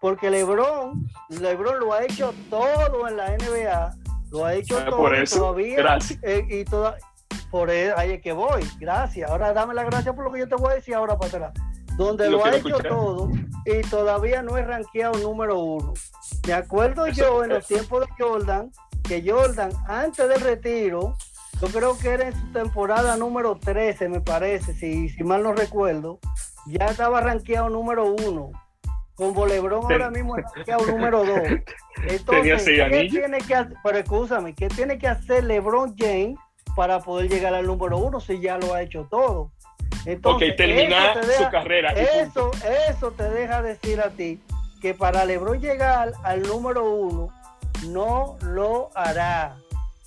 porque 0.00 0.30
LeBron, 0.30 1.06
LeBron 1.28 1.80
lo 1.80 1.92
ha 1.92 2.04
hecho 2.04 2.32
todo 2.50 3.08
en 3.08 3.16
la 3.16 3.30
NBA, 3.36 3.94
lo 4.30 4.44
ha 4.44 4.54
hecho 4.54 4.78
Ah, 4.78 4.84
todo 4.86 4.96
por 4.98 5.14
eso, 5.14 5.38
todavía 5.38 5.76
gracias. 5.76 6.20
eh, 6.22 6.46
y 6.48 6.64
toda, 6.64 6.96
por 7.50 7.70
eso, 7.70 7.94
ahí 7.98 8.12
es 8.12 8.22
que 8.22 8.32
voy. 8.32 8.62
Gracias. 8.78 9.30
Ahora 9.30 9.52
dame 9.54 9.74
la 9.74 9.84
gracia 9.84 10.12
por 10.14 10.24
lo 10.24 10.32
que 10.32 10.40
yo 10.40 10.48
te 10.48 10.54
voy 10.54 10.72
a 10.72 10.74
decir 10.76 10.94
ahora 10.94 11.16
para 11.18 11.46
atrás. 11.46 11.52
Donde 11.98 12.30
Lo 12.30 12.38
lo, 12.38 12.44
ha 12.46 12.48
hecho 12.56 12.68
escuchar. 12.68 12.88
todo 12.88 13.30
y 13.66 13.80
todavía 13.90 14.40
no 14.42 14.56
es 14.56 14.66
rankeado 14.66 15.18
número 15.18 15.58
uno. 15.58 15.92
Me 16.46 16.54
acuerdo 16.54 17.04
Eso- 17.06 17.20
yo 17.20 17.44
en 17.44 17.50
los 17.50 17.58
eso. 17.64 17.74
tiempos 17.74 18.06
de 18.06 18.24
Jordan, 18.24 18.70
que 19.02 19.22
Jordan, 19.30 19.70
antes 19.86 20.26
del 20.28 20.40
retiro, 20.40 21.14
yo 21.60 21.68
creo 21.68 21.98
que 21.98 22.08
era 22.10 22.28
en 22.28 22.40
su 22.40 22.52
temporada 22.52 23.16
número 23.16 23.56
13, 23.60 24.08
me 24.08 24.20
parece, 24.20 24.72
si, 24.74 25.08
si 25.10 25.24
mal 25.24 25.42
no 25.42 25.52
recuerdo, 25.52 26.20
ya 26.66 26.86
estaba 26.86 27.20
rankeado 27.20 27.68
número 27.68 28.06
uno. 28.06 28.52
Como 29.16 29.44
LeBron 29.46 29.80
Ten- 29.88 30.00
ahora 30.00 30.10
mismo 30.10 30.36
es 30.38 30.44
rankeado 30.54 30.86
número 30.86 31.24
dos. 31.24 31.40
Entonces, 32.06 32.64
¿qué 32.64 33.08
tiene 33.10 33.38
que 33.38 33.54
hacer? 33.56 33.74
Pero 33.82 33.98
escúchame, 33.98 34.54
¿qué 34.54 34.68
tiene 34.68 34.96
que 34.98 35.08
hacer 35.08 35.42
LeBron 35.44 35.96
James 35.98 36.36
para 36.76 37.00
poder 37.00 37.28
llegar 37.28 37.52
al 37.54 37.66
número 37.66 37.98
uno 37.98 38.20
si 38.20 38.38
ya 38.40 38.56
lo 38.56 38.72
ha 38.74 38.82
hecho 38.82 39.08
todo? 39.10 39.50
Entonces, 40.04 40.50
Ok, 40.50 40.56
terminar 40.56 41.24
su 41.24 41.50
carrera. 41.50 41.90
Eso, 41.92 42.50
eso 42.88 43.10
te 43.12 43.28
deja 43.30 43.62
decir 43.62 44.00
a 44.00 44.10
ti 44.10 44.40
que 44.80 44.94
para 44.94 45.24
LeBron 45.24 45.60
llegar 45.60 46.12
al 46.22 46.42
número 46.42 46.90
uno, 46.90 47.32
no 47.86 48.36
lo 48.42 48.90
hará. 48.94 49.56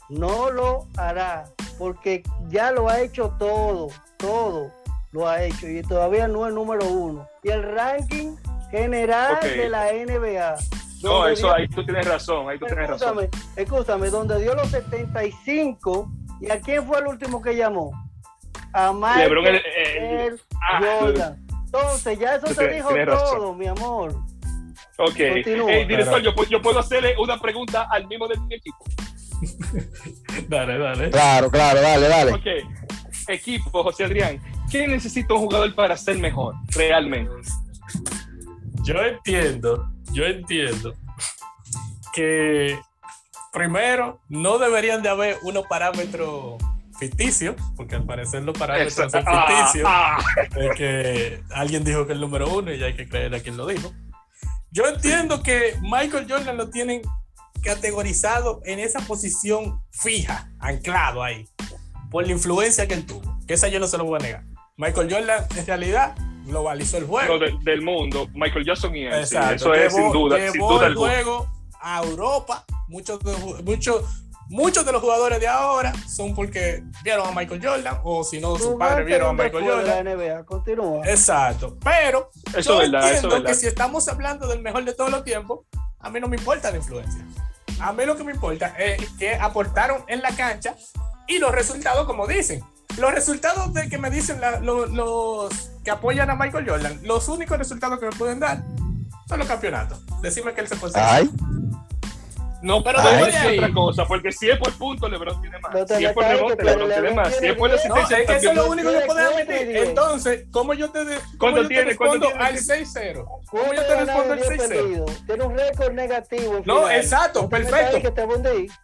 No 0.10 0.50
lo 0.50 0.88
hará. 0.98 1.46
Porque 1.78 2.24
ya 2.50 2.72
lo 2.72 2.90
ha 2.90 3.02
hecho 3.02 3.34
todo. 3.40 3.90
Todo 4.18 4.72
lo 5.12 5.28
ha 5.28 5.44
hecho. 5.44 5.68
Y 5.68 5.82
todavía 5.82 6.28
no 6.28 6.48
es 6.48 6.54
número 6.54 6.86
uno. 6.86 7.28
Y 7.44 7.50
el 7.50 7.64
ranking 7.64 8.36
general 8.70 9.40
de 9.42 9.70
la 9.70 9.92
NBA. 9.92 10.56
No, 11.04 11.28
eso 11.28 11.52
ahí 11.54 11.68
tú 11.68 11.84
tienes 11.84 12.08
razón. 12.08 12.50
Ahí 12.50 12.60
tú 12.60 12.66
tienes 12.66 12.88
razón. 12.90 13.20
Escúchame, 13.24 13.30
escúchame, 13.56 14.10
donde 14.10 14.40
dio 14.40 14.54
los 14.56 14.70
75. 14.70 16.12
¿Y 16.40 16.52
a 16.52 16.60
quién 16.60 16.86
fue 16.86 17.00
el 17.00 17.08
último 17.08 17.42
que 17.42 17.56
llamó? 17.56 17.92
A 18.74 18.94
Michael 18.94 19.20
LeBron, 19.30 19.48
el- 19.48 19.62
el- 19.76 20.42
ah, 20.70 20.80
Jordan. 21.00 21.46
Entonces, 21.66 22.20
ya 22.20 22.36
eso 22.36 22.48
te 22.48 22.56
tienes- 22.56 22.76
dijo 22.76 22.90
razón. 22.92 23.38
todo, 23.38 23.54
mi 23.54 23.68
amor. 23.68 24.16
Ok. 24.98 25.16
Continúa. 25.34 25.72
Director, 25.72 26.22
yo, 26.22 26.36
puedo- 26.36 26.50
yo 26.50 26.62
puedo 26.62 26.80
hacerle 26.80 27.16
una 27.18 27.40
pregunta 27.40 27.88
al 27.90 28.08
mismo 28.08 28.28
de 28.28 28.38
mi 28.38 28.56
equipo. 28.56 28.84
Dale, 30.50 30.78
dale. 30.78 31.10
Claro, 31.10 31.50
claro, 31.50 31.82
dale, 31.82 32.08
dale. 32.08 32.32
Ok. 32.34 32.46
Equipo, 33.28 33.84
José 33.84 34.06
Adrián. 34.06 34.40
¿Qué 34.70 34.88
necesita 34.88 35.34
un 35.34 35.42
jugador 35.42 35.74
para 35.76 35.98
ser 35.98 36.18
mejor 36.18 36.56
realmente? 36.76 37.34
Yo 38.84 38.96
entiendo, 39.02 39.90
yo 40.12 40.26
entiendo 40.26 40.94
que 42.14 42.80
primero 43.54 44.22
no 44.30 44.58
deberían 44.58 45.02
de 45.02 45.10
haber 45.10 45.38
unos 45.44 45.66
parámetros 45.68 46.56
ficticios, 47.12 47.56
porque 47.76 47.96
al 47.96 48.06
parecer 48.06 48.44
los 48.44 48.56
parámetros 48.56 48.94
son 49.12 49.24
Ah, 49.26 49.48
ficticios. 49.48 49.88
ah, 49.92 50.18
Es 50.56 50.78
que 50.78 51.42
alguien 51.50 51.84
dijo 51.84 52.06
que 52.06 52.14
el 52.14 52.22
número 52.22 52.48
uno 52.54 52.72
y 52.72 52.78
ya 52.78 52.86
hay 52.86 52.96
que 52.96 53.10
creer 53.10 53.34
a 53.34 53.40
quien 53.40 53.58
lo 53.58 53.66
dijo. 53.66 53.92
Yo 54.70 54.86
entiendo 54.88 55.42
que 55.42 55.76
Michael 55.82 56.28
Jordan 56.30 56.58
lo 56.58 56.70
tienen 56.70 57.02
categorizado 57.64 58.62
en 58.66 58.80
esa 58.80 59.00
posición 59.02 59.82
fija, 59.92 60.52
anclado 60.60 61.24
ahí, 61.24 61.48
por 62.12 62.26
la 62.26 62.32
influencia 62.34 62.88
que 62.88 62.94
él 62.94 63.06
tuvo. 63.08 63.38
Que 63.48 63.56
esa 63.56 63.68
yo 63.68 63.80
no 63.80 63.88
se 63.88 63.98
lo 63.98 64.06
voy 64.06 64.20
a 64.20 64.24
negar. 64.24 64.44
Michael 64.78 65.12
Jordan 65.12 65.46
en 65.58 65.66
realidad 65.66 66.16
globalizó 66.46 66.98
el 66.98 67.06
juego. 67.06 67.40
de- 67.40 67.58
del 67.64 67.82
mundo, 67.82 68.28
Michael 68.36 68.64
Jackson 68.66 68.96
y 68.96 69.06
él. 69.06 69.26
sí, 69.26 69.36
eso 69.56 69.74
es 69.74 69.94
sin 69.94 70.12
duda, 70.12 70.38
sin 70.52 70.62
duda 70.62 70.86
el 70.88 70.96
juego 70.96 71.48
a 71.82 72.04
Europa. 72.04 72.64
Muchos 72.88 73.20
muchos, 73.64 74.04
muchos 74.52 74.86
de 74.86 74.92
los 74.92 75.02
jugadores 75.02 75.40
de 75.40 75.48
ahora 75.48 75.94
son 76.08 76.36
porque 76.36 76.84
vieron 77.04 77.28
a 77.28 77.32
Michael 77.32 77.60
Jordan 77.66 77.98
o 78.04 78.24
si 78.24 78.40
no, 78.40 78.56
sus 78.58 78.76
padres 78.76 79.06
vieron 79.06 79.30
a 79.30 79.44
Michael 79.44 79.64
Jordan. 79.66 80.06
la 80.06 80.16
NBA. 80.16 80.46
Continúa. 80.46 81.08
Exacto. 81.08 81.78
Pero 81.84 82.30
Eso 82.56 82.74
yo 82.74 82.78
verdad, 82.80 83.06
entiendo 83.08 83.30
que 83.38 83.42
verdad. 83.44 83.54
si 83.60 83.68
estamos 83.68 84.08
hablando 84.08 84.48
del 84.48 84.62
mejor 84.62 84.86
de 84.86 84.94
todos 84.94 85.10
los 85.10 85.24
tiempos, 85.24 85.62
a 86.00 86.10
mí 86.10 86.20
no 86.20 86.28
me 86.28 86.38
importa 86.38 86.70
la 86.72 86.78
influencia. 86.78 87.26
A 87.80 87.94
mí 87.94 88.06
lo 88.06 88.16
que 88.16 88.24
me 88.24 88.34
importa 88.34 88.76
es 88.78 89.10
que 89.18 89.34
aportaron 89.36 90.04
en 90.08 90.22
la 90.22 90.30
cancha 90.36 90.76
y 91.28 91.40
los 91.40 91.52
resultados, 91.52 92.06
como 92.06 92.28
dicen. 92.28 92.62
Los 93.00 93.14
resultados 93.14 93.74
de 93.74 93.88
que 93.88 93.98
me 93.98 94.10
dicen 94.12 94.42
la- 94.42 94.60
lo- 94.60 94.86
los 94.86 95.72
que 95.84 95.92
apoyan 95.92 96.30
a 96.30 96.36
Michael 96.36 96.70
Jordan, 96.70 97.00
los 97.04 97.28
únicos 97.30 97.58
resultados 97.58 97.98
que 98.00 98.06
me 98.06 98.12
pueden 98.12 98.40
dar 98.42 98.64
son 99.30 99.40
los 99.40 99.48
campeonatos. 99.48 100.02
Decime 100.22 100.54
que 100.54 100.60
él 100.62 100.68
se 100.68 100.76
consigue. 100.76 101.02
Ay, 101.04 101.30
no, 102.62 102.84
pero 102.84 103.02
no 103.02 103.26
es 103.26 103.36
otra 103.46 103.74
cosa, 103.74 104.06
porque 104.06 104.32
si 104.32 104.50
es 104.50 104.58
por 104.58 104.72
punto, 104.74 105.10
LeBron 105.10 105.42
tiene 105.42 105.60
más. 105.60 105.74
No 105.74 105.98
si 105.98 106.06
es 106.06 106.14
por 106.14 106.24
rebote, 106.24 106.64
LeBron 106.64 106.92
tiene 106.92 107.12
más. 107.12 107.36
Si 107.36 107.46
es 107.48 107.56
por 107.56 107.72
asistencia, 107.72 108.18
eso 108.20 108.50
es 108.50 108.56
lo 108.56 108.70
único 108.70 108.92
que 108.92 109.00
puedes 109.02 109.36
meter. 109.36 109.78
Entonces, 109.88 110.46
¿cómo 110.52 110.74
yo 110.74 110.90
te, 110.92 111.00
¿Cuánto 111.38 111.68
tiene, 111.68 111.86
respondo 111.86 112.30
al 112.38 112.56
6-0? 112.56 113.26
¿Cómo 113.50 113.74
yo 113.74 113.86
te 113.86 114.06
respondo 114.06 114.34
al 114.34 114.40
6-0? 114.42 115.26
Tiene 115.26 115.44
un 115.44 115.58
récord 115.58 115.94
negativo. 115.94 116.62
No, 116.66 116.90
exacto, 116.90 117.50
perfecto. 117.50 118.14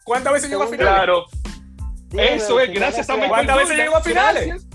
¿Cuántas 0.04 0.34
veces 0.34 0.50
llegó 0.50 0.64
a 0.64 0.68
finales? 0.68 0.94
Claro. 0.94 1.26
Eso 2.14 2.60
es, 2.60 2.74
gracias 2.74 3.10
a 3.10 3.18
mi. 3.18 3.28
¿Cuántas 3.28 3.58
veces 3.58 3.78
llegó 3.78 3.98
a 3.98 4.02
finales? 4.02 4.66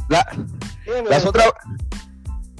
Las 1.08 1.24
otras. 1.24 1.52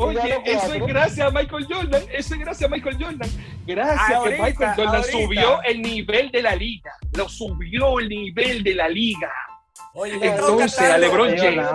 Oye, 0.03 0.41
eso 0.45 0.75
es 0.75 0.87
gracias 0.87 1.27
a 1.27 1.31
Michael 1.31 1.67
Jordan. 1.71 2.03
Eso 2.13 2.35
es 2.35 2.41
gracias 2.41 2.71
a 2.71 2.75
Michael 2.75 2.97
Jordan. 3.01 3.31
Gracias 3.67 4.11
ahorita, 4.11 4.45
Michael 4.45 4.73
Jordan 4.77 5.05
subió 5.05 5.63
el 5.63 5.83
nivel 5.83 6.31
de 6.31 6.43
la 6.43 6.57
liga. 6.57 6.93
Lo 7.17 7.29
subió 7.29 7.99
el 7.99 8.09
nivel 8.09 8.63
de 8.63 8.75
la 8.75 8.89
liga. 8.89 9.31
Oye, 9.95 10.19
Entonces, 10.21 10.81
a 10.81 10.99
LeBron 10.99 11.37
James. 11.37 11.67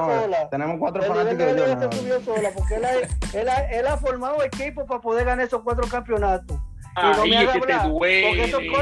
Tenemos 0.50 0.78
cuatro 0.80 1.02
el 1.02 1.08
fanáticos 1.08 1.46
de 1.46 1.60
Jordan. 1.60 1.92
Se 1.92 2.26
sola 2.26 2.50
porque 2.56 2.76
él 3.74 3.88
ha, 3.88 3.98
formado 3.98 4.44
equipo 4.44 4.86
para 4.86 5.02
poder 5.02 5.26
ganar 5.26 5.46
esos 5.46 5.62
cuatro 5.62 5.88
campeonatos. 5.88 6.58
Ahí, 6.96 7.32
es 7.32 7.50
que 7.50 7.58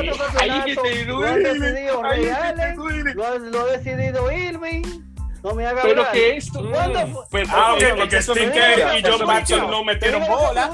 esos 0.10 0.36
ahí 0.40 0.62
que 0.64 0.76
te 0.76 1.06
duele. 1.06 1.50
Ahí 1.50 2.22
que 2.22 2.54
te 2.56 2.74
duele. 2.74 3.14
Lo 3.14 3.60
ha 3.62 3.66
decidido 3.78 4.32
Irving. 4.32 5.15
No 5.46 5.54
me 5.54 5.64
haga 5.64 5.84
Pero 5.84 6.00
hablar. 6.02 6.12
que 6.12 6.38
esto. 6.38 6.68
¿Cuándo? 6.72 7.06
Mm. 7.06 7.18
Pues, 7.30 7.48
ah, 7.52 7.76
porque 7.98 8.20
Stinker 8.20 8.80
eh, 8.80 9.00
y 9.00 9.04
John 9.06 9.28
Watson 9.28 9.70
no 9.70 9.84
metieron 9.84 10.26
bola. 10.26 10.72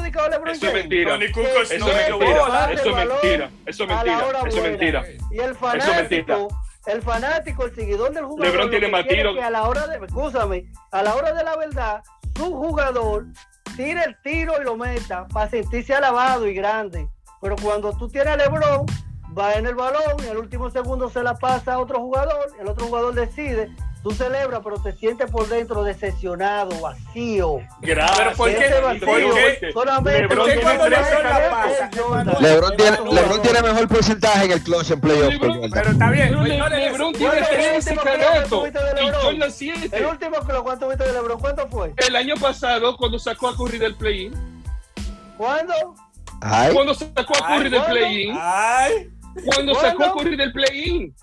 Eso 0.50 0.68
es 0.68 0.74
mentira. 0.74 1.16
Eso 1.16 1.68
es 1.68 1.84
mentira. 1.84 2.72
Eso 2.72 2.90
es 2.90 2.96
mentira. 2.96 3.52
Eso 3.66 3.84
es 3.84 3.90
mentira. 3.90 4.28
Eso 4.48 4.58
es 4.58 4.64
mentira. 4.64 5.06
Y 5.30 5.40
el 5.40 5.56
fanático. 5.56 6.48
El 6.86 7.02
fanático, 7.02 7.66
el 7.66 7.76
seguidor 7.76 8.14
del 8.14 8.24
jugador. 8.24 8.54
LeBron 8.54 8.70
tiene 8.70 8.88
más 8.88 9.06
tiros. 9.08 9.38
A 9.38 9.50
la 9.50 9.64
hora 9.64 9.88
de, 9.88 10.06
escúchame, 10.06 10.72
a 10.92 11.04
la 11.04 11.16
hora 11.16 11.34
de 11.34 11.44
la 11.44 11.58
verdad, 11.58 12.02
su 12.38 12.46
jugador 12.46 13.26
tira 13.76 14.06
el 14.06 14.16
tiro 14.22 14.54
y 14.62 14.64
lo 14.64 14.78
meta 14.78 15.28
para 15.34 15.50
sentirse 15.50 15.94
alabado 15.94 16.48
y 16.48 16.54
grande. 16.54 17.10
Pero 17.42 17.58
cuando 17.58 17.92
tú 17.92 18.08
tienes 18.08 18.34
a 18.34 18.38
LeBron, 18.38 18.86
va 19.38 19.54
en 19.56 19.68
el 19.68 19.76
balón, 19.76 20.16
y 20.26 20.30
al 20.30 20.38
último 20.38 20.70
segundo 20.70 21.10
se 21.10 21.22
la 21.22 21.36
pasa 21.36 21.74
a 21.74 21.80
otro 21.80 22.00
jugador, 22.00 22.54
el 22.60 22.68
otro 22.70 22.88
jugador 22.88 23.14
decide 23.14 23.70
tú 24.04 24.12
celebras, 24.12 24.62
pero 24.64 24.82
te 24.82 24.94
sientes 24.94 25.30
por 25.30 25.48
dentro 25.48 25.84
decepcionado, 25.84 26.80
vacío. 26.82 27.60
Gracias. 27.82 28.18
Pero 28.18 28.36
¿por 28.36 28.50
qué? 28.50 29.72
Solamente 29.74 30.12
Lebron, 30.12 30.38
tiene, 32.78 32.98
tiene, 33.42 33.62
mejor 33.62 33.88
porcentaje 33.88 34.46
en 34.46 34.52
el 34.52 34.64
clutch 34.64 34.92
en 34.92 35.02
playoff. 35.02 35.34
Pero 35.40 35.92
está 35.92 36.10
bien. 36.10 36.44
Lebron, 36.44 37.14
tiene 37.14 37.42
13 37.42 37.96
canatos 37.96 38.70
El 39.92 40.06
último 40.06 40.46
que 40.46 40.54
lo 40.54 40.64
cuánto 40.64 40.88
viste 40.88 41.04
de 41.04 41.14
Lebron, 41.14 41.40
¿cuánto 41.40 41.68
fue? 41.68 41.94
El 41.98 42.16
año 42.16 42.36
pasado, 42.36 42.98
cuando 42.98 43.20
sacó 43.20 43.50
a 43.50 43.56
Curry 43.56 43.78
del 43.78 43.96
play-in. 43.96 44.34
¿Cuándo? 45.38 45.74
Cuando 46.74 46.94
sacó 46.94 47.36
a 47.38 47.48
Curry 47.48 47.70
del 47.70 47.84
play-in. 47.84 48.40
Cuando 49.46 49.76
sacó 49.76 50.04
a 50.04 50.14
Curry 50.14 50.36
del 50.36 50.52
play-in. 50.52 51.16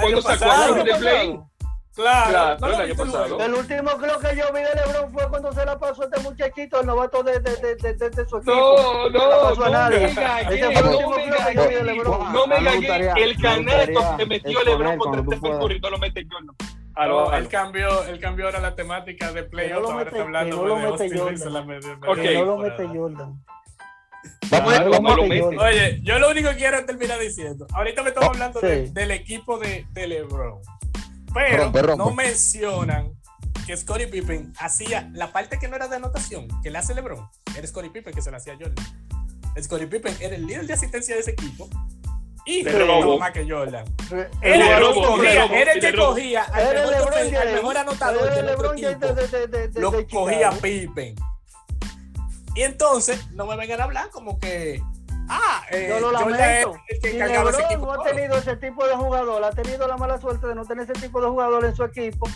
Cuando 0.00 0.22
sacó 0.22 0.50
a 0.50 0.66
Curry 0.68 0.84
del 0.84 0.98
play-in. 0.98 1.55
Claro, 1.96 2.30
claro 2.30 2.56
no 2.60 2.66
el, 2.66 2.74
año 2.74 2.92
este 2.92 3.04
pasado. 3.06 3.40
el 3.40 3.54
último 3.54 3.90
creo 3.96 4.20
que 4.20 4.36
yo 4.36 4.52
vi 4.52 4.60
de 4.60 4.74
Lebron 4.74 5.12
fue 5.14 5.28
cuando 5.30 5.50
se 5.50 5.64
la 5.64 5.78
pasó 5.78 6.02
a 6.02 6.04
este 6.04 6.20
muchachito, 6.20 6.80
el 6.80 6.86
novato 6.86 7.22
de, 7.22 7.40
de, 7.40 7.56
de, 7.56 7.74
de, 7.74 8.10
de 8.10 8.28
su 8.28 8.36
equipo. 8.36 8.52
No, 8.54 9.08
no, 9.08 9.30
no, 9.30 9.40
pasó 9.48 9.60
no 9.60 9.64
a 9.64 9.70
nadie. 9.70 10.00
me 10.00 10.12
gagué, 10.12 10.54
este 10.56 10.78
el 10.78 10.84
último 10.84 11.14
creo 11.14 11.46
que 11.46 11.54
yo 11.54 11.68
vi 11.68 11.74
de 11.74 11.84
Lebron. 11.84 12.32
No 12.34 12.46
me 12.46 12.62
gagué, 12.62 13.24
el 13.24 13.40
canasto 13.40 14.16
que 14.18 14.26
metió 14.26 14.62
Lebron 14.62 14.98
contra 14.98 15.22
Stephen 15.22 15.58
Curry 15.58 15.80
no 15.80 15.90
lo 15.90 15.98
mete 15.98 16.22
yo, 16.24 16.36
ah, 16.38 16.44
no. 16.44 16.54
Aló, 16.96 17.32
él, 17.32 17.48
cambió, 17.48 18.04
él 18.04 18.20
cambió 18.20 18.44
ahora 18.44 18.60
la 18.60 18.74
temática 18.74 19.32
de 19.32 19.44
playoff, 19.44 19.82
no 19.82 19.90
ahora 19.92 20.10
está 20.10 20.22
hablando 20.22 20.56
no 20.56 20.66
lo 20.66 20.76
mete 20.76 21.18
Jordan. 21.18 21.52
no 21.52 22.44
lo 22.44 22.58
mete 22.58 22.86
Jordan. 22.88 23.42
Oye, 25.58 26.00
yo 26.02 26.18
lo 26.18 26.30
único 26.30 26.50
que 26.50 26.56
quiero 26.56 26.84
terminar 26.84 27.18
diciendo, 27.18 27.66
ahorita 27.72 28.02
me 28.02 28.10
estamos 28.10 28.28
oh, 28.28 28.32
hablando 28.32 28.60
sí. 28.60 28.66
de, 28.66 28.90
del 28.90 29.10
equipo 29.12 29.58
de, 29.58 29.86
de 29.92 30.06
LeBron. 30.06 30.60
Pero 31.72 31.96
no 31.96 32.10
mencionan 32.12 33.12
que 33.66 33.76
Scottie 33.76 34.06
Pippen 34.06 34.52
hacía 34.58 35.10
la 35.12 35.32
parte 35.32 35.58
que 35.58 35.68
no 35.68 35.76
era 35.76 35.88
de 35.88 35.96
anotación, 35.96 36.48
que 36.62 36.70
la 36.70 36.78
hace 36.78 36.94
LeBron, 36.94 37.28
era 37.56 37.66
Scottie 37.66 37.90
Pippen 37.90 38.14
que 38.14 38.22
se 38.22 38.30
la 38.30 38.38
hacía 38.38 38.54
Jordan. 38.54 38.84
Scottie 39.60 39.86
Pippen 39.86 40.14
era 40.20 40.36
el 40.36 40.46
líder 40.46 40.66
de 40.66 40.74
asistencia 40.74 41.14
de 41.14 41.20
ese 41.22 41.32
equipo 41.32 41.68
y 42.46 42.62
robó 42.62 43.18
más 43.18 43.32
que 43.32 43.48
Jordan. 43.48 43.84
Era, 44.40 45.72
el 45.72 45.80
que 45.80 45.94
cogía 45.94 46.44
al 46.44 47.54
mejor, 47.54 47.76
anotador 47.76 48.32
del 48.32 48.48
otro 48.50 48.74
equipo. 48.74 49.80
Lo 49.80 50.06
cogía 50.08 50.50
Pippen. 50.50 51.16
Y 52.54 52.62
entonces 52.62 53.30
no 53.32 53.46
me 53.46 53.56
vengan 53.56 53.80
a 53.80 53.84
hablar 53.84 54.10
como 54.10 54.38
que 54.38 54.80
Ah, 55.28 55.62
eh, 55.70 55.98
lo 56.00 56.12
lamento. 56.12 56.76
Yo 57.02 57.78
no 57.78 57.92
ha 57.92 58.02
tenido 58.04 58.36
ese 58.38 58.56
tipo 58.56 58.86
de 58.86 58.94
jugador, 58.94 59.44
ha 59.44 59.50
tenido 59.50 59.86
la 59.88 59.96
mala 59.96 60.18
suerte 60.20 60.46
de 60.46 60.54
no 60.54 60.64
tener 60.64 60.84
ese 60.88 61.00
tipo 61.00 61.20
de 61.20 61.28
jugador 61.28 61.64
en 61.64 61.74
su 61.74 61.84
equipo. 61.84 62.28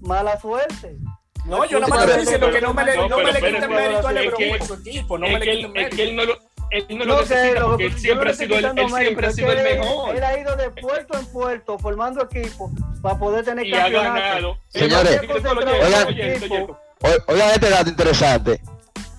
Mala 0.00 0.40
suerte. 0.40 0.96
No, 1.44 1.58
no 1.58 1.64
yo 1.64 1.80
nada 1.80 1.94
más 1.94 2.04
estoy 2.04 2.20
diciendo 2.20 2.50
que 2.50 2.60
no 2.60 2.74
me 2.74 2.84
le, 2.84 2.96
no, 2.96 3.16
quiten 3.16 3.70
mérito 3.70 4.08
a 4.08 4.12
Lebron 4.12 4.66
su 4.66 4.74
equipo, 4.74 5.18
no 5.18 5.26
me 5.26 5.38
le 5.38 5.56
quiten 5.56 5.72
mérito. 5.72 5.90
Es 5.90 5.96
que 5.96 6.02
él 6.02 6.16
no 6.16 6.24
lo 6.24 6.50
él 6.70 6.86
no, 7.04 7.22
sé, 7.24 7.54
lo 7.58 7.78
él 7.78 7.98
siempre, 7.98 8.30
ha 8.30 8.32
sido, 8.32 8.56
el, 8.56 8.64
él 8.64 8.88
siempre 8.88 9.26
ha 9.26 9.30
el 9.30 9.78
mejor. 9.78 10.16
Él 10.16 10.22
ha 10.22 10.38
ido 10.38 10.54
de 10.54 10.70
puerto 10.70 11.18
en 11.18 11.26
puerto 11.26 11.78
formando 11.78 12.22
equipos 12.22 12.70
para 13.02 13.18
poder 13.18 13.44
tener 13.44 13.66
y 13.66 13.72
campeonato. 13.72 14.56
Señores, 14.68 15.20
oigan, 17.26 17.50
este 17.50 17.70
dato 17.70 17.90
interesante. 17.90 18.60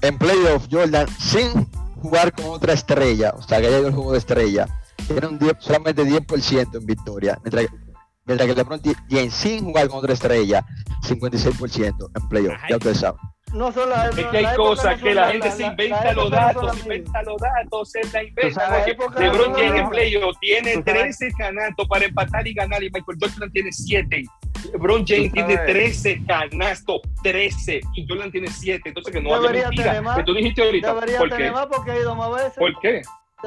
En 0.01 0.17
playoff, 0.17 0.65
Jordan, 0.71 1.07
sin 1.19 1.69
jugar 2.01 2.33
con 2.33 2.45
otra 2.45 2.73
estrella, 2.73 3.33
o 3.37 3.41
sea, 3.41 3.61
que 3.61 3.67
haya 3.67 3.79
ido 3.79 3.87
el 3.87 3.93
juego 3.93 4.11
de 4.11 4.17
estrella, 4.17 4.67
tiene 5.07 5.27
un 5.27 5.39
10, 5.39 5.53
solamente 5.59 6.03
10% 6.03 6.77
en 6.77 6.85
victoria, 6.85 7.39
mientras 7.43 7.67
que, 7.67 7.77
mientras 8.25 8.49
que 8.49 8.55
LeBron 8.55 9.31
sin 9.31 9.65
jugar 9.65 9.87
con 9.87 9.99
otra 9.99 10.13
estrella, 10.13 10.65
56% 11.03 12.11
en 12.15 12.29
playoff, 12.29 12.55
ya 12.69 12.77
ustedes 12.77 12.99
saben 12.99 13.19
no 13.53 13.71
solo 13.71 13.95
es 13.95 14.15
que 14.15 14.37
hay 14.37 14.55
cosas 14.55 14.97
no 14.97 15.03
que 15.03 15.13
la, 15.13 15.25
la 15.25 15.31
gente 15.31 15.49
la, 15.49 15.55
se 15.55 15.65
inventa 15.65 16.13
los 16.13 16.31
datos, 16.31 16.73
se 16.73 16.79
inventa 16.81 17.23
los 17.23 17.41
datos, 17.41 17.91
se 17.91 17.99
la 18.13 18.23
inventa. 18.23 18.83
Pues 18.85 18.95
porque 18.95 19.23
LeBron 19.23 19.53
James 19.53 19.81
en 19.81 20.39
tiene 20.39 20.81
13 20.81 21.17
pues 21.19 21.33
canastos 21.37 21.87
para 21.87 22.05
empatar 22.05 22.47
y 22.47 22.53
ganar 22.53 22.81
y 22.81 22.89
Michael 22.89 23.17
Jordan 23.19 23.51
tiene 23.51 23.71
7. 23.71 24.23
LeBron 24.71 25.05
James 25.05 25.31
pues 25.33 25.45
tiene 25.45 25.57
13 25.57 26.23
canastos, 26.25 27.01
13 27.23 27.81
y 27.95 28.07
Jordan 28.07 28.31
tiene 28.31 28.47
7, 28.47 28.81
entonces 28.85 29.13
que 29.13 29.21
no 29.21 29.41
debería 29.41 29.67
haya 29.67 30.01
mentira. 30.01 30.15
Que 30.15 30.23
tú 30.23 30.33
dijiste 30.33 30.63
ahorita, 30.63 30.93
¿por 30.93 31.35
qué? 31.35 31.51
Más 31.51 31.67
porque 31.67 31.91
ha 31.91 31.99
ido 31.99 32.15
más 32.15 32.31
veces. 32.31 32.53
¿Por 32.57 32.79
qué? 32.79 33.01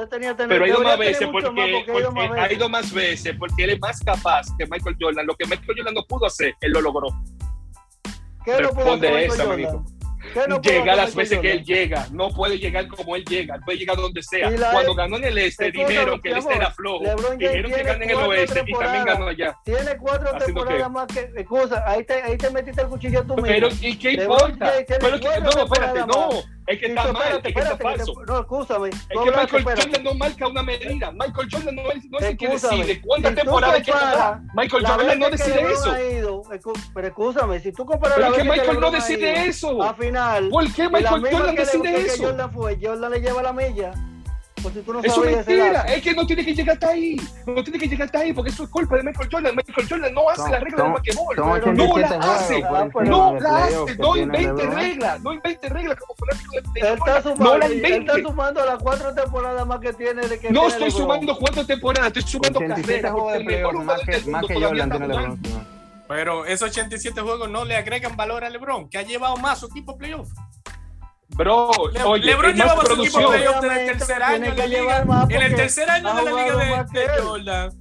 Tenía, 0.09 0.35
pero 0.35 0.65
ha 0.65 0.67
ido 0.67 0.81
más 0.81 0.99
veces 0.99 1.27
porque, 1.31 1.49
más 1.51 1.69
porque, 1.71 1.91
porque, 1.93 1.97
ha, 1.97 2.01
ido 2.01 2.11
más 2.11 2.29
veces. 2.29 2.43
ha 2.43 2.53
ido 2.53 2.69
más 2.69 2.93
veces, 2.93 3.35
porque 3.39 3.63
él 3.63 3.69
es 3.69 3.79
más 3.79 3.99
capaz 4.01 4.47
que 4.57 4.65
Michael 4.65 4.97
Jordan. 4.99 5.25
Lo 5.25 5.35
que 5.35 5.45
Michael 5.45 5.73
Jordan 5.77 5.93
no 5.93 6.03
pudo 6.03 6.25
hacer, 6.25 6.53
él 6.59 6.73
lo 6.73 6.81
logró. 6.81 7.07
¿Qué 8.43 8.57
Responde 8.57 9.09
lo 9.09 9.33
pudo 9.33 9.53
hacer? 9.53 9.94
llega 10.61 10.95
las 10.95 11.15
veces 11.15 11.39
que 11.39 11.51
él 11.51 11.63
llega. 11.63 12.07
No 12.11 12.29
puede 12.29 12.57
llegar 12.57 12.87
como 12.87 13.15
él 13.15 13.25
llega. 13.25 13.59
Puede 13.65 13.77
llegar 13.77 13.97
donde 13.97 14.21
sea. 14.23 14.51
Cuando 14.71 14.95
ganó 14.95 15.17
en 15.17 15.25
el 15.25 15.37
este, 15.37 15.71
dijeron 15.71 16.21
que 16.21 16.29
el 16.29 16.37
este 16.37 16.53
era 16.53 16.71
flojo. 16.71 17.03
Dijeron 17.37 17.71
que 17.71 17.83
ganó 17.83 18.03
en 18.03 18.09
el 18.09 18.15
oeste 18.17 18.63
y 18.65 18.73
también 18.73 19.05
ganó 19.05 19.27
allá. 19.27 19.57
Tiene 19.63 19.97
cuatro 19.97 20.37
temporadas 20.37 20.91
más 20.91 21.07
que. 21.07 21.19
Excusa, 21.35 21.83
ahí 21.87 22.03
te, 22.03 22.13
ahí 22.21 22.37
te 22.37 22.49
metiste 22.49 22.81
el 22.81 22.87
cuchillo 22.87 23.21
tú 23.23 23.35
mismo. 23.35 23.47
Pero, 23.47 23.67
¿y 23.81 23.97
qué 23.97 24.11
importa? 24.13 24.73
Pero, 24.87 25.17
no, 25.17 25.49
espérate, 25.63 25.99
no. 25.99 26.54
Es 26.67 26.79
que 26.79 26.87
está 26.87 27.03
eso, 27.03 27.13
mal, 27.13 27.21
espérate, 27.23 27.49
es 27.49 27.55
que 27.55 27.61
está 27.61 27.77
falso. 27.77 28.13
Que 28.15 28.25
te, 28.25 28.31
no, 28.31 28.39
escúchame. 28.39 28.89
Es 28.89 28.97
que 29.07 29.17
Michael 29.17 29.55
espérate. 29.55 29.81
Jordan 29.81 30.03
no 30.03 30.13
marca 30.15 30.47
una 30.47 30.63
medida. 30.63 31.11
Michael 31.11 31.47
Jordan 31.51 31.75
no, 31.75 31.91
es, 31.91 32.05
no 32.09 32.19
es 32.19 32.37
que 32.37 32.47
decide 32.47 33.01
cuántas 33.01 33.31
si 33.31 33.35
temporadas 33.35 33.83
que. 33.83 33.93
Michael 34.53 34.85
Jordan 34.85 35.19
no 35.19 35.29
decide 35.29 35.53
que 35.53 35.71
eso. 35.71 35.91
Ha 35.91 36.01
ido, 36.01 36.41
pero 36.93 37.07
escúchame, 37.07 37.59
si 37.59 37.71
tú 37.71 37.85
comparas 37.85 38.15
pero 38.15 38.29
la 38.29 38.35
es 38.35 38.43
que 38.43 38.49
Michael 38.49 38.79
no 38.79 38.91
decide 38.91 39.31
ido, 39.31 39.49
eso. 39.49 39.83
Al 39.83 39.95
final. 39.95 40.49
¿Por 40.49 40.73
qué 40.73 40.89
Michael 40.89 41.27
Jordan 41.31 41.55
decide 41.55 42.01
eso? 42.01 42.23
Jordan 42.23 42.51
fue, 42.51 42.79
Jordan 42.81 43.11
le 43.11 43.21
lleva 43.21 43.43
la 43.43 43.53
milla 43.53 43.93
pues 44.71 45.03
si 45.03 45.07
eso 45.07 45.25
es 45.25 45.35
mentira, 45.35 45.81
es 45.81 46.01
que 46.01 46.13
no 46.13 46.25
tiene 46.25 46.43
que 46.43 46.55
llegar 46.55 46.73
hasta 46.73 46.89
ahí, 46.89 47.21
no 47.45 47.63
tiene 47.63 47.77
que 47.77 47.87
llegar 47.87 48.05
hasta 48.05 48.19
ahí, 48.19 48.33
porque 48.33 48.49
eso 48.49 48.63
es 48.63 48.69
culpa 48.69 48.95
de 48.97 49.03
Michael 49.03 49.29
Jordan. 49.31 49.55
Michael 49.55 49.87
Jordan 49.87 50.13
no 50.13 50.29
hace 50.29 50.49
las 50.49 50.61
reglas 50.61 50.83
del 50.83 50.93
basquetbol, 50.93 51.75
no 51.75 51.97
las 51.97 52.11
hace, 52.11 52.61
no 52.61 53.39
las 53.39 53.53
hace, 53.53 53.95
no 53.97 54.17
invente 54.17 54.65
reglas, 54.67 55.21
no 55.21 55.33
invente 55.33 55.69
reglas 55.69 55.99
como 55.99 56.15
fanático 56.15 57.43
No 57.43 57.57
las 57.57 57.71
invente. 57.71 58.11
Está 58.11 58.27
sumando 58.27 58.65
las 58.65 58.79
cuatro 58.81 59.13
temporadas 59.13 59.67
más 59.67 59.79
que 59.79 59.93
tiene. 59.93 60.21
que 60.39 60.49
no 60.49 60.67
estoy 60.67 60.91
sumando 60.91 61.37
cuatro 61.37 61.65
temporadas, 61.65 62.07
estoy 62.07 62.23
sumando 62.23 62.59
carreras. 62.59 63.13
El 63.35 63.45
mejor 63.45 63.75
jugador 63.75 64.05
del 64.05 64.99
mundo 64.99 65.75
pero 66.07 66.45
esos 66.45 66.69
87 66.69 67.19
juegos 67.21 67.49
no 67.49 67.65
le 67.65 67.75
agregan 67.75 68.15
valor 68.15 68.43
a 68.43 68.49
LeBron, 68.49 68.89
que 68.89 68.97
ha 68.97 69.01
llevado 69.01 69.37
más 69.37 69.59
su 69.59 69.67
equipo 69.67 69.97
playoff. 69.97 70.29
Bro, 71.29 71.71
Le, 71.91 72.03
oye, 72.03 72.25
LeBron 72.25 72.53
lleva 72.53 72.75
más 72.75 72.89
equipo 72.89 73.29
playoff 73.29 73.63
en 73.63 73.71
el 73.71 73.85
tercer 73.87 74.23
año. 74.23 74.45
En, 74.45 74.69
liga, 74.69 75.05
en 75.29 75.41
el 75.41 75.55
tercer 75.55 75.89
año 75.89 76.13
de 76.13 76.23
la 76.23 76.31
liga 76.31 76.85
de, 76.93 76.99
de 76.99 77.21
Jordan. 77.21 77.71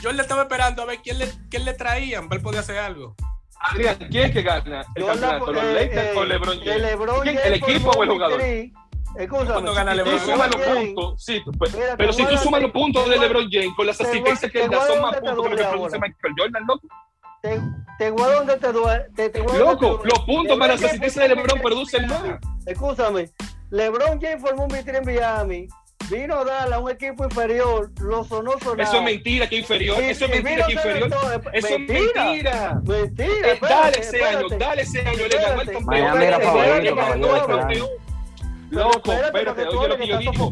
Yo 0.00 0.12
le 0.12 0.22
estaba 0.22 0.42
esperando 0.42 0.82
a 0.82 0.84
ver 0.84 0.98
quién 1.02 1.18
le, 1.18 1.28
quién 1.50 1.64
le 1.64 1.74
traían 1.74 2.28
para 2.28 2.38
él 2.38 2.42
poder 2.42 2.60
hacer 2.60 2.78
algo. 2.78 3.16
Adrián, 3.60 3.96
¿quién 4.10 4.26
es 4.26 4.32
que 4.32 4.42
gana 4.42 4.84
el 4.94 5.02
Jordan, 5.02 5.30
campeonato? 5.30 5.52
¿Los 5.52 5.64
Lakers 5.74 6.06
eh, 6.06 6.14
o 6.16 6.24
LeBron 6.24 6.58
James? 6.58 6.76
¿El, 6.76 6.82
Lebron 6.82 7.18
James 7.18 7.40
¿El 7.44 7.54
equipo 7.54 7.90
o 7.90 8.02
el 8.04 8.10
jugador? 8.10 8.40
Cuando 9.28 9.74
gana 9.74 9.90
si 9.92 9.96
LeBron 9.96 10.20
sumas 10.20 10.50
los 10.54 10.66
puntos, 10.66 11.24
sí, 11.24 11.42
pues, 11.58 11.74
Mira, 11.74 11.96
pero 11.96 12.12
si 12.12 12.24
tú 12.24 12.36
sumas 12.36 12.62
los 12.62 12.70
puntos 12.70 13.08
de 13.08 13.18
LeBron 13.18 13.48
James 13.50 13.72
con 13.76 13.86
las 13.86 14.00
asistencias 14.00 14.52
que 14.52 14.64
él 14.64 14.70
da, 14.70 14.86
son 14.86 15.02
más 15.02 15.16
puntos 15.16 15.42
que 15.42 15.50
lo 15.50 15.56
que 15.56 15.64
produce 15.64 15.98
Michael 15.98 16.34
Jordan, 16.38 16.62
loco 16.68 16.86
te, 17.42 17.60
te 17.98 18.10
voy 18.10 18.22
a 18.22 18.34
donde 18.34 18.56
te 18.56 18.72
duele. 18.72 19.04
Te, 19.14 19.30
te 19.30 19.38
Loco, 19.40 20.00
los 20.04 20.18
puntos 20.20 20.58
para 20.58 20.74
la 20.74 20.74
LeBron 20.74 20.78
James 20.78 20.84
asistencia 20.84 21.22
de 21.22 21.28
LeBron 21.28 21.60
producen 21.60 22.06
más. 22.06 22.22
Escúchame, 22.66 23.30
LeBron 23.70 24.20
James 24.20 24.40
formó 24.40 24.64
un 24.64 24.68
vitrine 24.68 24.98
en 24.98 25.04
Miami, 25.04 25.68
vino 26.10 26.36
a 26.36 26.44
darle 26.44 26.74
a 26.74 26.78
un 26.78 26.90
equipo 26.90 27.24
inferior, 27.24 27.90
lo 28.00 28.24
sonó 28.24 28.52
sonar. 28.60 28.86
Eso 28.86 28.96
es 28.98 29.02
mentira 29.02 29.48
que 29.48 29.56
inferior. 29.56 29.96
Y- 30.02 30.06
Eso 30.06 30.24
es 30.26 30.30
mentira 30.30 30.66
que 30.66 30.72
inferior. 30.72 31.08
Eso 31.52 31.68
es 31.68 31.78
mentira. 31.78 32.24
mentira. 32.24 32.80
Mentira, 32.84 33.48
Eh, 33.48 33.52
espérate, 33.52 33.68
dale 33.74 33.98
ese 34.00 34.24
año, 34.24 34.38
espérate. 34.40 34.58
dale 34.64 34.82
ese 34.82 35.00
año, 35.00 35.18
le 35.28 35.28
ganó 35.38 35.60
el 35.62 35.66
campeón. 35.72 35.84
Miami 35.86 36.24
era 36.24 36.40
favorito, 36.40 37.88
Loco, 38.70 39.12
espérate, 39.12 39.62
oye 39.68 39.88
lo 39.88 39.96
que 39.96 40.06
yo 40.06 40.18
estás 40.18 40.32
digo. 40.34 40.50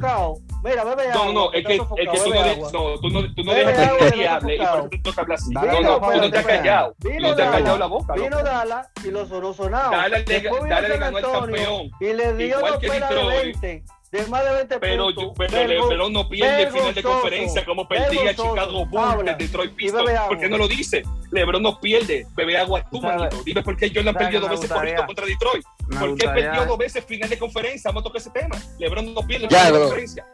Sofocado. 0.66 0.84
Mira, 0.84 0.84
bebe 0.84 1.08
No, 1.14 1.20
agua. 1.22 1.32
no, 1.32 1.52
es 1.52 1.66
que, 1.66 1.74
es 1.74 1.80
que 1.80 2.18
tú 2.18 2.30
no, 2.34 2.42
de- 2.42 2.56
no, 2.56 3.00
tú 3.00 3.08
no, 3.10 3.34
tú 3.34 3.44
no 3.44 3.52
Bebe 3.52 3.64
dejas 3.72 3.76
que 3.76 3.84
agua, 3.94 4.06
estás 4.08 4.28
hable 4.42 4.54
y 4.54 4.58
por 4.58 4.66
eso 4.78 4.88
te 4.90 4.98
toca 4.98 5.20
hablar 5.22 5.38
así. 5.38 5.54
Dale, 5.54 5.72
No, 5.72 5.80
no, 5.80 6.00
por 6.00 6.12
tú 6.12 6.20
no 6.20 6.30
te 6.30 6.36
has 6.36 6.40
espera. 6.42 6.58
callado. 6.58 6.94
Vino 6.98 7.28
No 7.28 7.34
te 7.36 7.42
has 7.42 7.50
callado 7.50 7.78
la 7.78 7.86
boca. 7.86 8.14
Vino. 8.14 8.42
Dallas 8.42 8.88
y 9.04 9.10
lo 9.10 9.26
sonó 9.26 9.52
sonado. 9.54 9.90
Dale, 9.92 10.24
le- 10.26 10.40
dale 10.68 10.88
le 10.88 10.98
ganó 10.98 11.18
el 11.18 11.24
Antonio 11.24 11.40
campeón. 11.40 11.90
Y 12.00 12.12
le 12.12 12.34
dio 12.34 12.58
Igual 12.58 12.72
dos 12.72 12.80
que 12.80 12.90
Detroit. 12.90 13.42
20, 13.60 13.84
de 14.12 14.26
más 14.28 14.44
de 14.44 14.52
20 14.52 14.78
Pero, 14.78 15.04
puntos. 15.06 15.24
yo- 15.24 15.32
pero 15.36 15.66
LeBron 15.66 16.12
no 16.12 16.28
pierde 16.28 16.62
el 16.62 16.70
final 16.70 16.94
de 16.94 17.02
conferencia 17.02 17.64
como 17.64 17.88
perdía. 17.88 18.30
Chicago 18.34 18.86
Bulls 18.86 19.24
de 19.24 19.34
Detroit 19.34 19.74
Pistons. 19.74 20.10
¿Por 20.28 20.38
qué 20.38 20.48
no 20.48 20.58
lo 20.58 20.68
dice? 20.68 21.02
LeBron 21.32 21.62
no 21.62 21.80
pierde. 21.80 22.26
Bebe 22.36 22.56
agua 22.58 22.84
tú, 22.90 23.00
manito. 23.00 23.42
Dime 23.44 23.62
por 23.62 23.76
qué 23.76 23.88
Jordan 23.88 24.14
¿Sabes 24.14 24.18
perdió 24.28 24.40
dos 24.40 24.50
veces 24.50 24.70
corrido 24.72 25.06
contra 25.06 25.26
Detroit. 25.26 25.64
¿Por 25.98 26.16
qué 26.16 26.28
perdió 26.28 26.66
dos 26.66 26.78
veces 26.78 27.04
final 27.04 27.28
de 27.28 27.38
conferencia? 27.38 27.90
Vamos 27.90 28.02
a 28.02 28.04
tocar 28.04 28.20
ese 28.20 28.30
tema. 28.30 28.56
LeBron 28.78 29.12
no 29.14 29.22
pierde 29.26 29.44
el 29.46 29.50
final 29.50 29.72
de 29.72 29.78
conferencia. 29.80 30.26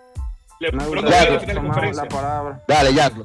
Final 0.71 0.91
de 1.47 1.55
conferencia. 1.55 2.03
la 2.05 2.09
palabra. 2.09 2.63
Dale, 2.69 2.95
Yanglo. 2.95 3.25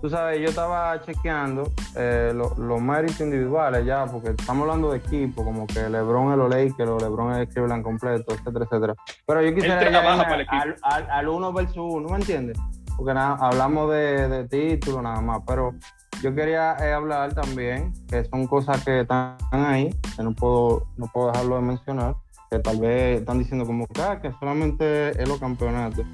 Tú 0.00 0.08
sabes, 0.08 0.38
yo 0.40 0.46
estaba 0.48 1.00
chequeando 1.02 1.72
eh, 1.96 2.30
lo- 2.32 2.54
los 2.56 2.80
méritos 2.80 3.18
individuales 3.20 3.84
ya, 3.84 4.06
porque 4.06 4.28
estamos 4.30 4.62
hablando 4.62 4.92
de 4.92 4.98
equipo, 4.98 5.44
como 5.44 5.66
que 5.66 5.88
LeBron 5.88 6.30
es 6.32 6.38
los 6.38 6.48
Lakers, 6.48 6.88
o 6.88 6.98
LeBron 7.00 7.32
es 7.32 7.38
el 7.38 7.48
Cleveland 7.48 7.82
completo, 7.82 8.32
etcétera, 8.32 8.64
etcétera. 8.64 8.94
Pero 9.26 9.42
yo 9.42 9.52
quisiera 9.54 9.90
ya 9.90 10.12
al, 10.12 10.76
al, 10.82 11.10
al 11.10 11.28
uno 11.28 11.52
versus 11.52 11.76
uno, 11.78 12.10
¿me 12.10 12.16
entiendes? 12.18 12.56
Porque 12.96 13.12
nada, 13.12 13.38
hablamos 13.40 13.90
de, 13.90 14.28
de 14.28 14.46
título 14.48 15.02
nada 15.02 15.20
más, 15.20 15.40
pero 15.44 15.74
yo 16.22 16.32
quería 16.32 16.76
eh, 16.80 16.92
hablar 16.92 17.34
también, 17.34 17.92
que 18.08 18.24
son 18.24 18.46
cosas 18.46 18.84
que 18.84 19.00
están 19.00 19.36
ahí, 19.50 19.90
que 20.16 20.22
no 20.22 20.32
puedo, 20.32 20.86
no 20.96 21.06
puedo 21.12 21.32
dejarlo 21.32 21.56
de 21.56 21.62
mencionar, 21.62 22.14
que 22.50 22.58
tal 22.58 22.80
vez 22.80 23.20
están 23.20 23.38
diciendo 23.38 23.66
como 23.66 23.86
que, 23.86 24.00
ah, 24.00 24.20
que 24.20 24.32
solamente 24.32 25.10
es 25.10 25.28
los 25.28 25.38
campeonatos. 25.38 26.04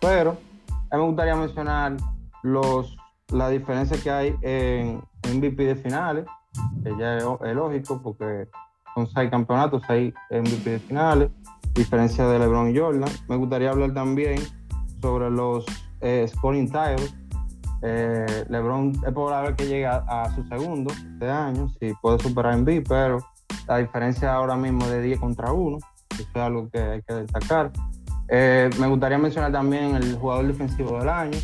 Pero 0.00 0.36
a 0.90 0.96
mí 0.96 1.02
me 1.02 1.08
gustaría 1.08 1.36
mencionar 1.36 1.96
los, 2.42 2.96
la 3.32 3.48
diferencia 3.48 3.96
que 4.02 4.10
hay 4.10 4.36
en 4.42 5.02
MVP 5.32 5.64
de 5.64 5.76
finales, 5.76 6.26
que 6.82 6.96
ya 6.98 7.18
es, 7.18 7.54
lógico 7.54 8.00
porque 8.02 8.48
son 8.94 9.06
seis 9.08 9.30
campeonatos, 9.30 9.82
seis 9.86 10.12
MVP 10.30 10.70
de 10.70 10.78
finales, 10.78 11.30
diferencia 11.74 12.26
de 12.26 12.38
LeBron 12.38 12.70
y 12.70 12.78
Jordan. 12.78 13.10
Me 13.28 13.36
gustaría 13.36 13.70
hablar 13.70 13.94
también 13.94 14.40
sobre 15.00 15.30
los 15.30 15.64
eh, 16.00 16.26
scoring 16.28 16.66
titles. 16.66 17.14
Eh, 17.82 18.46
LeBron 18.48 18.92
es 19.06 19.12
probable 19.12 19.54
que 19.56 19.66
llegue 19.66 19.86
a, 19.86 19.96
a 19.96 20.34
su 20.34 20.42
segundo 20.44 20.92
este 20.92 21.28
año, 21.28 21.68
si 21.78 21.92
puede 22.00 22.18
superar 22.18 22.54
en 22.54 22.64
B, 22.64 22.82
pero 22.88 23.18
la 23.66 23.78
diferencia 23.78 24.34
ahora 24.34 24.56
mismo 24.56 24.86
de 24.88 25.00
10 25.02 25.20
contra 25.20 25.52
1, 25.52 25.78
eso 26.10 26.22
es 26.22 26.36
algo 26.36 26.68
que 26.70 26.78
hay 26.80 27.02
que 27.02 27.14
destacar. 27.14 27.70
Eh, 28.28 28.70
me 28.78 28.86
gustaría 28.86 29.18
mencionar 29.18 29.52
también 29.52 29.94
el 29.96 30.16
jugador 30.16 30.46
defensivo 30.46 30.98
del 30.98 31.08
año, 31.08 31.38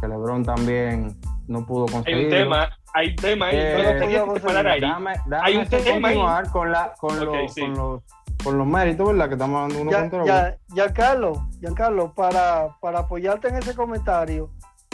que 0.00 0.08
LeBron 0.08 0.44
también 0.44 1.16
no 1.46 1.64
pudo 1.64 1.86
Hay 1.86 1.92
conseguir. 1.92 2.24
un 2.24 2.30
tema, 2.30 2.68
hay 2.94 3.08
un 3.10 3.16
tema 3.16 3.46
ahí. 3.46 3.56
Eh, 3.58 4.24
que 4.34 4.40
parar 4.40 4.66
ahí. 4.66 4.80
Dame, 4.80 5.12
dame 5.26 5.42
Hay 5.46 5.56
un 5.56 5.62
hacer 5.62 5.82
tema 5.84 6.08
ahí. 6.08 6.14
continuar 6.14 6.50
con, 6.50 6.72
la, 6.72 6.94
con, 6.98 7.16
Ok, 7.18 7.24
los, 7.24 7.54
sí. 7.54 7.60
con, 7.62 7.74
los, 7.74 8.02
con 8.44 8.58
los 8.58 8.66
méritos, 8.66 9.06
¿verdad? 9.08 9.28
Que 9.28 9.34
estamos 9.34 9.60
dando 9.62 9.82
uno 9.82 9.90
Ya, 9.90 10.00
contra 10.00 10.18
uno. 10.18 10.26
ya, 10.26 10.56
Giancarlo, 10.74 11.48
Giancarlo, 11.60 12.12
para, 12.14 12.68
para 12.80 12.98
apoyarte 13.00 13.48
en 13.48 13.56
ese 13.56 13.74
comentario, 13.74 14.50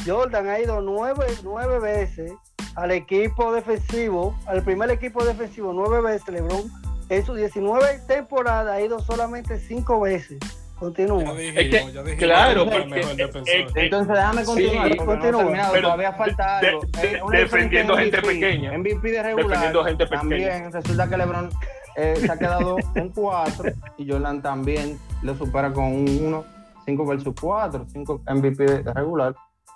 Jordan 0.06 0.48
ha 0.48 0.58
ido 0.60 0.80
nueve, 0.80 1.26
nueve 1.42 1.78
veces 1.80 2.32
al 2.76 2.90
equipo 2.90 3.52
defensivo, 3.52 4.36
al 4.46 4.62
primer 4.62 4.90
equipo 4.90 5.24
defensivo 5.24 5.72
nueve 5.72 6.00
veces, 6.00 6.28
LeBron, 6.28 6.62
en 7.08 7.24
sus 7.24 7.36
19 7.36 8.00
temporadas 8.08 8.72
ha 8.74 8.80
ido 8.80 8.98
solamente 8.98 9.58
cinco 9.58 10.00
veces. 10.00 10.38
Continúa. 10.78 11.22
Ya 11.22 11.34
dijimos, 11.34 11.56
Es 11.56 11.68
que, 11.70 11.92
ya 11.92 12.02
dijimos 12.02 12.18
claro, 12.18 12.64
que 12.64 12.70
es 12.70 12.74
el 12.76 12.82
porque, 12.82 12.96
mejor 13.00 13.12
eh, 13.12 13.16
defensor. 13.16 13.78
Entonces 13.78 14.14
déjame 14.14 14.44
continuar, 14.44 14.88
Sí, 14.92 14.98
no 14.98 15.06
continúa. 15.06 15.68
Pero 15.72 15.82
todavía 15.82 16.12
falta 16.12 16.60
de- 16.60 16.68
algo. 16.68 16.80
de- 16.80 17.12
Eh, 17.16 17.22
una 17.22 17.38
defendiendo 17.38 17.96
gente 17.96 18.16
MVP, 18.18 18.34
pequeña. 18.34 18.72
MVP 18.78 19.10
de 19.12 19.22
regular. 19.22 19.46
Defendiendo 19.48 19.84
gente 19.84 20.04
pequeña. 20.06 20.20
También 20.20 20.72
resulta 20.72 21.08
que 21.08 21.16
LeBron 21.16 21.50
eh, 21.96 22.14
se 22.20 22.32
ha 22.32 22.36
quedado 22.36 22.76
en 22.96 23.08
4 23.10 23.70
y 23.98 24.10
Jordan 24.10 24.42
también 24.42 24.98
lo 25.22 25.36
supera 25.36 25.72
con 25.72 25.84
un 25.84 26.08
1, 26.26 26.44
5 26.86 27.06
versus 27.06 27.34
4, 27.40 27.86
5 27.92 28.20
MVP 28.26 28.64
de 28.64 28.92
regular. 28.92 29.34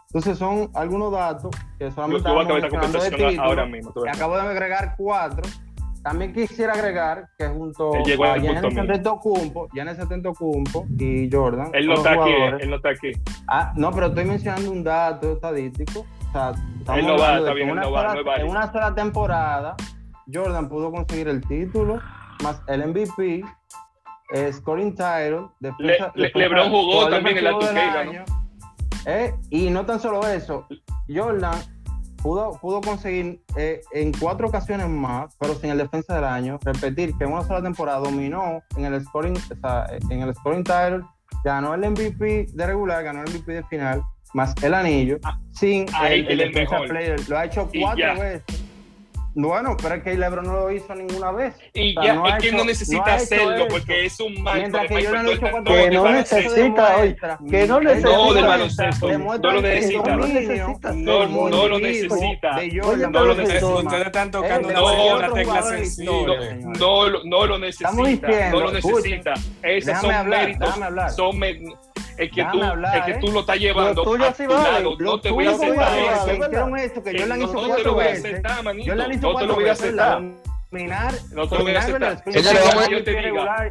Entonces 0.08 0.38
son 0.38 0.70
algunos 0.74 1.12
datos 1.12 1.54
que 1.78 1.90
solamente 1.90 2.22
títulos, 3.10 3.38
ahora 3.38 3.66
mismo. 3.66 3.92
que 3.92 4.08
acabo 4.10 4.36
de 4.36 4.40
agregar 4.42 4.94
4. 4.96 5.42
También 6.02 6.32
quisiera 6.32 6.72
agregar 6.72 7.28
que 7.36 7.46
junto 7.48 7.92
a 7.94 8.38
Giannis. 8.38 8.78
Antetokounmpo, 8.78 9.68
Giannis 9.74 9.98
Antetokounmpo 9.98 10.86
y 10.98 11.28
Jordan, 11.30 11.70
Él 11.74 11.86
no 11.88 11.94
está 11.94 12.12
aquí, 12.12 12.30
él 12.60 12.70
no 12.70 12.76
está 12.76 12.88
aquí. 12.90 13.12
Ah, 13.48 13.72
no, 13.76 13.90
pero 13.92 14.06
estoy 14.06 14.24
mencionando 14.24 14.70
un 14.70 14.82
dato 14.84 15.32
estadístico. 15.32 16.06
O 16.28 16.32
sea, 16.32 16.52
estamos 16.78 17.00
Él 17.00 17.06
no 17.06 17.18
va, 17.18 17.38
está 17.38 17.52
bien, 17.52 17.68
en 17.68 17.68
él 17.68 17.72
una 17.72 17.82
no 17.82 17.90
va, 17.92 18.00
sola- 18.00 18.14
no 18.14 18.20
es 18.20 18.26
válido. 18.26 18.46
En 18.46 18.50
una 18.56 18.72
sola 18.72 18.94
temporada, 18.94 19.76
Jordan 20.32 20.68
pudo 20.70 20.90
conseguir 20.90 21.28
el 21.28 21.46
título, 21.46 22.00
más 22.42 22.62
el 22.68 22.82
MVP, 22.88 23.44
eh, 24.32 24.52
scoring 24.52 24.92
title, 24.94 25.48
defensa- 25.60 26.12
Le- 26.14 26.28
Le- 26.28 26.32
LeBron 26.34 26.70
jugó 26.70 27.08
también 27.10 27.38
en 27.38 27.44
la 27.44 27.50
defensivo 27.50 27.80
del 27.80 27.90
2K, 27.92 28.00
año. 28.00 28.24
Eh, 29.10 29.34
y 29.48 29.70
no 29.70 29.86
tan 29.86 29.98
solo 29.98 30.26
eso, 30.28 30.66
Jordan 31.08 31.58
pudo, 32.22 32.52
pudo 32.60 32.82
conseguir 32.82 33.40
eh, 33.56 33.80
en 33.92 34.12
cuatro 34.12 34.48
ocasiones 34.48 34.86
más, 34.86 35.34
pero 35.40 35.54
sin 35.54 35.70
el 35.70 35.78
defensa 35.78 36.14
del 36.14 36.24
año, 36.24 36.58
repetir 36.62 37.16
que 37.16 37.24
en 37.24 37.32
una 37.32 37.42
sola 37.42 37.62
temporada 37.62 38.00
dominó 38.00 38.62
en 38.76 38.84
el 38.84 39.02
scoring, 39.02 39.34
o 39.34 39.60
sea, 39.62 39.86
en 40.10 40.20
el 40.20 40.34
scoring 40.34 40.62
title, 40.62 41.00
ganó 41.42 41.72
el 41.72 41.88
MVP 41.90 42.48
de 42.52 42.66
regular, 42.66 43.02
ganó 43.02 43.22
el 43.22 43.30
MVP 43.30 43.50
de 43.50 43.64
final, 43.64 44.02
más 44.34 44.54
el 44.62 44.74
anillo, 44.74 45.18
sin 45.52 45.86
ahí 45.94 46.26
el, 46.28 46.36
defensa 46.36 46.72
mejor. 46.72 46.88
player. 46.88 47.28
Lo 47.30 47.38
ha 47.38 47.46
hecho 47.46 47.66
cuatro 47.80 48.20
veces. 48.20 48.67
Bueno, 49.40 49.76
pero 49.80 49.94
es 49.94 50.02
que 50.02 50.16
LeBron 50.18 50.44
no 50.46 50.52
lo 50.54 50.70
hizo 50.72 50.92
ninguna 50.96 51.30
vez. 51.30 51.54
Y 51.72 51.96
O 51.96 52.02
sea, 52.02 52.12
ya, 52.12 52.14
no 52.18 52.26
es 52.26 52.34
que 52.42 52.48
hecho- 52.48 52.56
no 52.56 52.62
no 52.64 52.68
necesita 52.68 53.04
ha 53.04 53.14
hecho 53.14 53.22
hacerlo 53.22 53.68
porque 53.68 54.04
es 54.06 54.18
un 54.18 54.34
Michael. 54.34 54.58
Mientras 54.58 54.86
que 54.88 55.00
lo 55.02 55.10
cuatro 55.40 55.60
no 55.60 55.64
Que 55.64 55.84
es 55.84 55.92
no 55.92 56.02
de 56.04 56.10
necesita, 56.12 56.82
baloncesto. 56.82 57.36
oye, 57.38 57.50
que 57.50 57.66
no 57.68 57.80
necesita. 57.80 58.08
No, 58.10 58.34
baloncesto. 58.48 59.06
No 59.18 59.36
lo 59.52 59.62
necesita. 59.62 60.16
necesita 60.16 60.92
No, 60.92 61.28
no 61.48 61.68
lo 61.68 61.78
necesita. 61.78 62.56
de 62.56 62.60
Oye, 62.62 62.80
Jordan 62.82 63.12
pero 63.12 63.24
lo 63.26 63.34
necesita. 63.36 63.66
Ustedes 63.68 64.06
están 64.06 64.30
tocando 64.32 64.70
no, 64.72 64.84
una, 64.84 65.02
otro 65.14 65.32
tecla 65.34 65.62
sensible. 65.62 66.56
No, 66.80 67.08
lo- 67.08 67.24
no 67.24 67.46
lo 67.46 67.58
necesita. 67.58 67.92
No 68.50 68.60
lo 68.60 68.72
necesita. 68.72 69.34
Esas 69.62 69.86
déjame 69.86 70.00
son 70.00 70.12
hablar, 70.14 70.40
méritos. 70.40 70.66
déjame 70.66 70.86
hablar. 70.86 71.10
Son 71.12 71.38
es 72.18 72.32
que, 72.32 72.44
tú, 72.52 72.62
hablar, 72.62 72.98
es 72.98 73.04
que 73.04 73.10
¿eh? 73.12 73.18
tú 73.20 73.32
lo 73.32 73.40
estás 73.40 73.58
llevando 73.58 74.04
Lo 74.04 74.10
tuyo 74.10 74.26
a 74.26 74.32
sí 74.34 74.44
tu 74.46 74.52
vale. 74.52 74.72
lado. 74.72 74.96
No 74.98 75.20
te 75.20 75.30
voy 75.30 75.46
a 75.46 75.50
aceptar 75.50 75.98
eso. 75.98 76.76
esto, 76.76 77.02
que 77.02 77.18
Jordan 77.18 77.38
no 77.38 77.44
hizo 77.44 77.54
te 77.54 77.60
lo 77.62 77.68
cuatro 77.68 77.94
voy 77.94 78.04
a 78.04 78.08
veces. 78.08 78.24
aceptar, 78.24 78.64
manito. 78.64 78.90
Jordan 78.90 79.12
hizo 79.12 79.20
No 79.22 79.28
te 79.28 79.32
cuatro 79.32 79.48
lo 79.48 79.54
voy 79.54 79.64
a 79.68 79.72
veces, 79.72 79.94
yo 82.90 83.04
te 83.04 83.10
diga. 83.10 83.66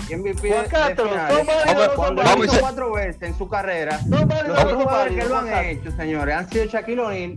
Juan 0.50 0.66
Castro, 0.70 1.10
Vamos- 1.10 2.56
a 2.56 2.60
cuatro 2.60 2.90
en 3.22 3.38
su 3.38 3.48
carrera, 3.48 4.00
los 4.08 4.22
otros 4.64 4.84
jugadores 4.84 5.16
que 5.24 5.30
lo 5.30 5.38
han 5.38 5.66
hecho, 5.66 5.92
señores, 5.92 6.36
han 6.36 6.50
sido 6.50 6.66
Shaquille 6.66 7.02
O'Neal, 7.02 7.36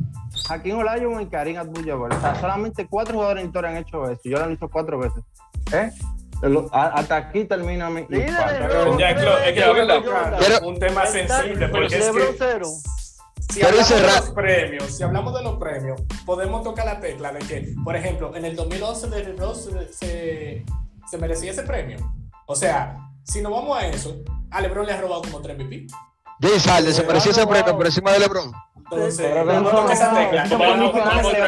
Hakim 0.48 0.78
Olajuwon 0.78 1.22
y 1.22 1.26
Karim 1.26 1.58
Abdul-Jabbar. 1.58 2.14
O 2.14 2.20
sea, 2.20 2.34
solamente 2.36 2.86
cuatro 2.88 3.14
jugadores 3.14 3.42
en 3.42 3.46
historia 3.48 3.70
han 3.70 3.76
hecho 3.76 4.08
eso. 4.10 4.20
Yo 4.24 4.38
lo 4.38 4.44
han 4.44 4.52
hecho 4.52 4.68
cuatro 4.68 4.98
veces. 4.98 5.22
¿Eh? 5.72 5.90
Hasta 6.72 7.16
aquí 7.16 7.44
termina 7.44 7.90
mi, 7.90 8.06
un 10.62 10.78
tema 10.78 11.06
sensible, 11.06 11.68
porque 11.68 11.98
es 11.98 12.10
que 12.10 12.34
cero. 12.38 12.66
si 13.50 13.60
Pero 13.60 13.68
hablamos 13.68 13.90
de 13.90 14.00
los 14.00 14.30
premios, 14.30 14.96
si 14.96 15.02
hablamos 15.02 15.34
de 15.34 15.42
los 15.42 15.58
premios, 15.58 16.00
podemos 16.24 16.62
tocar 16.62 16.86
la 16.86 17.00
tecla 17.00 17.32
de 17.32 17.40
que, 17.40 17.74
por 17.84 17.94
ejemplo, 17.94 18.34
en 18.34 18.44
el 18.44 18.56
2011 18.56 19.10
de 19.10 19.24
LeBron 19.24 19.54
se, 19.54 20.64
se, 21.10 21.18
merecía 21.18 21.50
ese 21.50 21.62
premio. 21.62 21.98
O 22.46 22.54
sea, 22.54 22.96
si 23.24 23.42
nos 23.42 23.52
vamos 23.52 23.78
a 23.78 23.86
eso, 23.86 24.22
a 24.50 24.60
LeBron 24.62 24.86
le 24.86 24.92
ha 24.92 25.00
robado 25.00 25.22
como 25.22 25.42
3 25.42 25.58
MVP. 25.58 25.86
James 26.40 26.64
Harden 26.64 26.94
se 26.94 27.02
mereció 27.04 27.32
ese 27.32 27.46
premio 27.46 27.76
por 27.76 27.84
encima 27.84 28.12
de 28.12 28.20
LeBron. 28.20 28.50
Entonces, 28.92 29.26
Pero 29.26 29.44
esa 29.90 30.14
tecla. 30.14 30.42
Estamos 30.44 30.66
hablando 30.66 30.92
de- 30.92 31.38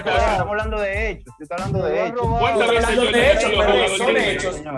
de 0.80 1.10
hechos. 1.10 1.34
Estoy 1.40 1.56
hablando 1.58 1.86
de 1.86 2.06
hechos. 2.06 2.26
¿Cuántas 2.38 2.68
veces 2.68 2.84
hablando 2.84 3.02
Jordan 3.02 3.12
de 3.12 3.32
pero 3.32 3.96
son 3.96 4.14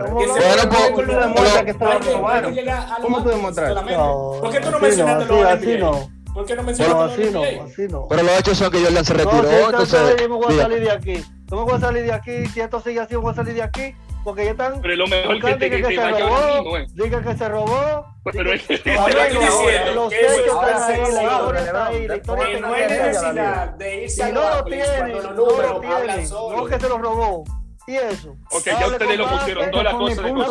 ¿Cómo 0.04 0.92
tú 1.04 1.18
demuestras 1.28 1.64
que 1.64 1.70
esto 1.70 1.84
lo 1.84 1.98
robaron? 2.18 2.54
lo. 2.54 3.96
No, 3.96 4.40
¿Por 4.40 4.50
qué 4.50 4.60
tú 4.60 4.70
no 4.70 4.78
mencionaste 4.80 5.24
no, 5.26 5.48
así 5.48 5.66
NBA? 5.66 5.78
no. 5.78 6.10
¿Por 6.34 6.46
qué 6.46 6.54
no 6.56 6.62
No, 6.62 6.66
mencionaste 6.66 7.04
los 7.04 7.12
así 7.12 7.22
no, 7.32 7.40
no. 7.88 8.08
Pero 8.08 8.22
los 8.24 8.38
hechos 8.40 8.58
son 8.58 8.70
que 8.72 8.80
Jordan 8.82 9.04
se 9.04 9.14
No, 9.14 9.18
retiró. 9.18 9.42
si 9.42 9.64
entonces 9.66 10.00
entonces, 10.00 10.16
yo 10.20 10.28
me 10.28 10.34
voy 10.34 10.58
a 10.58 10.62
salir 10.62 10.80
de 10.80 10.90
aquí. 10.90 11.24
Yo 11.50 11.56
me 11.56 11.62
voy 11.62 11.74
a 11.74 11.80
salir 11.80 12.02
de 12.04 12.12
aquí, 12.12 12.46
si 12.46 12.60
esto 12.60 12.80
sigue 12.80 13.00
así, 13.00 13.14
me 13.14 13.20
voy 13.20 13.32
a 13.32 13.34
salir 13.36 13.54
de 13.54 13.62
aquí, 13.62 13.94
porque 14.25 14.45
ya 14.47 14.51
están 14.53 14.81
Pero 14.81 14.97
lo 14.97 15.07
mejor 15.07 15.41
que 15.41 15.55
te, 15.55 15.70
que, 15.70 15.77
que 15.77 15.83
que 15.83 15.89
te 15.89 15.95
se 15.95 16.11
robó, 16.11 16.79
digan 16.95 17.25
que 17.25 17.37
se 17.37 17.49
robó. 17.49 18.07
Pero 18.33 18.53
es 18.55 18.62
que 18.62 18.75
diciendo 18.79 19.95
los 19.95 20.11
que 20.11 20.20
hechos 20.20 20.47
están 20.47 20.68
está 20.70 20.87
ahí, 20.87 21.12
la 21.12 21.22
historia 21.22 21.61
está 21.61 21.87
ahí, 21.87 22.09
la 22.09 22.16
historia 22.16 22.45
Que 22.47 22.55
está 22.55 22.68
no 22.68 22.75
hay 22.75 22.83
necesidad 22.89 23.68
de 23.75 24.03
irse 24.05 24.16
Si 24.16 24.22
a 24.22 24.29
no 24.31 24.41
lo 24.57 24.64
tienen, 24.64 25.12
los 25.12 25.25
no 25.25 25.31
lo 25.33 25.81
tienen, 25.81 26.31
no 26.31 26.64
que 26.66 26.81
se 26.81 26.89
lo 26.89 26.99
robó. 26.99 27.45
¿Y 27.87 27.97
eso? 27.97 28.35
Ok, 28.51 28.64
ya 28.64 28.87
ustedes 28.87 29.18
lo 29.18 29.29
pusieron 29.29 29.70
toda 29.70 29.83
la 29.85 29.93
cosa 29.93 30.22
de 30.22 30.33
los 30.33 30.49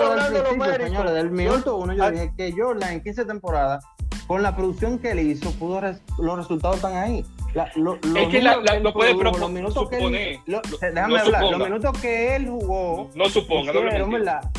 señores. 0.78 1.14
Del 1.16 1.32
minuto 1.32 1.78
uno 1.78 1.94
yo 1.94 2.04
Ah. 2.04 2.12
dije 2.12 2.32
que 2.38 2.54
Jordan 2.56 2.94
en 2.94 3.02
15 3.04 3.26
temporadas, 3.26 3.84
con 4.28 4.44
la 4.44 4.56
producción 4.56 5.00
que 5.00 5.12
él 5.12 5.20
hizo, 5.20 5.50
pudo 5.54 5.82
res- 5.82 6.00
los 6.20 6.38
resultados 6.38 6.76
están 6.76 6.96
ahí. 6.96 7.26
La- 7.54 7.72
lo- 7.76 7.98
los 8.02 8.16
Es 8.18 8.28
que 8.30 8.42
la- 8.42 8.58
la- 8.58 8.80
lo 8.80 8.94
puede 8.94 9.14
produjo, 9.16 9.38
los 9.38 9.52
minutos 9.52 9.90
que 9.90 9.96
él- 9.98 10.02
suponer. 10.02 10.40
lo- 10.48 10.62
Lo- 10.72 10.78
déjame 10.80 11.14
no 11.14 11.20
hablar, 11.20 11.42
suponga. 11.42 11.58
los 11.58 11.68
minutos 11.70 12.02
que 12.02 12.36
él 12.36 12.48
jugó, 12.48 13.10
No 13.16 13.26
suponga, 13.30 13.74
no 13.74 13.80
hicieron, 13.86 14.10
mentí. 14.10 14.26
¿verdad? 14.26 14.52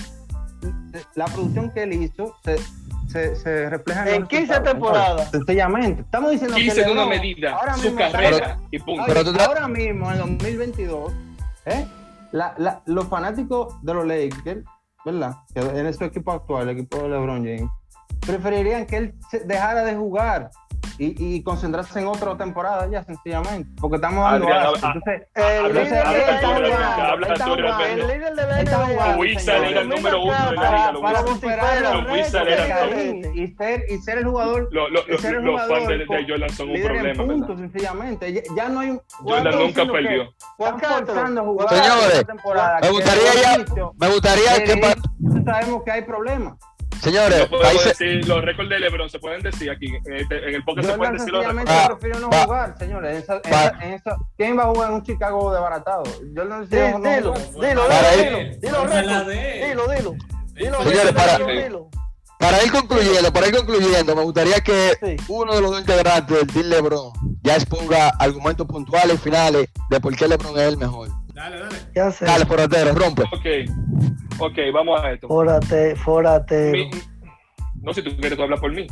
La 1.17 1.25
producción 1.27 1.71
que 1.73 1.83
él 1.83 1.93
hizo 1.95 2.37
se, 2.45 2.57
se, 3.09 3.37
se 3.37 3.69
refleja 3.71 4.03
en, 4.09 4.15
En 4.15 4.21
los 4.21 4.29
15 4.29 4.47
resultados, 4.47 4.73
temporadas. 4.73 5.31
Sencillamente. 5.31 6.03
Estamos 6.03 6.31
diciendo 6.31 6.57
que 6.57 6.63
15 6.63 6.83
en 6.83 6.91
una 6.91 7.07
medida, 7.07 7.53
ahora 7.57 7.75
su 7.75 7.83
mismo 7.83 7.99
carrera 7.99 8.57
y 8.71 8.79
punto. 8.79 9.03
Pero 9.07 9.33
te- 9.33 9.43
ahora 9.43 9.69
mismo, 9.69 10.11
en 10.13 10.19
2022, 10.19 11.13
¿eh? 11.67 11.85
La- 12.33 12.55
la- 12.59 12.81
los 12.87 13.07
fanáticos 13.09 13.75
de 13.83 13.95
los 13.95 14.07
Lakers, 14.07 14.65
¿verdad? 15.05 15.35
Que 15.53 15.61
en 15.61 15.95
su 15.95 16.05
equipo 16.05 16.31
actual, 16.33 16.69
el 16.69 16.79
equipo 16.79 16.99
de 16.99 17.09
LeBron 17.09 17.45
James, 17.45 17.69
preferirían 18.21 18.87
que 18.87 18.97
él 18.97 19.15
dejara 19.47 19.83
de 19.85 19.95
jugar 19.97 20.51
y, 20.99 21.37
y 21.37 21.43
concentrarse 21.43 22.01
en 22.01 22.07
otra 22.07 22.37
temporada 22.37 22.87
ya, 22.91 23.03
sencillamente. 23.03 23.69
Porque 23.81 23.97
estamos 23.97 24.31
dando 24.31 24.47
Entonces, 24.75 25.23
El 25.35 25.75
líder 25.75 26.07
el 27.91 27.99
líder 28.07 28.35
de 28.35 28.47
la 28.47 28.63
NBA, 28.63 29.17
Wizard 29.17 29.65
era 29.65 29.81
el 29.81 29.89
número 29.89 30.23
uno 30.23 30.51
de 30.51 30.57
la 30.57 30.93
Para- 31.01 31.23
liga. 31.23 31.31
y 33.35 33.47
ser, 33.55 33.85
y 33.89 33.99
ser 33.99 34.19
el 34.19 34.25
jugador 34.27 34.69
los 34.73 35.21
fans 35.69 35.89
de, 35.89 36.07
Jordan 36.29 36.51
son 36.51 36.71
un 36.71 36.83
problema, 36.83 37.25
¿verdad? 37.25 37.57
sencillamente. 37.57 38.43
Ya, 38.57 38.69
no 38.69 38.81
hay. 38.81 38.99
Jordan 39.21 39.59
nunca 39.59 39.87
perdió. 39.87 40.35
Señores, 41.69 42.25
me 42.83 42.91
gustaría 42.91 43.35
ya- 43.43 43.65
Me 43.99 44.09
gustaría 44.09 44.65
que 44.65 44.77
sabemos 45.45 45.83
que 45.85 45.91
hay 45.91 46.03
problemas. 46.03 46.55
Señores, 47.05 47.51
No 47.51 47.59
países- 47.61 47.99
decir, 47.99 48.27
los 48.29 48.43
récords 48.45 48.69
de 48.71 48.79
LeBron 48.81 49.09
se 49.11 49.19
pueden 49.19 49.43
decir 49.43 49.71
aquí. 49.71 49.87
En, 50.07 50.17
este- 50.17 50.49
en 50.49 50.55
el 50.55 50.65
podcast 50.65 50.89
se 50.91 50.97
pueden 50.97 51.13
decir 51.17 51.33
los 51.33 51.47
récords. 51.47 51.71
Ah, 51.71 51.89
prefiere 51.99 52.19
no 52.21 52.31
va. 52.31 52.45
jugar, 52.45 52.75
señores. 52.79 53.11
En 53.13 53.17
esa- 53.23 53.41
en 53.45 53.53
Va. 53.53 53.65
esa- 53.67 53.85
en 53.85 53.93
esa- 53.93 54.17
¿Quién 54.37 54.59
va 54.59 54.63
a 54.63 54.67
jugar 54.67 54.89
en 54.91 54.95
un 54.97 55.03
Chicago 55.03 55.53
desbaratado? 55.53 56.03
Decidió 56.05 56.45
no 56.45 56.61
dilo, 56.65 57.35
jugar. 57.35 57.71
dilo, 57.71 57.87
Para 57.89 58.11
dilo, 58.11 58.39
él. 58.39 58.61
dilo, 58.61 58.81
dilo, 58.87 59.25
dilo, 59.25 59.87
dilo, 59.89 60.17
dilo, 60.55 60.83
Señores, 60.83 61.13
para- 61.13 61.39
dilo, 61.39 61.63
dilo. 61.63 61.89
Para 62.39 62.63
ir 62.65 62.73
concluyendo, 62.73 63.33
para 63.33 63.47
ir 63.49 63.57
concluyendo, 63.57 64.17
me 64.17 64.23
gustaría 64.23 64.61
que 64.61 64.93
Sí. 65.03 65.17
uno 65.29 65.55
de 65.55 65.61
los 65.63 65.71
dos 65.71 65.81
integrantes 65.81 66.37
del 66.37 66.47
Team 66.47 66.67
LeBron 66.67 67.13
ya 67.43 67.55
exponga 67.55 68.09
argumentos 68.19 68.67
puntuales 68.67 69.15
y 69.15 69.19
finales 69.19 69.69
de 69.89 70.01
por 70.01 70.15
qué 70.17 70.27
LeBron 70.29 70.53
es 70.59 70.63
el 70.69 70.77
mejor. 70.77 71.09
Dale, 71.35 71.59
dale. 71.59 71.77
¿Qué 71.93 72.01
hace? 72.01 72.25
Dale, 72.25 72.47
porotero, 72.47 72.95
rompe. 72.95 73.23
Ok, 73.23 73.69
ok, 74.39 74.59
vamos 74.73 75.01
a 75.03 75.13
esto. 75.13 75.29
Fórate, 75.29 75.97
fórate. 75.97 76.73
Mi- 76.73 76.91
no 77.83 77.93
sé 77.93 78.03
si 78.03 78.09
tú 78.11 78.17
quieres 78.17 78.37
tú 78.39 78.45
hablar 78.45 78.61
por 78.61 78.73
mí. 78.73 78.87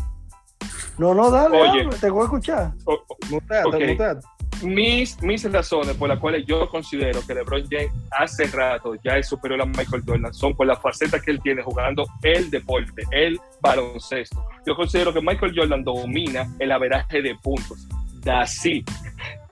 No, 0.98 1.14
no, 1.14 1.30
dale, 1.30 1.60
Oye. 1.60 1.88
te 2.00 2.10
voy 2.10 2.22
a 2.22 2.24
escuchar. 2.24 2.72
O- 2.84 2.92
o- 2.94 3.16
Muteate, 3.30 3.68
Ok. 3.68 3.74
muteate. 3.88 4.26
mis, 4.62 5.20
mis 5.22 5.50
razones 5.50 5.96
por 5.96 6.08
las 6.08 6.18
cuales 6.20 6.44
yo 6.46 6.68
considero 6.68 7.20
que 7.26 7.34
LeBron 7.34 7.64
James 7.68 7.90
hace 8.12 8.46
rato 8.46 8.94
ya 9.02 9.16
es 9.16 9.26
superior 9.28 9.60
a 9.62 9.64
Michael 9.64 10.02
Jordan 10.06 10.32
son 10.34 10.54
por 10.54 10.66
la 10.68 10.76
faceta 10.76 11.18
que 11.18 11.32
él 11.32 11.40
tiene 11.42 11.62
jugando 11.62 12.04
el 12.22 12.48
deporte, 12.50 13.02
el 13.10 13.40
baloncesto. 13.60 14.44
Yo 14.66 14.76
considero 14.76 15.12
que 15.12 15.20
Michael 15.20 15.52
Jordan 15.56 15.82
domina 15.82 16.46
el 16.60 16.70
averaje 16.70 17.22
de 17.22 17.34
puntos. 17.42 17.88
Así. 18.30 18.84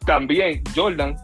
También 0.06 0.62
Jordan 0.76 1.16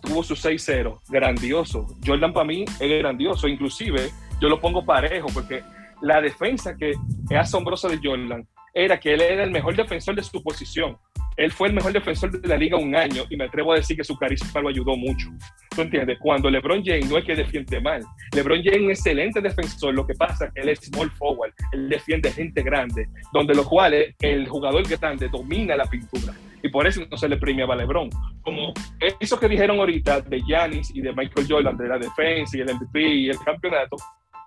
tuvo 0.00 0.22
su 0.22 0.34
6-0, 0.34 1.00
grandioso. 1.08 1.86
Jordan 2.04 2.32
para 2.32 2.46
mí 2.46 2.64
es 2.80 2.98
grandioso, 2.98 3.48
inclusive 3.48 4.10
yo 4.40 4.48
lo 4.48 4.60
pongo 4.60 4.84
parejo 4.84 5.28
porque 5.32 5.62
la 6.02 6.20
defensa 6.20 6.76
que 6.76 6.90
es 6.90 7.36
asombrosa 7.36 7.88
de 7.88 8.00
Jordan 8.02 8.46
era 8.72 8.98
que 8.98 9.14
él 9.14 9.20
era 9.20 9.44
el 9.44 9.50
mejor 9.50 9.76
defensor 9.76 10.14
de 10.14 10.22
su 10.22 10.42
posición. 10.42 10.96
Él 11.36 11.52
fue 11.52 11.68
el 11.68 11.74
mejor 11.74 11.92
defensor 11.92 12.30
de 12.30 12.46
la 12.46 12.56
liga 12.56 12.76
un 12.76 12.94
año 12.94 13.24
y 13.30 13.36
me 13.36 13.44
atrevo 13.44 13.72
a 13.72 13.76
decir 13.76 13.96
que 13.96 14.04
su 14.04 14.16
carisma 14.16 14.60
lo 14.60 14.68
ayudó 14.68 14.96
mucho. 14.96 15.28
¿Tú 15.74 15.82
entiendes? 15.82 16.18
Cuando 16.20 16.50
LeBron 16.50 16.82
James 16.84 17.08
no 17.08 17.16
es 17.16 17.24
que 17.24 17.34
defiende 17.34 17.80
mal. 17.80 18.02
LeBron 18.34 18.62
James 18.62 18.76
es 18.76 18.82
un 18.82 18.90
excelente 18.90 19.40
defensor, 19.40 19.94
lo 19.94 20.06
que 20.06 20.14
pasa 20.14 20.46
es 20.46 20.52
que 20.52 20.60
él 20.60 20.68
es 20.68 20.80
small 20.80 21.10
forward, 21.12 21.52
él 21.72 21.88
defiende 21.88 22.30
gente 22.32 22.62
grande, 22.62 23.08
donde 23.32 23.54
los 23.54 23.66
cuales 23.66 24.14
el 24.20 24.48
jugador 24.48 24.86
grande 24.86 25.28
domina 25.28 25.76
la 25.76 25.86
pintura. 25.86 26.34
Y 26.62 26.68
por 26.68 26.86
eso 26.86 27.02
no 27.10 27.16
se 27.16 27.28
le 27.28 27.36
premiaba 27.36 27.74
a 27.74 27.76
LeBron. 27.76 28.10
Como 28.42 28.72
eso 29.18 29.38
que 29.38 29.48
dijeron 29.48 29.78
ahorita 29.78 30.20
de 30.20 30.40
Giannis 30.40 30.94
y 30.94 31.00
de 31.00 31.12
Michael 31.12 31.46
Jordan, 31.48 31.76
de 31.76 31.88
la 31.88 31.98
defensa 31.98 32.56
y 32.56 32.60
el 32.60 32.74
MVP 32.74 33.00
y 33.02 33.30
el 33.30 33.38
campeonato, 33.38 33.96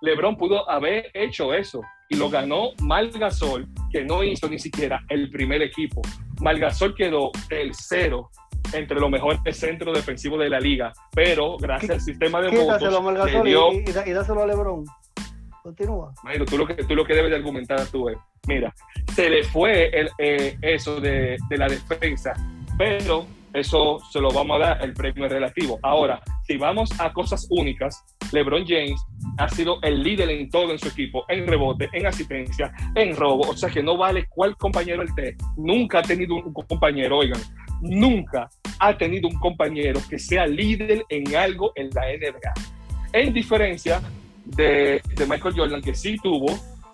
LeBron 0.00 0.36
pudo 0.36 0.68
haber 0.70 1.10
hecho 1.14 1.54
eso 1.54 1.80
y 2.08 2.16
lo 2.16 2.28
ganó 2.28 2.70
Malgasol, 2.82 3.66
que 3.90 4.04
no 4.04 4.22
hizo 4.22 4.48
ni 4.48 4.58
siquiera 4.58 5.00
el 5.08 5.30
primer 5.30 5.62
equipo. 5.62 6.02
Malgasol 6.40 6.94
quedó 6.94 7.30
tercero 7.48 8.30
entre 8.72 8.98
los 8.98 9.10
mejores 9.10 9.56
centros 9.56 9.94
defensivos 9.94 10.40
de 10.40 10.50
la 10.50 10.60
liga, 10.60 10.92
pero 11.14 11.56
gracias 11.56 11.92
al 11.92 12.00
sistema 12.00 12.40
de 12.40 12.50
votos 12.50 13.24
le 13.32 13.42
dio 13.42 13.72
y, 13.72 13.76
y, 13.78 14.10
y 14.10 14.12
dáselo 14.12 14.42
a 14.42 14.46
Lebron. 14.46 14.84
Continúa. 15.64 16.12
Mario, 16.22 16.44
tú 16.44 16.58
lo 16.58 16.66
que, 16.66 16.74
tú 16.74 16.94
lo 16.94 17.06
que 17.06 17.14
debes 17.14 17.30
de 17.30 17.36
argumentar 17.36 17.86
tú 17.86 18.10
es, 18.10 18.18
mira, 18.46 18.74
se 19.14 19.30
le 19.30 19.42
fue 19.44 19.88
el, 19.98 20.10
eh, 20.18 20.58
eso 20.60 21.00
de, 21.00 21.38
de 21.48 21.56
la 21.56 21.68
defensa, 21.68 22.34
pero 22.76 23.26
eso 23.54 23.98
se 24.12 24.20
lo 24.20 24.30
vamos 24.30 24.56
a 24.56 24.66
dar 24.66 24.84
el 24.84 24.92
premio 24.92 25.26
relativo. 25.26 25.78
Ahora, 25.82 26.20
si 26.46 26.58
vamos 26.58 26.90
a 27.00 27.10
cosas 27.14 27.46
únicas, 27.48 28.04
LeBron 28.30 28.66
James 28.66 29.02
ha 29.38 29.48
sido 29.48 29.78
el 29.80 30.02
líder 30.02 30.28
en 30.28 30.50
todo 30.50 30.70
en 30.70 30.78
su 30.78 30.88
equipo, 30.88 31.24
en 31.28 31.46
rebote, 31.46 31.88
en 31.94 32.08
asistencia, 32.08 32.70
en 32.94 33.16
robo, 33.16 33.48
o 33.48 33.56
sea 33.56 33.70
que 33.70 33.82
no 33.82 33.96
vale 33.96 34.26
cuál 34.28 34.58
compañero 34.58 35.00
él 35.00 35.14
te. 35.16 35.34
Nunca 35.56 36.00
ha 36.00 36.02
tenido 36.02 36.34
un 36.34 36.52
compañero, 36.52 37.16
oigan, 37.16 37.40
nunca 37.80 38.50
ha 38.80 38.98
tenido 38.98 39.28
un 39.28 39.38
compañero 39.38 39.98
que 40.10 40.18
sea 40.18 40.46
líder 40.46 41.06
en 41.08 41.34
algo 41.34 41.72
en 41.74 41.88
la 41.94 42.02
NBA. 42.02 42.52
En 43.14 43.32
diferencia 43.32 44.02
de, 44.44 45.02
Michael 45.28 45.54
Jordan, 45.56 45.82
que 45.82 45.94
sí 45.94 46.16
tuvo 46.22 46.46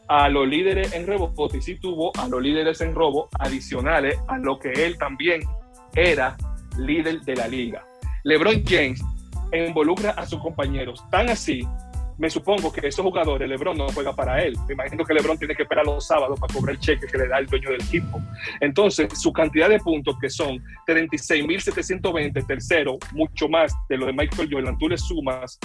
a 0.09 0.29
los 0.29 0.47
líderes 0.49 0.93
en 0.93 1.07
rebote 1.07 1.59
y 1.59 1.63
sí 1.63 1.77
tuvo 1.77 2.13
a 2.19 2.29
los 2.29 2.43
líderes 2.43 2.81
en 2.81 2.95
robo 2.95 3.29
adicionales 3.39 4.19
a 4.27 4.39
lo 4.39 4.59
que 4.59 4.73
él 4.73 4.99
también 4.99 5.43
era 5.95 6.37
líder 6.79 7.21
de 7.21 7.37
la 7.37 7.49
liga. 7.49 7.85
LeBron 8.25 8.65
James 8.67 9.03
involucra 9.53 10.11
a 10.11 10.27
sus 10.27 10.41
compañeros 10.41 11.05
tan 11.11 11.29
así. 11.29 11.67
Me 12.19 12.29
supongo 12.29 12.71
que 12.71 12.87
esos 12.87 13.03
jugadores, 13.03 13.49
LeBron 13.49 13.79
no 13.79 13.89
juega 13.89 14.15
para 14.15 14.43
él. 14.43 14.55
Me 14.69 14.75
imagino 14.75 15.05
que 15.05 15.15
LeBron 15.15 15.39
tiene 15.39 15.55
que 15.55 15.63
esperar 15.63 15.87
los 15.87 16.07
sábados 16.07 16.39
para 16.39 16.53
cobrar 16.53 16.75
el 16.75 16.81
cheque 16.81 17.07
que 17.07 17.17
le 17.17 17.29
da 17.29 17.39
el 17.39 17.47
dueño 17.47 17.71
del 17.71 17.81
equipo. 17.81 18.21
Entonces, 18.61 19.09
su 19.19 19.33
cantidad 19.33 19.71
de 19.71 19.79
puntos, 19.79 20.19
que 20.21 20.29
son 20.29 20.63
36.720, 20.87 22.47
tercero, 22.47 22.99
mucho 23.13 23.49
más 23.49 23.73
de 23.89 23.97
lo 23.97 24.05
de 24.05 24.13
Michael 24.13 24.51
Jordan, 24.53 24.77
tú 24.77 24.91
le 24.91 24.99
sumas 24.99 25.59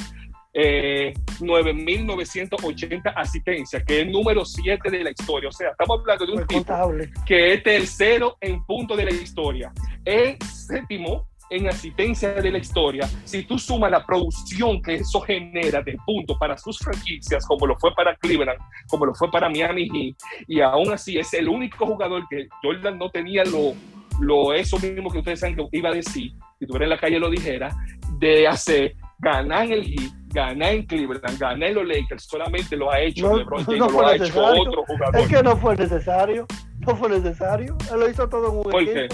eh, 0.58 1.14
9.980 1.42 3.14
asistencias, 3.14 3.84
que 3.84 4.00
es 4.00 4.06
el 4.06 4.12
número 4.12 4.46
7 4.46 4.90
de 4.90 5.04
la 5.04 5.12
historia. 5.12 5.50
O 5.50 5.52
sea, 5.52 5.72
estamos 5.72 6.00
hablando 6.00 6.26
de 6.26 6.32
un 6.32 6.48
tipo 6.48 6.92
que 7.26 7.54
es 7.54 7.64
tercero 7.64 8.38
en 8.40 8.64
punto 8.66 8.96
de 8.96 9.04
la 9.04 9.12
historia, 9.12 9.74
es 10.06 10.38
séptimo 10.68 11.28
en 11.50 11.68
asistencia 11.68 12.34
de 12.34 12.52
la 12.52 12.58
historia. 12.58 13.08
Si 13.26 13.44
tú 13.44 13.60
sumas 13.60 13.92
la 13.92 14.06
producción 14.06 14.82
que 14.82 14.96
eso 14.96 15.20
genera 15.22 15.82
de 15.82 15.98
puntos 16.06 16.38
para 16.40 16.58
sus 16.58 16.80
franquicias, 16.80 17.46
como 17.46 17.68
lo 17.68 17.76
fue 17.78 17.94
para 17.94 18.16
Cleveland, 18.16 18.60
como 18.88 19.06
lo 19.06 19.14
fue 19.14 19.30
para 19.30 19.50
Miami 19.50 19.90
Heat, 19.90 20.16
y 20.48 20.62
aún 20.62 20.92
así 20.94 21.18
es 21.20 21.34
el 21.34 21.50
único 21.50 21.86
jugador 21.86 22.24
que 22.30 22.48
Jordan 22.64 22.98
no 22.98 23.10
tenía 23.10 23.44
lo, 23.44 23.74
lo 24.22 24.54
eso 24.54 24.80
mismo 24.80 25.12
que 25.12 25.20
ustedes 25.20 25.42
saben 25.42 25.56
que 25.56 25.68
iba 25.74 25.90
a 25.90 25.94
decir, 25.94 26.32
si 26.60 26.66
tuviera 26.66 26.86
en 26.86 26.92
la 26.92 26.98
calle 26.98 27.20
lo 27.20 27.30
dijera, 27.30 27.76
de 28.18 28.48
hacer 28.48 28.96
ganar 29.20 29.72
el 29.72 29.84
Heat, 29.84 30.25
ganar 30.36 30.74
en 30.74 30.86
Cleveland, 30.86 31.40
ganar 31.40 31.70
en 31.70 31.76
los 31.76 31.88
Lakers, 31.88 32.26
solamente 32.26 32.76
lo 32.78 32.92
ha 32.92 33.00
hecho 33.00 33.28
No, 33.30 33.38
LeBron 33.38 33.66
James, 33.66 33.80
no 33.80 33.90
lo 33.90 34.06
ha 34.08 34.16
hecho 34.16 34.46
otro 34.46 34.82
Es 34.82 34.88
jugador. 34.88 35.28
que 35.28 35.44
no 35.44 35.58
fue 35.58 35.76
necesario. 35.76 36.46
No 36.86 36.96
fue 36.96 37.10
necesario. 37.10 37.78
Él 37.92 38.00
lo 38.00 38.10
hizo 38.10 38.30
todo 38.30 38.50
en 38.50 38.58
un 38.58 38.64
¿Por 38.64 38.86
qué? 38.86 39.06
Él, 39.06 39.10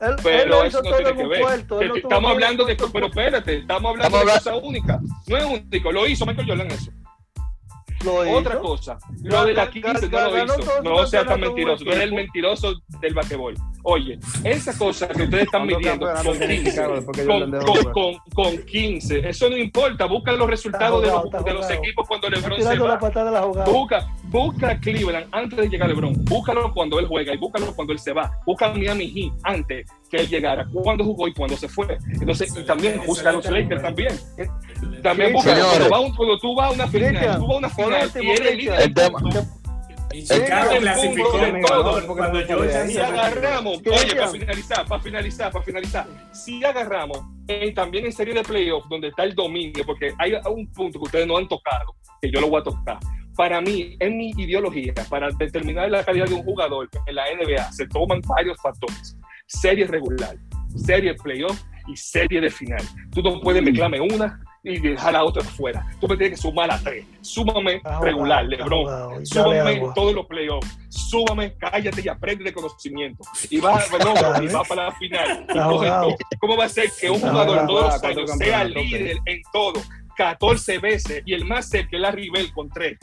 él 0.00 0.16
Pero 0.22 0.48
lo 0.50 0.64
eso 0.64 0.66
hizo 0.66 0.82
no 0.82 0.90
todo 0.90 0.96
tiene 0.96 1.10
en 1.10 1.16
que 1.16 1.22
un 1.24 1.28
ver. 1.30 1.40
puerto. 1.40 1.78
Que 1.78 1.84
Él 1.84 1.90
no 1.90 1.96
estamos 1.96 2.30
hablando 2.30 2.64
de, 2.64 2.76
pero 2.92 3.06
espérate, 3.06 3.56
estamos 3.58 3.90
hablando 3.90 4.16
Estamos 4.18 4.44
de 4.44 4.50
cosas 4.50 4.62
únicas. 4.62 5.00
No 5.26 5.36
es 5.36 5.44
único, 5.44 5.92
lo 5.92 6.06
hizo 6.06 6.26
Michael 6.26 6.48
Jordan 6.48 6.66
eso. 6.70 6.90
Lo 8.04 8.26
hizo. 8.26 8.36
Otra 8.36 8.58
cosa, 8.58 8.98
lo 9.22 9.44
de 9.44 9.54
la 9.54 9.70
15 9.70 10.08
no 10.08 10.20
lo 10.30 10.44
hizo. 10.44 10.82
No 10.82 11.06
seas 11.06 11.24
tan 11.24 11.40
mentiroso, 11.40 11.84
tú 11.84 11.90
eres 11.90 12.04
el 12.04 12.12
mentiroso 12.12 12.74
del 13.00 13.14
basquetbol. 13.14 13.54
Oye, 13.84 14.18
esa 14.44 14.76
cosa 14.78 15.08
que 15.08 15.24
ustedes 15.24 15.44
están 15.44 15.62
¿Cuántos 15.62 15.78
midiendo 15.78 16.06
con 16.06 16.14
campeonatos 16.14 16.38
tiene 16.38 16.54
15, 16.56 16.70
Chicago 16.70 16.94
después 16.94 17.18
que 17.18 17.26
con, 17.26 17.40
con- 17.40 17.50
de 17.50 17.60
jugar? 17.60 17.92
con- 17.92 18.14
con 18.34 18.58
15, 18.64 19.28
eso 19.28 19.50
no 19.50 19.56
importa. 19.56 20.04
Busca 20.06 20.32
los 20.32 20.48
resultados 20.48 21.02
de 21.02 21.08
los, 21.08 21.44
de 21.44 21.54
los 21.54 21.70
equipos 21.70 22.06
cuando 22.06 22.28
LeBron 22.30 22.58
se 22.62 22.78
va. 22.80 22.86
la. 23.54 23.64
Busca, 23.64 24.06
busca 24.24 24.70
a 24.70 24.78
Cleveland 24.80 25.26
antes 25.32 25.58
de 25.58 25.68
llegar 25.68 25.88
LeBron. 25.88 26.24
Búscalo 26.26 26.72
cuando 26.72 26.98
él 27.00 27.06
juega 27.06 27.34
y 27.34 27.36
búscalo 27.38 27.74
cuando 27.74 27.92
él 27.92 27.98
se 27.98 28.12
va. 28.12 28.30
Busca 28.46 28.66
a 28.66 28.72
Miami 28.72 29.08
Heat 29.10 29.32
antes 29.42 29.86
que 30.08 30.16
él 30.18 30.28
llegara. 30.28 30.64
Cuándo 30.72 31.02
jugó 31.04 31.26
y 31.26 31.32
cuándo 31.34 31.56
se 31.56 31.68
fue. 31.68 31.98
Entonces, 32.20 32.56
y 32.56 32.62
también 32.64 33.00
busca 33.04 33.30
a 33.30 33.32
los 33.32 33.50
Lakers 33.50 33.82
también. 33.82 34.14
También 35.02 35.32
busca 35.32 35.54
cuando, 35.58 35.90
va 35.90 36.00
un- 36.00 36.14
cuando 36.14 36.38
tú 36.38 36.54
vas 36.54 36.68
a 36.68 36.70
una 36.72 36.86
final, 36.86 37.38
tú 37.38 37.46
vas 37.46 37.54
a 37.54 37.58
una 37.58 37.68
final 37.68 38.10
y 38.22 38.26
eres 38.30 38.40
el 38.40 38.46
Cristian. 38.46 38.56
líder 38.58 38.80
El 38.82 38.94
tema- 38.94 39.18
Y 40.12 40.24
Chicago 40.24 40.70
clasificó 40.78 41.38
de 41.38 41.62
todo. 41.66 42.06
cuando 42.14 42.40
Jordan 42.46 42.88
Si 42.88 42.94
se 42.94 43.00
retiró. 43.00 43.20
agarramos, 43.20 43.82
¿Qué 43.82 43.90
oye, 43.90 44.14
para 44.14 44.28
finalizar, 44.28 44.86
para 44.86 45.02
finalizar, 45.02 45.52
para 45.52 45.64
finalizar, 45.64 46.06
si 46.32 46.64
agarramos 46.64 47.18
eh, 47.48 47.72
también 47.72 48.06
en 48.06 48.12
serie 48.12 48.34
de 48.34 48.42
playoffs 48.42 48.88
donde 48.88 49.08
está 49.08 49.24
el 49.24 49.34
dominio, 49.34 49.84
porque 49.84 50.12
hay 50.18 50.34
un 50.50 50.70
punto 50.72 50.98
que 50.98 51.04
ustedes 51.04 51.26
no 51.26 51.36
han 51.36 51.48
tocado, 51.48 51.94
que 52.20 52.30
yo 52.30 52.40
lo 52.40 52.48
voy 52.48 52.60
a 52.60 52.64
tocar. 52.64 52.98
Para 53.34 53.60
mí, 53.60 53.96
en 53.98 54.18
mi 54.18 54.30
ideología, 54.36 54.92
para 55.08 55.30
determinar 55.30 55.90
la 55.90 56.04
calidad 56.04 56.26
de 56.26 56.34
un 56.34 56.42
jugador 56.42 56.88
en 57.06 57.14
la 57.14 57.24
NBA, 57.34 57.72
se 57.72 57.86
toman 57.88 58.20
varios 58.26 58.60
factores. 58.60 59.16
Serie 59.46 59.86
regular, 59.86 60.36
serie 60.76 61.14
playoff 61.14 61.58
y 61.88 61.96
serie 61.96 62.40
de 62.40 62.50
final. 62.50 62.82
Tú 63.10 63.22
no 63.22 63.40
puedes 63.40 63.62
mezclarme 63.62 64.00
una 64.00 64.38
y 64.64 64.78
dejar 64.78 65.16
a 65.16 65.24
otra 65.24 65.42
fuera. 65.42 65.86
Tú 66.00 66.06
me 66.06 66.16
tienes 66.16 66.38
que 66.38 66.42
sumar 66.42 66.70
a 66.70 66.78
tres. 66.78 67.04
Súmame 67.20 67.82
regular, 68.00 68.44
LeBron. 68.44 68.88
agua. 68.88 69.94
todos 69.94 70.14
los 70.14 70.26
playoffs. 70.26 70.78
Súbame, 70.88 71.54
cállate 71.54 72.02
y 72.04 72.08
aprende 72.08 72.44
de 72.44 72.52
conocimiento. 72.52 73.24
Y 73.50 73.60
va, 73.60 73.82
no, 74.04 74.42
y 74.42 74.46
va 74.48 74.62
para 74.64 74.86
la 74.86 74.92
final. 74.92 75.46
¿Cómo 76.40 76.56
va 76.56 76.66
a 76.66 76.68
ser 76.68 76.90
que 77.00 77.10
un 77.10 77.20
jugador 77.20 77.66
jugado. 77.66 77.66
todos 77.66 77.82
los 77.84 78.00
¿Cuántos 78.00 78.30
años 78.30 78.38
sea 78.38 78.64
líder 78.64 79.18
en 79.26 79.42
todo? 79.52 79.80
14 80.16 80.78
veces 80.78 81.22
y 81.24 81.32
el 81.32 81.44
más 81.44 81.68
cerca 81.68 81.96
es 81.96 82.00
Larry 82.00 82.30
Bell 82.30 82.52
con 82.52 82.68
3. 82.68 82.98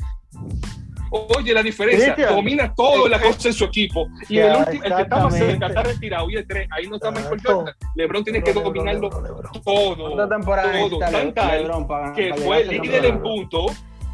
Oye, 1.11 1.53
la 1.53 1.63
diferencia, 1.63 2.13
Cristian. 2.13 2.35
domina 2.35 2.73
todo 2.73 3.07
la 3.07 3.19
cosa 3.19 3.47
en 3.49 3.53
su 3.53 3.65
equipo. 3.65 4.07
Y 4.27 4.35
Ya, 4.35 4.51
el, 4.53 4.57
último, 4.59 4.83
el 4.83 4.95
que 4.95 5.01
está 5.01 5.17
más 5.23 5.33
cerca 5.37 5.67
está 5.67 5.83
retirado 5.83 6.29
y 6.29 6.35
es 6.37 6.47
3. 6.47 6.67
Ahí 6.71 6.87
no 6.87 6.95
está 6.95 7.11
Michael 7.11 7.33
Exacto. 7.33 7.55
Jordan. 7.55 7.75
LeBron 7.95 8.23
tiene 8.23 8.43
que 8.43 8.53
dominarlo 8.53 9.09
todo. 9.09 9.51
¿Cuántas 9.63 10.29
temporadas 10.29 10.89
Todo. 10.89 10.99
Tan 10.99 11.33
tal 11.33 12.13
que 12.15 12.33
fue 12.35 12.65
líder 12.65 13.05
en 13.05 13.21
punto, 13.21 13.65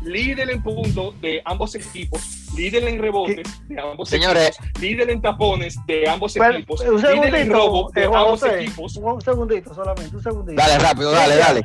líder 0.03 0.49
en 0.51 0.61
punto 0.63 1.13
de 1.21 1.41
ambos 1.45 1.75
equipos, 1.75 2.47
líder 2.55 2.83
en 2.87 3.01
rebotes 3.01 3.67
de 3.67 3.79
ambos 3.79 4.07
Señores. 4.09 4.49
equipos, 4.59 4.81
líder 4.81 5.09
en 5.09 5.21
tapones 5.21 5.75
de 5.87 6.07
ambos 6.09 6.33
Pero, 6.33 6.53
equipos, 6.53 6.81
un 6.81 7.01
líder 7.01 7.35
en 7.35 7.51
robo 7.51 7.89
de 7.91 8.03
eh, 8.03 8.05
ambos 8.05 8.43
equipos. 8.43 8.95
un 8.97 9.21
segundito 9.21 9.73
solamente, 9.73 10.15
un 10.15 10.23
segundito. 10.23 10.61
Dale 10.61 10.79
rápido, 10.79 11.11
dale, 11.11 11.35
dale. 11.37 11.61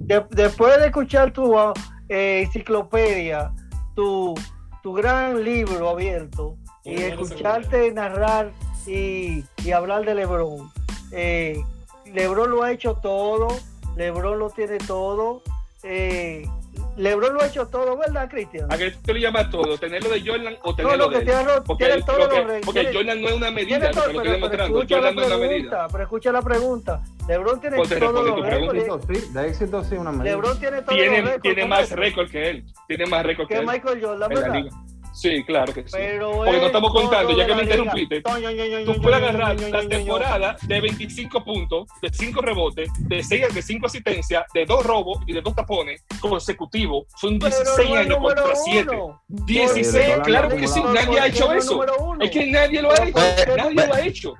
De- 0.00 0.24
después 0.30 0.78
de 0.78 0.86
escuchar 0.86 1.32
tu 1.32 1.54
eh, 2.08 2.42
enciclopedia, 2.46 3.52
tu, 3.94 4.34
tu 4.82 4.92
gran 4.92 5.42
libro 5.44 5.88
abierto, 5.88 6.56
y 6.84 6.94
escucharte 7.02 7.92
narrar 7.92 8.50
y, 8.86 9.44
y 9.64 9.70
hablar 9.72 10.04
de 10.04 10.14
Lebron, 10.16 10.70
eh, 11.12 11.62
Lebron 12.06 12.50
lo 12.50 12.62
ha 12.64 12.72
hecho 12.72 12.94
todo, 12.94 13.48
Lebron 13.96 14.38
lo 14.38 14.50
tiene 14.50 14.78
todo, 14.78 15.42
eh, 15.84 16.44
Lebron 16.96 17.34
lo 17.34 17.42
ha 17.42 17.46
hecho 17.46 17.66
todo, 17.68 17.96
¿verdad, 17.96 18.28
Cristian? 18.28 18.70
¿A 18.70 18.76
qué 18.76 18.90
tú 18.90 19.14
le 19.14 19.20
llamas 19.20 19.48
todo? 19.50 19.78
¿Tenerlo 19.78 20.10
de 20.10 20.20
Jordan 20.20 20.56
o 20.62 20.74
tenerlo 20.74 20.98
no, 21.06 21.10
de 21.10 21.18
él? 21.18 21.62
Porque, 21.64 21.86
él- 21.86 22.04
todos 22.04 22.18
lo 22.18 22.28
que- 22.28 22.60
porque 22.64 22.90
Jordan 22.92 23.22
no 23.22 23.28
es 23.28 23.34
una 23.34 23.50
medida, 23.50 23.78
lo 23.78 23.90
todo, 23.92 24.04
que 24.22 24.48
pero, 24.50 24.64
escucha 24.64 24.96
la 24.96 25.08
Jordan 25.08 25.14
no 25.14 25.22
es 25.22 25.26
una 25.28 25.36
medida. 25.38 25.48
pregunta, 25.48 25.88
pero 25.92 26.02
escucha 26.04 26.32
la 26.32 26.42
pregunta. 26.42 27.02
Lebron 27.28 27.60
tiene 27.60 27.76
todos 27.76 27.92
los 28.26 28.40
récords. 28.46 28.48
pregunta. 28.48 28.76
éxito, 28.76 29.00
sí, 29.26 29.32
de 29.32 29.48
éxito 29.48 29.84
sí, 29.84 29.94
una 29.94 30.12
medida. 30.12 30.34
Lebron 30.36 30.58
tiene 30.58 30.82
todos 30.82 30.98
los 30.98 31.06
Tiene, 31.08 31.22
récords. 31.22 31.42
tiene 31.42 31.66
más 31.66 31.90
récord 31.90 32.30
que 32.30 32.50
él. 32.50 32.64
Tiene 32.88 33.06
más 33.06 33.22
récord 33.24 33.48
que 33.48 33.54
que 33.54 33.60
él 33.60 33.66
Michael 33.66 34.00
Jordan, 34.04 34.32
en 34.32 34.36
la 34.38 34.40
¿verdad? 34.48 34.54
liga. 34.64 34.76
Sí, 35.14 35.44
claro 35.44 35.74
que 35.74 35.82
sí. 35.82 35.88
Pero 35.92 36.30
Porque 36.32 36.52
no 36.52 36.56
es 36.56 36.62
estamos 36.64 36.90
contando, 36.90 37.36
ya 37.36 37.44
que 37.46 37.54
me 37.54 37.64
la 37.64 37.76
liga. 37.76 37.84
interrumpiste, 37.84 38.22
Tú 38.86 39.02
puedes 39.02 39.18
agarrar 39.18 39.56
ño. 39.60 39.88
temporadas 39.88 40.66
de 40.66 40.80
25 40.80 41.44
puntos, 41.44 41.86
de 42.00 42.08
5 42.10 42.40
rebotes, 42.40 42.88
de 42.98 43.22
6 43.22 43.54
de 43.54 43.60
5 43.60 43.86
asistencias, 43.88 44.44
de 44.54 44.64
2 44.64 44.86
robos 44.86 45.18
y 45.26 45.34
de 45.34 45.42
2 45.42 45.54
tapones 45.54 46.02
consecutivos. 46.18 47.04
Son 47.20 47.38
Pero 47.38 47.54
16 47.54 47.90
no 47.90 47.96
años 47.96 48.18
contra 48.18 48.56
7. 48.56 48.88
uno. 48.90 49.22
16, 49.28 50.10
Porque- 50.14 50.30
claro 50.30 50.48
que 50.48 50.66
sí, 50.66 50.82
nadie 50.94 51.20
ha 51.20 51.26
hecho 51.26 51.52
eso. 51.52 51.84
Es 52.18 52.30
que 52.30 52.46
nadie 52.50 52.80
lo 52.80 52.90
ha 52.90 52.94
hecho. 52.94 53.12
¿por 53.12 53.44
qué 53.44 53.56
Nadie 53.74 53.86
lo 53.86 53.94
ha 53.94 54.00
hecho. 54.00 54.34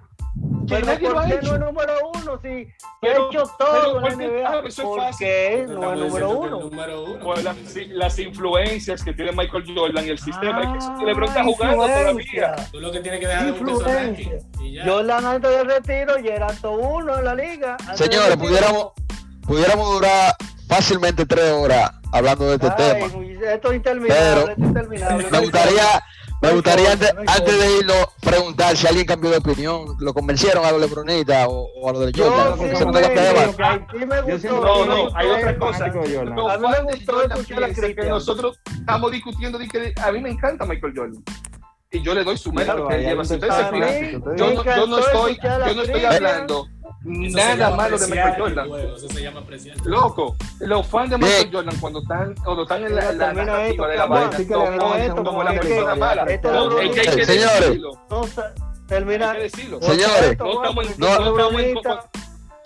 Que 0.67 0.77
Pero 0.77 0.87
¿por 0.87 0.99
qué 1.27 1.41
no 1.43 1.55
es 1.55 1.61
número 1.61 1.93
uno? 2.15 2.41
Si 2.41 2.69
Pero- 3.01 3.25
ha 3.25 3.29
hecho 3.29 3.53
pero 3.59 3.71
todo 3.71 3.97
en 3.97 4.03
¿por 4.03 4.11
la? 4.11 4.17
NBA. 4.17 4.49
Ah, 4.49 4.63
eso 4.67 4.67
es 4.83 4.89
¿Por 4.89 5.01
fácil. 5.01 5.27
qué 5.27 5.67
no 5.69 5.93
es 5.93 5.99
número 6.01 6.31
uno? 6.31 6.61
número 6.61 7.05
uno. 7.05 7.19
Por 7.19 7.43
las, 7.43 7.57
sí, 7.67 7.85
las 7.89 8.19
influencias 8.19 9.03
que 9.05 9.13
tiene 9.13 9.33
Michael 9.33 9.65
Jordan 9.77 10.07
y 10.07 10.11
el 10.11 10.19
sistema. 10.19 10.63
Ah, 10.65 10.79
es 10.79 10.99
que 11.01 11.05
LeBron 11.07 11.29
está 11.29 11.45
jugando 11.45 11.77
todavía. 11.85 12.55
Tú 12.73 12.81
lo 12.81 12.91
que 12.93 13.01
tienes 13.01 13.21
que 13.21 13.27
dejar 13.27 13.53
un. 13.53 13.69
Influencia. 13.69 14.39
Y 14.63 14.73
ya. 14.75 14.85
Jordan 14.87 15.27
antes 15.27 15.51
del 15.51 15.67
retiro 15.67 16.19
ya 16.19 16.35
era 16.35 16.47
todo 16.63 16.73
uno 16.79 17.19
en 17.19 17.25
la 17.25 17.35
liga. 17.35 17.77
Señores, 17.95 18.37
pudiéramos, 18.37 18.93
pudiéramos 19.47 19.93
durar 19.95 20.35
fácilmente 20.69 21.27
tres 21.27 21.51
horas 21.53 21.91
hablando 22.13 22.47
de 22.47 22.55
este 22.55 22.69
Ay, 22.69 22.75
tema. 23.11 23.53
Esto 23.53 23.71
es 23.71 23.77
interminable, 23.77 24.23
Pero- 24.25 24.41
esto 24.41 24.53
es 24.53 24.59
interminable. 24.69 25.27
Me 25.31 25.39
gustaría, 25.41 25.83
me 26.43 26.53
gustaría 26.53 26.93
antes, 26.93 27.61
de 27.61 27.79
irlo 27.79 27.95
preguntar 28.21 28.77
si 28.77 28.87
alguien 28.87 29.07
cambió 29.07 29.31
de 29.31 29.37
opinión, 29.39 29.97
lo 30.01 30.13
convencieron 30.13 30.65
a 30.65 30.73
los 30.73 30.81
Lebronitas 30.81 31.47
o, 31.49 31.69
o 31.77 31.89
a 31.89 31.93
los 31.93 32.07
de 32.07 32.13
Yo 32.13 32.31
Jordan. 32.31 32.59
sí 32.59 33.99
me 33.99 34.07
me 34.07 34.17
Yo 34.17 34.23
gustó. 34.23 34.39
siento 34.39 34.61
No, 34.61 34.85
no, 34.87 35.17
hay 35.17 35.29
otra 35.29 35.59
cosa. 35.59 35.85
A 35.87 36.59
mí 36.59 36.67
me 36.69 36.83
gustó 36.93 37.23
escuchar 37.23 37.75
que 37.95 38.05
nosotros 38.09 38.59
estamos 38.79 39.13
discutiendo 39.13 39.59
de 39.59 39.69
que 39.69 39.95
a 40.01 40.13
mí 40.13 40.21
me 40.21 40.31
encanta 40.31 40.65
Michael 40.67 40.93
Jordan. 40.97 41.25
Y 41.95 42.03
yo 42.03 42.15
le 42.15 42.25
doy 42.25 42.39
su 42.39 42.51
mérito 42.53 42.73
Claro, 42.75 42.89
que 42.89 42.99
lleva. 42.99 43.25
Si 43.25 43.35
ustedes 43.35 43.55
se 43.55 43.65
fijan, 43.65 44.23
Yo 44.37 44.53
no, 44.55 44.65
yo 44.65 44.87
no 44.87 44.99
estoy, 44.99 45.39
yo 45.43 45.75
no 45.75 45.83
estoy 45.83 46.05
hablando 46.07 46.67
Eso 47.05 47.39
nada 47.57 47.71
malo 47.77 47.99
de 47.99 48.07
Michael 48.07 48.35
el 48.35 48.41
Jordan. 48.41 48.69
juego, 48.69 48.97
Eso 48.97 49.09
se 49.09 49.23
llama. 49.23 49.43
Loco, 49.85 50.37
los 50.61 50.87
fans 50.87 51.11
de 51.11 51.19
Michael. 51.19 51.51
Jordan 51.53 51.77
cuando 51.81 52.01
están, 52.03 52.35
cuando 52.45 52.63
están 52.63 52.85
en 52.85 52.95
la, 52.95 53.13
la 53.13 53.67
esto, 53.67 53.87
de 53.87 53.97
la 53.97 54.07
vaina, 54.07 54.37
Sí 54.37 54.47
no 54.49 55.25
como 55.25 55.43
la 55.43 55.51
persona 55.53 55.81
es 55.81 55.95
que- 55.95 56.01
mala. 56.01 56.25
Señores. 57.27 57.81
termina. 58.87 59.35
Señores. 59.81 60.39
No 60.39 60.63
estamos 60.63 60.87
en- 61.63 61.83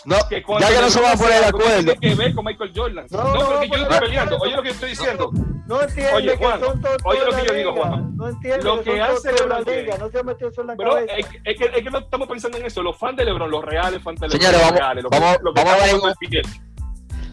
No. 0.07 0.17
que 0.29 0.43
cuando 0.43 0.69
ya 0.69 0.75
que 0.77 0.81
no 0.83 0.89
se 0.91 1.01
van 1.01 1.13
a 1.13 1.17
poner 1.17 1.41
de 1.41 1.47
acuerdo. 1.47 1.93
Tiene 1.95 1.99
que 2.01 2.15
ver 2.15 2.35
con 2.35 2.45
Michael 2.45 2.73
Jordan. 2.75 3.07
No, 3.11 3.19
No, 3.19 3.35
no, 3.35 3.47
porque 3.51 3.69
yo 3.69 3.77
no 3.77 3.83
estoy 3.83 3.99
peleando. 4.01 4.39
Oye 4.39 4.57
lo 4.57 4.63
que 4.63 4.69
yo 4.69 4.75
estoy 4.75 4.89
diciendo. 4.91 5.31
No 5.67 5.83
entiende 5.83 6.13
Oye, 6.15 6.37
Juan, 6.37 6.61
que 6.61 6.67
son 6.67 6.81
todos 6.81 6.97
oye 7.05 7.21
lo 7.25 7.37
que 7.37 7.47
yo 7.47 7.53
digo. 7.55 7.73
Juan. 7.75 8.17
No 8.17 8.29
entiende 8.29 8.63
Lo 8.65 8.79
que, 8.83 8.93
que 8.93 9.01
hace 9.03 9.33
LeBron. 9.33 9.65
James. 9.65 9.99
No 9.99 10.11
se 10.11 10.19
ha 10.19 10.23
metido 10.23 10.49
eso 10.51 10.61
en 10.61 10.67
la 10.69 10.75
Bro, 10.77 10.91
cabeza. 10.95 11.13
es, 11.17 11.27
que- 11.27 11.41
es 11.45 11.59
que, 11.59 11.65
es 11.65 11.83
que 11.83 11.91
no 11.91 11.99
estamos 11.99 12.29
pensando 12.29 12.59
en 12.59 12.67
eso. 12.67 12.83
Los 12.85 12.97
fans 12.97 13.17
de 13.17 13.25
LeBron, 13.25 13.51
los 13.51 13.65
reales 13.65 14.01
fans 14.03 14.21
de 14.21 14.29
LeBron. 14.29 14.41
Señores, 14.41 14.61
vamos- 14.61 14.79
reales, 14.79 15.05
lo 15.05 15.11
que- 15.11 15.19
vamos- 15.19 15.39
lo 15.43 15.53
que 15.55 15.65
vamos 15.65 15.81
a 15.83 15.85
ver 15.87 15.99
con 16.01 16.11
el. 16.11 16.43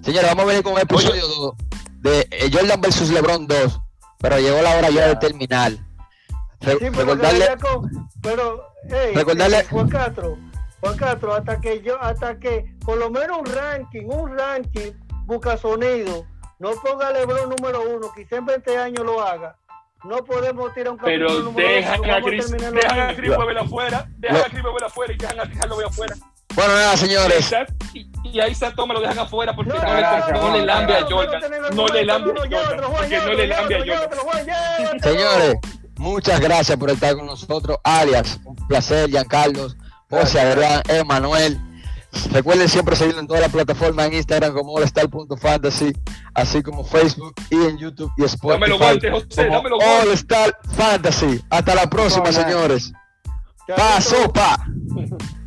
Señores, 0.03 0.29
vamos 0.29 0.43
a 0.43 0.47
venir 0.47 0.63
con 0.63 0.73
un 0.73 0.79
episodio 0.79 1.55
de 1.99 2.27
eh, 2.31 2.49
Jordan 2.51 2.81
versus 2.81 3.09
LeBron 3.11 3.45
2, 3.47 3.79
pero 4.19 4.39
llegó 4.39 4.61
la 4.63 4.75
hora 4.77 4.89
ya 4.89 5.07
de 5.09 5.15
terminar. 5.17 5.71
Re- 6.59 6.71
Sí, 6.73 6.77
pero, 6.79 6.91
recordarle, 6.91 7.47
con- 7.61 8.09
pero 8.21 8.63
hey, 8.89 9.11
Recordarle- 9.13 9.59
eh, 9.59 9.67
Juan 10.83 10.97
Castro, 10.97 11.33
hasta 11.33 11.61
que 11.61 11.81
yo, 11.81 11.97
hasta 12.01 12.37
que 12.37 12.65
por 12.85 12.97
lo 12.97 13.09
menos 13.09 13.37
un 13.39 13.45
ranking, 13.45 14.03
un 14.05 14.37
ranking 14.37 14.91
busca 15.25 15.55
sonido, 15.57 16.25
no 16.59 16.71
ponga 16.83 17.09
LeBron 17.11 17.49
número 17.57 17.81
uno, 17.89 18.11
quizá 18.13 18.35
en 18.35 18.45
20 18.45 18.77
años 18.77 19.05
lo 19.05 19.21
haga. 19.25 19.55
No 20.03 20.17
podemos 20.25 20.73
tirar 20.73 20.91
un 20.91 20.99
Pero 20.99 21.29
número 21.39 21.65
dejan 21.65 22.01
uno, 22.01 22.13
a 22.13 22.21
Chris, 22.21 22.51
dejan 22.51 22.99
a 22.99 23.15
Chris 23.15 23.31
afuera, 23.57 24.05
dejan 24.17 24.37
Lo- 24.37 24.43
a 24.45 24.49
Chris 24.49 24.63
afuera 24.85 25.13
y 25.13 25.17
dejan 25.17 25.39
a 25.39 25.49
Carlos 25.49 25.79
afuera. 25.87 26.15
bueno, 26.53 26.73
nada, 26.73 26.97
señores, 26.97 27.55
y, 27.93 28.11
y 28.25 28.39
a 28.41 28.49
Isaac 28.49 28.73
Thomas 28.75 28.95
lo 28.95 29.01
dejan 29.01 29.19
afuera 29.19 29.55
porque 29.55 29.69
No, 29.71 29.75
no, 29.77 29.83
no, 29.83 29.93
le, 29.95 30.33
no, 30.33 30.57
le 30.57 30.65
lambe 30.65 30.95
a 30.97 31.01
no, 31.01 31.09
Jordan. 31.09 31.41
no, 31.73 31.87
le 31.87 32.03
lambe 32.05 32.31
a 32.31 32.35
Jordan. 32.35 32.91
Porque 32.91 33.17
no 33.19 33.33
le 33.33 33.47
lambe 33.47 33.75
a 33.75 33.79
Jordan. 33.79 34.99
señores, 34.99 35.55
muchas 35.95 36.41
gracias 36.41 36.77
por 36.77 36.89
estar 36.89 37.15
con 37.15 37.25
nosotros. 37.25 37.77
Alias, 37.85 38.41
un 38.43 38.57
placer, 38.67 39.09
Giancarlos, 39.09 39.77
José, 40.13 40.39
Adrián, 40.39 40.81
Emanuel. 40.87 41.59
Recuerden 42.31 42.69
siempre 42.69 42.95
seguirlo 42.95 43.21
en 43.21 43.27
todas 43.27 43.41
las 43.41 43.51
plataformas, 43.51 44.07
en 44.07 44.13
Instagram 44.13 44.53
como 44.53 44.77
allstar.fantasy, 44.77 45.93
así 46.35 46.61
como 46.61 46.83
Facebook 46.83 47.33
y 47.49 47.55
en 47.55 47.77
YouTube 47.77 48.11
y 48.17 48.25
Spotify. 48.25 48.53
Dame 48.53 48.67
los 48.67 48.79
guantes, 48.79 49.11
José. 49.11 49.49
All 49.49 50.09
Star 50.13 50.57
Fantasy. 50.75 51.43
Hasta 51.49 51.73
la 51.73 51.89
próxima, 51.89 52.31
señores. 52.31 52.93
Chaito. 53.67 53.81
Pa, 53.81 54.01
sopa. 54.01 54.65